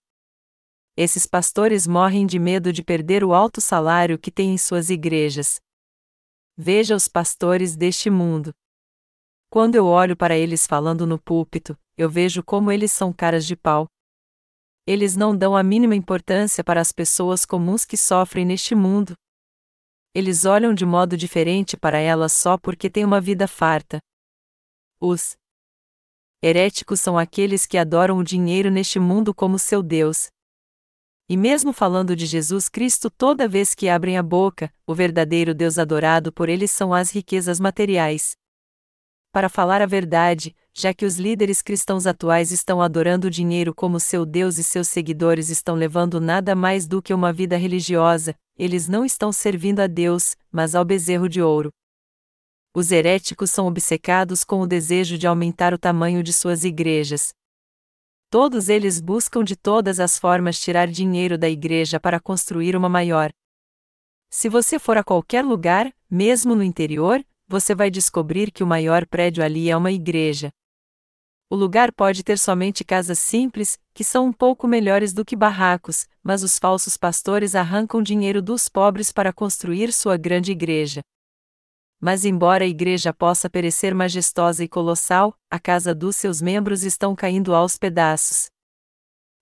Esses 0.96 1.26
pastores 1.26 1.88
morrem 1.88 2.28
de 2.28 2.38
medo 2.38 2.72
de 2.72 2.84
perder 2.84 3.24
o 3.24 3.34
alto 3.34 3.60
salário 3.60 4.20
que 4.20 4.30
têm 4.30 4.54
em 4.54 4.58
suas 4.58 4.92
igrejas. 4.92 5.60
Veja 6.56 6.96
os 6.96 7.08
pastores 7.08 7.76
deste 7.76 8.12
mundo. 8.12 8.54
Quando 9.50 9.74
eu 9.74 9.88
olho 9.88 10.16
para 10.16 10.38
eles 10.38 10.68
falando 10.68 11.08
no 11.08 11.18
púlpito, 11.18 11.76
eu 11.98 12.08
vejo 12.08 12.44
como 12.44 12.72
eles 12.72 12.92
são 12.92 13.12
caras 13.12 13.48
de 13.48 13.56
pau, 13.56 13.88
eles 14.92 15.16
não 15.16 15.36
dão 15.36 15.56
a 15.56 15.64
mínima 15.64 15.96
importância 15.96 16.64
para 16.64 16.82
as 16.82 16.92
pessoas 16.92 17.46
comuns 17.46 17.86
que 17.86 17.96
sofrem 17.96 18.44
neste 18.44 18.76
mundo. 18.76 19.16
Eles 20.14 20.44
olham 20.44 20.74
de 20.74 20.86
modo 20.86 21.16
diferente 21.16 21.78
para 21.78 21.98
elas 21.98 22.34
só 22.34 22.58
porque 22.58 22.90
têm 22.90 23.06
uma 23.06 23.22
vida 23.22 23.48
farta. 23.48 24.00
Os 25.00 25.38
heréticos 26.44 27.00
são 27.00 27.18
aqueles 27.18 27.66
que 27.66 27.78
adoram 27.78 28.18
o 28.18 28.24
dinheiro 28.24 28.70
neste 28.70 29.00
mundo 29.00 29.34
como 29.34 29.58
seu 29.58 29.82
Deus. 29.82 30.30
E 31.30 31.38
mesmo 31.38 31.72
falando 31.72 32.14
de 32.14 32.26
Jesus 32.26 32.68
Cristo 32.68 33.10
toda 33.10 33.48
vez 33.48 33.74
que 33.74 33.88
abrem 33.88 34.18
a 34.18 34.24
boca, 34.24 34.74
o 34.86 34.94
verdadeiro 34.94 35.56
Deus 35.56 35.80
adorado 35.80 36.34
por 36.34 36.50
eles 36.50 36.70
são 36.70 36.94
as 36.94 37.12
riquezas 37.12 37.58
materiais. 37.58 38.36
Para 39.32 39.48
falar 39.48 39.82
a 39.82 39.86
verdade, 39.86 40.54
já 40.74 40.94
que 40.94 41.06
os 41.06 41.18
líderes 41.18 41.62
cristãos 41.62 42.08
atuais 42.08 42.52
estão 42.52 42.82
adorando 42.82 43.28
o 43.28 43.30
dinheiro 43.30 43.74
como 43.74 44.00
seu 44.00 44.26
Deus 44.26 44.58
e 44.58 44.64
seus 44.64 44.88
seguidores 44.88 45.50
estão 45.50 45.76
levando 45.76 46.22
nada 46.22 46.56
mais 46.56 46.88
do 46.88 47.02
que 47.02 47.14
uma 47.14 47.34
vida 47.34 47.58
religiosa, 47.58 48.36
eles 48.58 48.88
não 48.88 49.04
estão 49.04 49.32
servindo 49.32 49.80
a 49.80 49.88
Deus, 49.88 50.36
mas 50.52 50.74
ao 50.74 50.86
bezerro 50.86 51.28
de 51.28 51.42
ouro. 51.42 51.72
Os 52.74 52.92
heréticos 52.92 53.52
são 53.52 53.68
obcecados 53.68 54.44
com 54.46 54.62
o 54.62 54.68
desejo 54.68 55.18
de 55.18 55.28
aumentar 55.28 55.74
o 55.74 55.78
tamanho 55.78 56.24
de 56.24 56.32
suas 56.32 56.64
igrejas. 56.64 57.34
Todos 58.30 58.70
eles 58.70 59.02
buscam 59.02 59.44
de 59.44 59.58
todas 59.58 60.00
as 60.00 60.18
formas 60.18 60.58
tirar 60.58 60.88
dinheiro 60.88 61.38
da 61.38 61.50
igreja 61.50 62.00
para 62.00 62.18
construir 62.18 62.78
uma 62.78 62.88
maior. 62.88 63.30
Se 64.30 64.48
você 64.48 64.80
for 64.80 64.98
a 64.98 65.04
qualquer 65.04 65.44
lugar, 65.44 65.94
mesmo 66.10 66.56
no 66.56 66.64
interior, 66.64 67.22
você 67.46 67.76
vai 67.76 67.92
descobrir 67.92 68.50
que 68.50 68.64
o 68.64 68.68
maior 68.68 69.06
prédio 69.06 69.44
ali 69.44 69.70
é 69.70 69.76
uma 69.76 69.92
igreja. 69.92 70.50
O 71.52 71.56
lugar 71.58 71.92
pode 71.92 72.24
ter 72.24 72.40
somente 72.40 72.82
casas 72.82 73.20
simples, 73.20 73.78
que 73.94 74.06
são 74.06 74.28
um 74.28 74.32
pouco 74.32 74.66
melhores 74.66 75.12
do 75.12 75.26
que 75.26 75.36
barracos, 75.36 76.08
mas 76.24 76.44
os 76.44 76.58
falsos 76.58 76.96
pastores 76.96 77.56
arrancam 77.56 78.02
dinheiro 78.02 78.42
dos 78.42 78.70
pobres 78.70 79.12
para 79.12 79.34
construir 79.34 79.92
sua 79.92 80.16
grande 80.16 80.54
igreja. 80.54 81.02
Mas, 82.00 82.24
embora 82.24 82.64
a 82.64 82.68
igreja 82.68 83.14
possa 83.14 83.50
perecer 83.50 83.94
majestosa 83.94 84.64
e 84.64 84.68
colossal, 84.70 85.36
a 85.52 85.60
casa 85.60 85.94
dos 85.94 86.16
seus 86.16 86.42
membros 86.42 86.84
estão 86.84 87.14
caindo 87.14 87.54
aos 87.54 87.78
pedaços. 87.78 88.46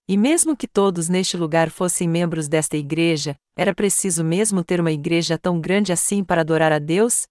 E 0.08 0.16
mesmo 0.16 0.56
que 0.56 0.66
todos 0.66 1.08
neste 1.08 1.36
lugar 1.36 1.70
fossem 1.70 2.08
membros 2.08 2.48
desta 2.48 2.76
igreja, 2.76 3.36
era 3.56 3.72
preciso 3.72 4.24
mesmo 4.24 4.64
ter 4.64 4.80
uma 4.80 4.90
igreja 4.90 5.38
tão 5.38 5.60
grande 5.60 5.92
assim 5.92 6.24
para 6.24 6.40
adorar 6.40 6.72
a 6.72 6.80
Deus? 6.80 7.28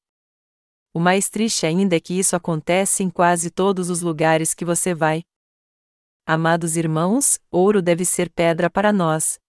O 0.92 1.00
mais 1.00 1.30
triste 1.30 1.66
ainda 1.66 1.96
é 1.96 2.00
que 2.00 2.18
isso 2.18 2.36
acontece 2.36 3.04
em 3.04 3.10
quase 3.10 3.52
todos 3.52 3.90
os 3.90 4.02
lugares 4.02 4.54
que 4.56 4.66
você 4.66 4.94
vai. 4.94 5.24
Amados 6.26 6.76
irmãos, 6.76 7.40
ouro 7.52 7.82
deve 7.82 8.04
ser 8.06 8.30
pedra 8.32 8.70
para 8.70 8.92
nós. 8.92 9.40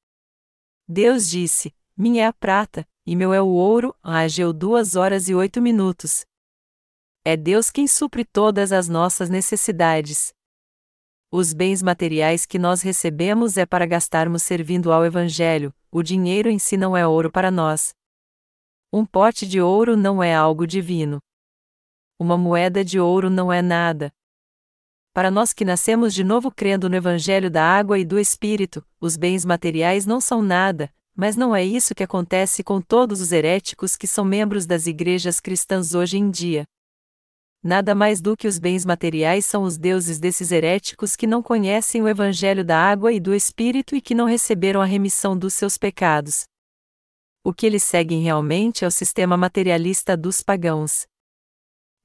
Deus 0.86 1.28
disse: 1.28 1.74
Minha 1.96 2.24
é 2.24 2.26
a 2.26 2.32
prata, 2.32 2.86
e 3.06 3.16
meu 3.16 3.32
é 3.32 3.40
o 3.40 3.48
ouro, 3.48 3.94
Ageu 4.02 4.52
2 4.52 4.96
horas 4.96 5.28
e 5.28 5.34
8 5.34 5.62
minutos. 5.62 6.26
É 7.24 7.36
Deus 7.36 7.70
quem 7.70 7.86
supre 7.86 8.24
todas 8.24 8.72
as 8.72 8.88
nossas 8.88 9.30
necessidades. 9.30 10.32
Os 11.30 11.52
bens 11.52 11.82
materiais 11.82 12.44
que 12.44 12.58
nós 12.58 12.82
recebemos 12.82 13.56
é 13.56 13.64
para 13.64 13.86
gastarmos 13.86 14.42
servindo 14.42 14.92
ao 14.92 15.04
Evangelho, 15.04 15.72
o 15.90 16.02
dinheiro 16.02 16.50
em 16.50 16.58
si 16.58 16.76
não 16.76 16.96
é 16.96 17.06
ouro 17.06 17.30
para 17.30 17.50
nós. 17.50 17.94
Um 18.92 19.06
pote 19.06 19.46
de 19.46 19.60
ouro 19.60 19.96
não 19.96 20.22
é 20.22 20.34
algo 20.34 20.66
divino. 20.66 21.20
Uma 22.20 22.36
moeda 22.36 22.84
de 22.84 23.00
ouro 23.00 23.30
não 23.30 23.50
é 23.50 23.62
nada. 23.62 24.12
Para 25.14 25.30
nós 25.30 25.54
que 25.54 25.64
nascemos 25.64 26.12
de 26.12 26.22
novo 26.22 26.50
crendo 26.50 26.86
no 26.86 26.94
Evangelho 26.94 27.50
da 27.50 27.64
água 27.64 27.98
e 27.98 28.04
do 28.04 28.18
Espírito, 28.18 28.84
os 29.00 29.16
bens 29.16 29.42
materiais 29.42 30.04
não 30.04 30.20
são 30.20 30.42
nada, 30.42 30.92
mas 31.16 31.34
não 31.34 31.56
é 31.56 31.64
isso 31.64 31.94
que 31.94 32.02
acontece 32.02 32.62
com 32.62 32.78
todos 32.78 33.22
os 33.22 33.32
heréticos 33.32 33.96
que 33.96 34.06
são 34.06 34.22
membros 34.22 34.66
das 34.66 34.86
igrejas 34.86 35.40
cristãs 35.40 35.94
hoje 35.94 36.18
em 36.18 36.30
dia. 36.30 36.64
Nada 37.62 37.94
mais 37.94 38.20
do 38.20 38.36
que 38.36 38.46
os 38.46 38.58
bens 38.58 38.84
materiais 38.84 39.46
são 39.46 39.62
os 39.62 39.78
deuses 39.78 40.18
desses 40.18 40.52
heréticos 40.52 41.16
que 41.16 41.26
não 41.26 41.42
conhecem 41.42 42.02
o 42.02 42.08
Evangelho 42.08 42.62
da 42.62 42.76
água 42.76 43.14
e 43.14 43.18
do 43.18 43.34
Espírito 43.34 43.96
e 43.96 44.00
que 44.02 44.14
não 44.14 44.26
receberam 44.26 44.82
a 44.82 44.86
remissão 44.86 45.34
dos 45.34 45.54
seus 45.54 45.78
pecados. 45.78 46.44
O 47.42 47.54
que 47.54 47.64
eles 47.64 47.82
seguem 47.82 48.22
realmente 48.22 48.84
é 48.84 48.86
o 48.86 48.90
sistema 48.90 49.38
materialista 49.38 50.18
dos 50.18 50.42
pagãos. 50.42 51.08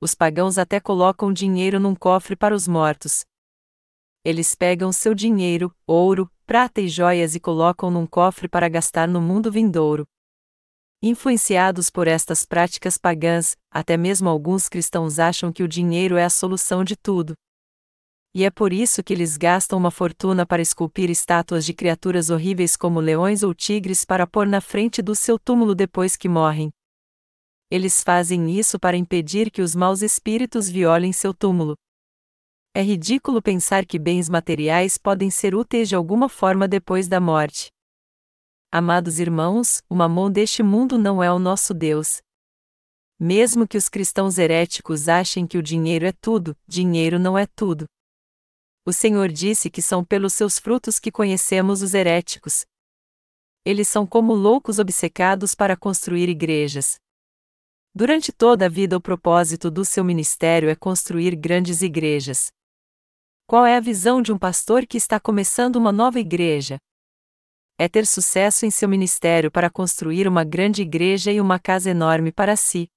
Os 0.02 0.14
pagãos 0.14 0.58
até 0.58 0.80
colocam 0.80 1.32
dinheiro 1.32 1.80
num 1.80 1.96
cofre 1.96 2.36
para 2.36 2.54
os 2.54 2.68
mortos. 2.68 3.24
Eles 4.24 4.56
pegam 4.56 4.92
seu 4.92 5.14
dinheiro, 5.14 5.74
ouro, 5.88 6.30
prata 6.46 6.82
e 6.82 6.88
joias 6.88 7.36
e 7.36 7.40
colocam 7.40 7.90
num 7.90 8.06
cofre 8.06 8.48
para 8.48 8.68
gastar 8.68 9.08
no 9.08 9.22
mundo 9.22 9.52
vindouro. 9.52 10.06
Influenciados 11.02 11.90
por 11.90 12.08
estas 12.08 12.46
práticas 12.46 12.98
pagãs, 12.98 13.56
até 13.70 13.96
mesmo 13.96 14.28
alguns 14.28 14.68
cristãos 14.68 15.20
acham 15.20 15.52
que 15.52 15.62
o 15.64 15.68
dinheiro 15.68 16.18
é 16.18 16.24
a 16.24 16.30
solução 16.30 16.84
de 16.84 16.96
tudo. 16.96 17.36
E 18.34 18.44
é 18.44 18.50
por 18.50 18.74
isso 18.74 19.02
que 19.04 19.14
eles 19.14 19.38
gastam 19.38 19.78
uma 19.78 19.92
fortuna 19.92 20.46
para 20.46 20.62
esculpir 20.62 21.10
estátuas 21.10 21.66
de 21.66 21.74
criaturas 21.74 22.30
horríveis 22.30 22.76
como 22.76 23.00
leões 23.00 23.44
ou 23.44 23.54
tigres 23.54 24.04
para 24.04 24.28
pôr 24.28 24.46
na 24.46 24.60
frente 24.60 25.02
do 25.02 25.16
seu 25.16 25.40
túmulo 25.40 25.74
depois 25.74 26.18
que 26.18 26.28
morrem. 26.28 26.70
Eles 27.76 28.02
fazem 28.02 28.58
isso 28.58 28.80
para 28.80 28.96
impedir 28.96 29.52
que 29.52 29.62
os 29.62 29.76
maus 29.76 30.02
espíritos 30.02 30.70
violem 30.70 31.12
seu 31.12 31.34
túmulo. 31.34 31.76
É 32.74 32.82
ridículo 32.82 33.42
pensar 33.42 33.86
que 33.86 34.00
bens 34.00 34.30
materiais 34.30 34.98
podem 34.98 35.30
ser 35.30 35.54
úteis 35.54 35.90
de 35.90 35.94
alguma 35.94 36.30
forma 36.30 36.70
depois 36.70 37.10
da 37.10 37.20
morte. 37.20 37.68
Amados 38.72 39.20
irmãos, 39.20 39.82
o 39.90 39.96
mamon 39.96 40.32
deste 40.32 40.64
mundo 40.64 40.98
não 40.98 41.22
é 41.22 41.30
o 41.30 41.38
nosso 41.38 41.74
Deus. 41.74 42.22
Mesmo 43.20 43.68
que 43.68 43.76
os 43.76 43.90
cristãos 43.90 44.38
heréticos 44.38 45.10
achem 45.10 45.46
que 45.46 45.58
o 45.58 45.62
dinheiro 45.62 46.06
é 46.06 46.14
tudo, 46.14 46.56
dinheiro 46.66 47.20
não 47.20 47.38
é 47.38 47.46
tudo. 47.46 47.84
O 48.86 48.94
Senhor 48.94 49.28
disse 49.28 49.70
que 49.70 49.82
são 49.82 50.02
pelos 50.02 50.32
seus 50.32 50.58
frutos 50.58 50.98
que 50.98 51.12
conhecemos 51.12 51.82
os 51.82 51.94
heréticos. 51.94 52.66
Eles 53.66 53.90
são 53.90 54.08
como 54.08 54.34
loucos 54.34 54.80
obcecados 54.80 55.54
para 55.54 55.76
construir 55.76 56.30
igrejas. 56.30 57.04
Durante 57.98 58.34
toda 58.34 58.66
a 58.66 58.70
vida, 58.70 58.98
o 58.98 59.00
propósito 59.00 59.72
do 59.72 59.86
seu 59.86 60.04
ministério 60.04 60.68
é 60.68 60.76
construir 60.76 61.34
grandes 61.34 61.82
igrejas. 61.82 62.52
Qual 63.48 63.66
é 63.66 63.78
a 63.78 63.80
visão 63.80 64.22
de 64.22 64.34
um 64.34 64.38
pastor 64.38 64.86
que 64.86 64.98
está 64.98 65.18
começando 65.18 65.78
uma 65.78 65.94
nova 65.94 66.20
igreja? 66.20 66.78
É 67.80 67.88
ter 67.88 68.06
sucesso 68.06 68.66
em 68.66 68.70
seu 68.70 68.90
ministério 68.90 69.50
para 69.50 69.70
construir 69.70 70.28
uma 70.28 70.44
grande 70.44 70.82
igreja 70.82 71.32
e 71.32 71.40
uma 71.40 71.58
casa 71.58 71.90
enorme 71.90 72.34
para 72.34 72.58
si. 72.58 72.90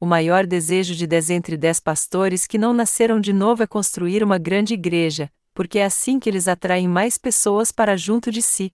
O 0.00 0.06
maior 0.06 0.44
desejo 0.44 0.96
de 0.96 1.06
dez 1.06 1.30
entre 1.30 1.56
dez 1.56 1.78
pastores 1.78 2.48
que 2.48 2.58
não 2.58 2.72
nasceram 2.72 3.20
de 3.20 3.32
novo 3.32 3.62
é 3.62 3.66
construir 3.66 4.24
uma 4.24 4.38
grande 4.38 4.74
igreja, 4.74 5.30
porque 5.54 5.78
é 5.78 5.84
assim 5.84 6.18
que 6.18 6.28
eles 6.28 6.48
atraem 6.48 6.88
mais 6.88 7.16
pessoas 7.16 7.70
para 7.70 7.96
junto 7.96 8.32
de 8.32 8.42
si. 8.42 8.72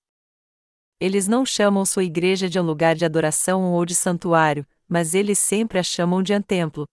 Eles 0.98 1.28
não 1.28 1.44
chamam 1.44 1.84
sua 1.84 2.04
igreja 2.04 2.48
de 2.48 2.58
um 2.58 2.62
lugar 2.62 2.94
de 2.94 3.04
adoração 3.04 3.70
ou 3.74 3.84
de 3.84 3.94
santuário, 3.94 4.66
mas 4.88 5.14
eles 5.14 5.38
sempre 5.38 5.78
a 5.78 5.82
chamam 5.82 6.22
de 6.22 6.32
um 6.32 6.40
templo. 6.40 6.86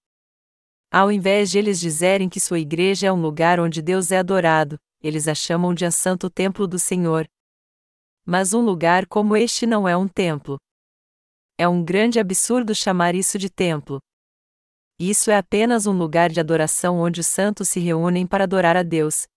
Ao 0.91 1.11
invés 1.11 1.49
de 1.49 1.57
eles 1.57 1.79
dizerem 1.79 2.29
que 2.29 2.39
sua 2.39 2.59
igreja 2.59 3.07
é 3.07 3.11
um 3.11 3.21
lugar 3.21 3.59
onde 3.59 3.81
Deus 3.81 4.11
é 4.11 4.17
adorado, 4.17 4.77
eles 5.01 5.27
a 5.27 5.35
chamam 5.35 5.73
de 5.73 5.85
a 5.85 5.91
Santo 5.91 6.29
Templo 6.29 6.67
do 6.67 6.79
Senhor. 6.79 7.25
Mas 8.25 8.53
um 8.53 8.61
lugar 8.61 9.05
como 9.07 9.35
este 9.35 9.65
não 9.65 9.87
é 9.87 9.97
um 9.97 10.07
templo. 10.07 10.57
É 11.57 11.67
um 11.67 11.83
grande 11.83 12.19
absurdo 12.19 12.73
chamar 12.73 13.15
isso 13.15 13.37
de 13.37 13.49
templo. 13.49 13.99
Isso 14.99 15.29
é 15.29 15.37
apenas 15.37 15.85
um 15.85 15.91
lugar 15.91 16.29
de 16.29 16.39
adoração 16.39 16.99
onde 16.99 17.19
os 17.19 17.27
santos 17.27 17.67
se 17.69 17.79
reúnem 17.79 18.25
para 18.25 18.45
adorar 18.45 18.77
a 18.77 18.83
Deus. 18.83 19.27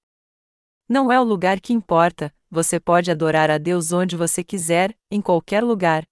Não 0.89 1.11
é 1.11 1.19
o 1.19 1.25
lugar 1.25 1.61
que 1.61 1.73
importa, 1.73 2.33
você 2.51 2.79
pode 2.79 3.11
adorar 3.11 3.51
a 3.51 3.59
Deus 3.59 3.93
onde 3.93 4.17
você 4.17 4.45
quiser, 4.45 4.97
em 5.11 5.21
qualquer 5.21 5.65
lugar. 5.65 6.05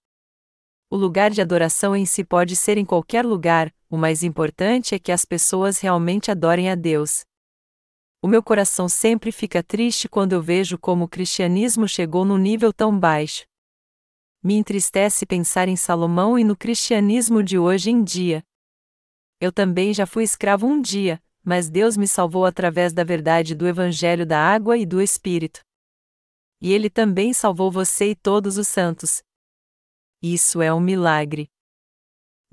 O 0.90 0.96
lugar 0.96 1.30
de 1.30 1.40
adoração 1.40 1.96
em 1.96 2.04
si 2.04 2.22
pode 2.22 2.54
ser 2.54 2.78
em 2.78 2.84
qualquer 2.84 3.24
lugar, 3.24 3.74
o 3.88 3.96
mais 3.96 4.22
importante 4.22 4.94
é 4.94 4.98
que 4.98 5.10
as 5.10 5.24
pessoas 5.24 5.78
realmente 5.78 6.30
adorem 6.30 6.70
a 6.70 6.74
Deus. 6.74 7.24
O 8.22 8.26
meu 8.26 8.42
coração 8.42 8.88
sempre 8.88 9.30
fica 9.30 9.62
triste 9.62 10.08
quando 10.08 10.32
eu 10.32 10.42
vejo 10.42 10.78
como 10.78 11.04
o 11.04 11.08
cristianismo 11.08 11.86
chegou 11.86 12.24
num 12.24 12.38
nível 12.38 12.72
tão 12.72 12.98
baixo. 12.98 13.44
Me 14.42 14.54
entristece 14.54 15.26
pensar 15.26 15.68
em 15.68 15.76
Salomão 15.76 16.38
e 16.38 16.44
no 16.44 16.56
cristianismo 16.56 17.42
de 17.42 17.58
hoje 17.58 17.90
em 17.90 18.02
dia. 18.02 18.42
Eu 19.40 19.52
também 19.52 19.92
já 19.92 20.06
fui 20.06 20.24
escravo 20.24 20.66
um 20.66 20.80
dia, 20.80 21.22
mas 21.44 21.68
Deus 21.68 21.96
me 21.96 22.08
salvou 22.08 22.46
através 22.46 22.92
da 22.92 23.04
verdade 23.04 23.54
do 23.54 23.66
Evangelho 23.68 24.24
da 24.24 24.38
Água 24.38 24.78
e 24.78 24.86
do 24.86 25.02
Espírito. 25.02 25.60
E 26.60 26.72
Ele 26.72 26.88
também 26.88 27.32
salvou 27.32 27.70
você 27.70 28.10
e 28.10 28.14
todos 28.14 28.56
os 28.56 28.68
santos. 28.68 29.22
Isso 30.24 30.62
é 30.62 30.72
um 30.72 30.80
milagre 30.80 31.50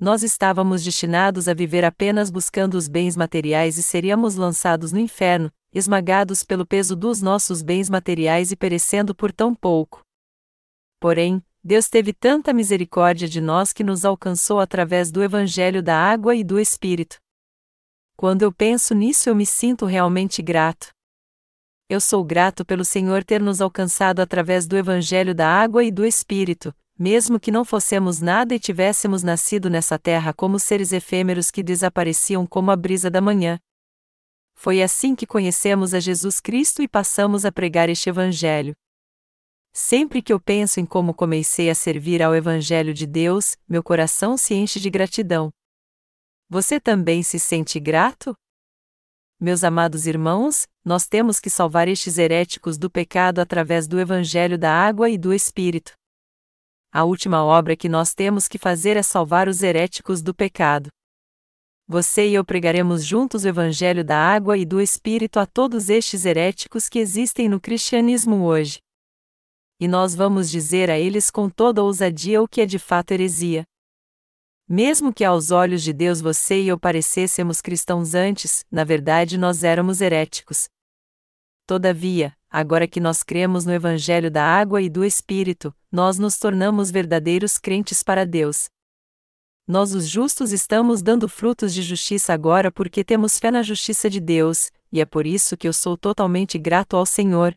nós 0.02 0.24
estávamos 0.24 0.82
destinados 0.82 1.46
a 1.46 1.54
viver 1.54 1.84
apenas 1.84 2.28
buscando 2.28 2.74
os 2.74 2.88
bens 2.88 3.16
materiais 3.16 3.78
e 3.78 3.84
seríamos 3.84 4.34
lançados 4.34 4.90
no 4.90 4.98
inferno, 4.98 5.48
esmagados 5.72 6.42
pelo 6.42 6.66
peso 6.66 6.96
dos 6.96 7.22
nossos 7.22 7.62
bens 7.62 7.88
materiais 7.88 8.50
e 8.50 8.56
perecendo 8.56 9.14
por 9.14 9.30
tão 9.30 9.54
pouco. 9.54 10.02
Porém, 10.98 11.40
Deus 11.62 11.88
teve 11.88 12.12
tanta 12.12 12.52
misericórdia 12.52 13.28
de 13.28 13.40
nós 13.40 13.72
que 13.72 13.84
nos 13.84 14.04
alcançou 14.04 14.58
através 14.58 15.12
do 15.12 15.22
Evangelho 15.22 15.80
da 15.80 15.96
Água 15.96 16.34
e 16.34 16.42
do 16.42 16.58
Espírito. 16.58 17.18
Quando 18.16 18.42
eu 18.42 18.50
penso 18.50 18.96
nisso, 18.96 19.28
eu 19.28 19.36
me 19.36 19.46
sinto 19.46 19.86
realmente 19.86 20.42
grato. 20.42 20.88
Eu 21.88 22.00
sou 22.00 22.24
grato 22.24 22.64
pelo 22.64 22.84
Senhor 22.84 23.22
ter 23.22 23.40
nos 23.40 23.60
alcançado 23.60 24.18
através 24.18 24.66
do 24.66 24.76
Evangelho 24.76 25.32
da 25.32 25.46
Água 25.46 25.84
e 25.84 25.92
do 25.92 26.04
Espírito, 26.04 26.74
mesmo 26.98 27.40
que 27.40 27.50
não 27.50 27.64
fossemos 27.64 28.20
nada 28.20 28.54
e 28.54 28.60
tivéssemos 28.60 29.22
nascido 29.22 29.68
nessa 29.70 29.98
terra 29.98 30.32
como 30.32 30.58
seres 30.58 30.92
efêmeros 30.92 31.50
que 31.50 31.62
desapareciam 31.62 32.46
como 32.46 32.70
a 32.70 32.76
brisa 32.76 33.10
da 33.10 33.20
manhã. 33.20 33.58
Foi 34.54 34.82
assim 34.82 35.14
que 35.14 35.26
conhecemos 35.26 35.94
a 35.94 36.00
Jesus 36.00 36.40
Cristo 36.40 36.82
e 36.82 36.88
passamos 36.88 37.44
a 37.44 37.50
pregar 37.50 37.88
este 37.88 38.08
Evangelho. 38.08 38.74
Sempre 39.72 40.20
que 40.20 40.32
eu 40.32 40.38
penso 40.38 40.80
em 40.80 40.86
como 40.86 41.14
comecei 41.14 41.70
a 41.70 41.74
servir 41.74 42.22
ao 42.22 42.34
Evangelho 42.34 42.92
de 42.92 43.06
Deus, 43.06 43.56
meu 43.66 43.82
coração 43.82 44.36
se 44.36 44.54
enche 44.54 44.78
de 44.78 44.90
gratidão. 44.90 45.50
Você 46.48 46.78
também 46.78 47.22
se 47.22 47.40
sente 47.40 47.80
grato? 47.80 48.36
Meus 49.40 49.64
amados 49.64 50.06
irmãos, 50.06 50.68
nós 50.84 51.08
temos 51.08 51.40
que 51.40 51.48
salvar 51.48 51.88
estes 51.88 52.18
heréticos 52.18 52.76
do 52.76 52.90
pecado 52.90 53.40
através 53.40 53.88
do 53.88 53.98
Evangelho 53.98 54.58
da 54.58 54.70
Água 54.70 55.08
e 55.08 55.16
do 55.16 55.32
Espírito. 55.32 55.94
A 56.94 57.04
última 57.04 57.42
obra 57.42 57.74
que 57.74 57.88
nós 57.88 58.12
temos 58.12 58.46
que 58.46 58.58
fazer 58.58 58.98
é 58.98 59.02
salvar 59.02 59.48
os 59.48 59.62
heréticos 59.62 60.20
do 60.20 60.34
pecado. 60.34 60.90
Você 61.88 62.28
e 62.28 62.34
eu 62.34 62.44
pregaremos 62.44 63.02
juntos 63.02 63.44
o 63.44 63.48
Evangelho 63.48 64.04
da 64.04 64.18
Água 64.18 64.58
e 64.58 64.66
do 64.66 64.78
Espírito 64.78 65.40
a 65.40 65.46
todos 65.46 65.88
estes 65.88 66.26
heréticos 66.26 66.90
que 66.90 66.98
existem 66.98 67.48
no 67.48 67.58
cristianismo 67.58 68.44
hoje. 68.44 68.80
E 69.80 69.88
nós 69.88 70.14
vamos 70.14 70.50
dizer 70.50 70.90
a 70.90 70.98
eles 70.98 71.30
com 71.30 71.48
toda 71.48 71.82
ousadia 71.82 72.42
o 72.42 72.46
que 72.46 72.60
é 72.60 72.66
de 72.66 72.78
fato 72.78 73.12
heresia. 73.12 73.64
Mesmo 74.68 75.14
que 75.14 75.24
aos 75.24 75.50
olhos 75.50 75.82
de 75.82 75.94
Deus 75.94 76.20
você 76.20 76.60
e 76.60 76.68
eu 76.68 76.78
parecêssemos 76.78 77.62
cristãos 77.62 78.14
antes, 78.14 78.66
na 78.70 78.84
verdade 78.84 79.38
nós 79.38 79.64
éramos 79.64 80.02
heréticos. 80.02 80.68
Todavia, 81.66 82.36
agora 82.52 82.86
que 82.86 83.00
nós 83.00 83.22
cremos 83.22 83.64
no 83.64 83.72
Evangelho 83.72 84.30
da 84.30 84.44
Água 84.44 84.82
e 84.82 84.90
do 84.90 85.02
Espírito, 85.02 85.74
nós 85.90 86.18
nos 86.18 86.36
tornamos 86.36 86.90
verdadeiros 86.90 87.56
crentes 87.56 88.02
para 88.02 88.26
Deus. 88.26 88.68
Nós, 89.66 89.94
os 89.94 90.06
justos, 90.06 90.52
estamos 90.52 91.00
dando 91.00 91.28
frutos 91.28 91.72
de 91.72 91.80
justiça 91.80 92.34
agora 92.34 92.70
porque 92.70 93.02
temos 93.02 93.38
fé 93.38 93.50
na 93.50 93.62
justiça 93.62 94.10
de 94.10 94.20
Deus, 94.20 94.70
e 94.92 95.00
é 95.00 95.06
por 95.06 95.26
isso 95.26 95.56
que 95.56 95.66
eu 95.66 95.72
sou 95.72 95.96
totalmente 95.96 96.58
grato 96.58 96.94
ao 96.94 97.06
Senhor, 97.06 97.54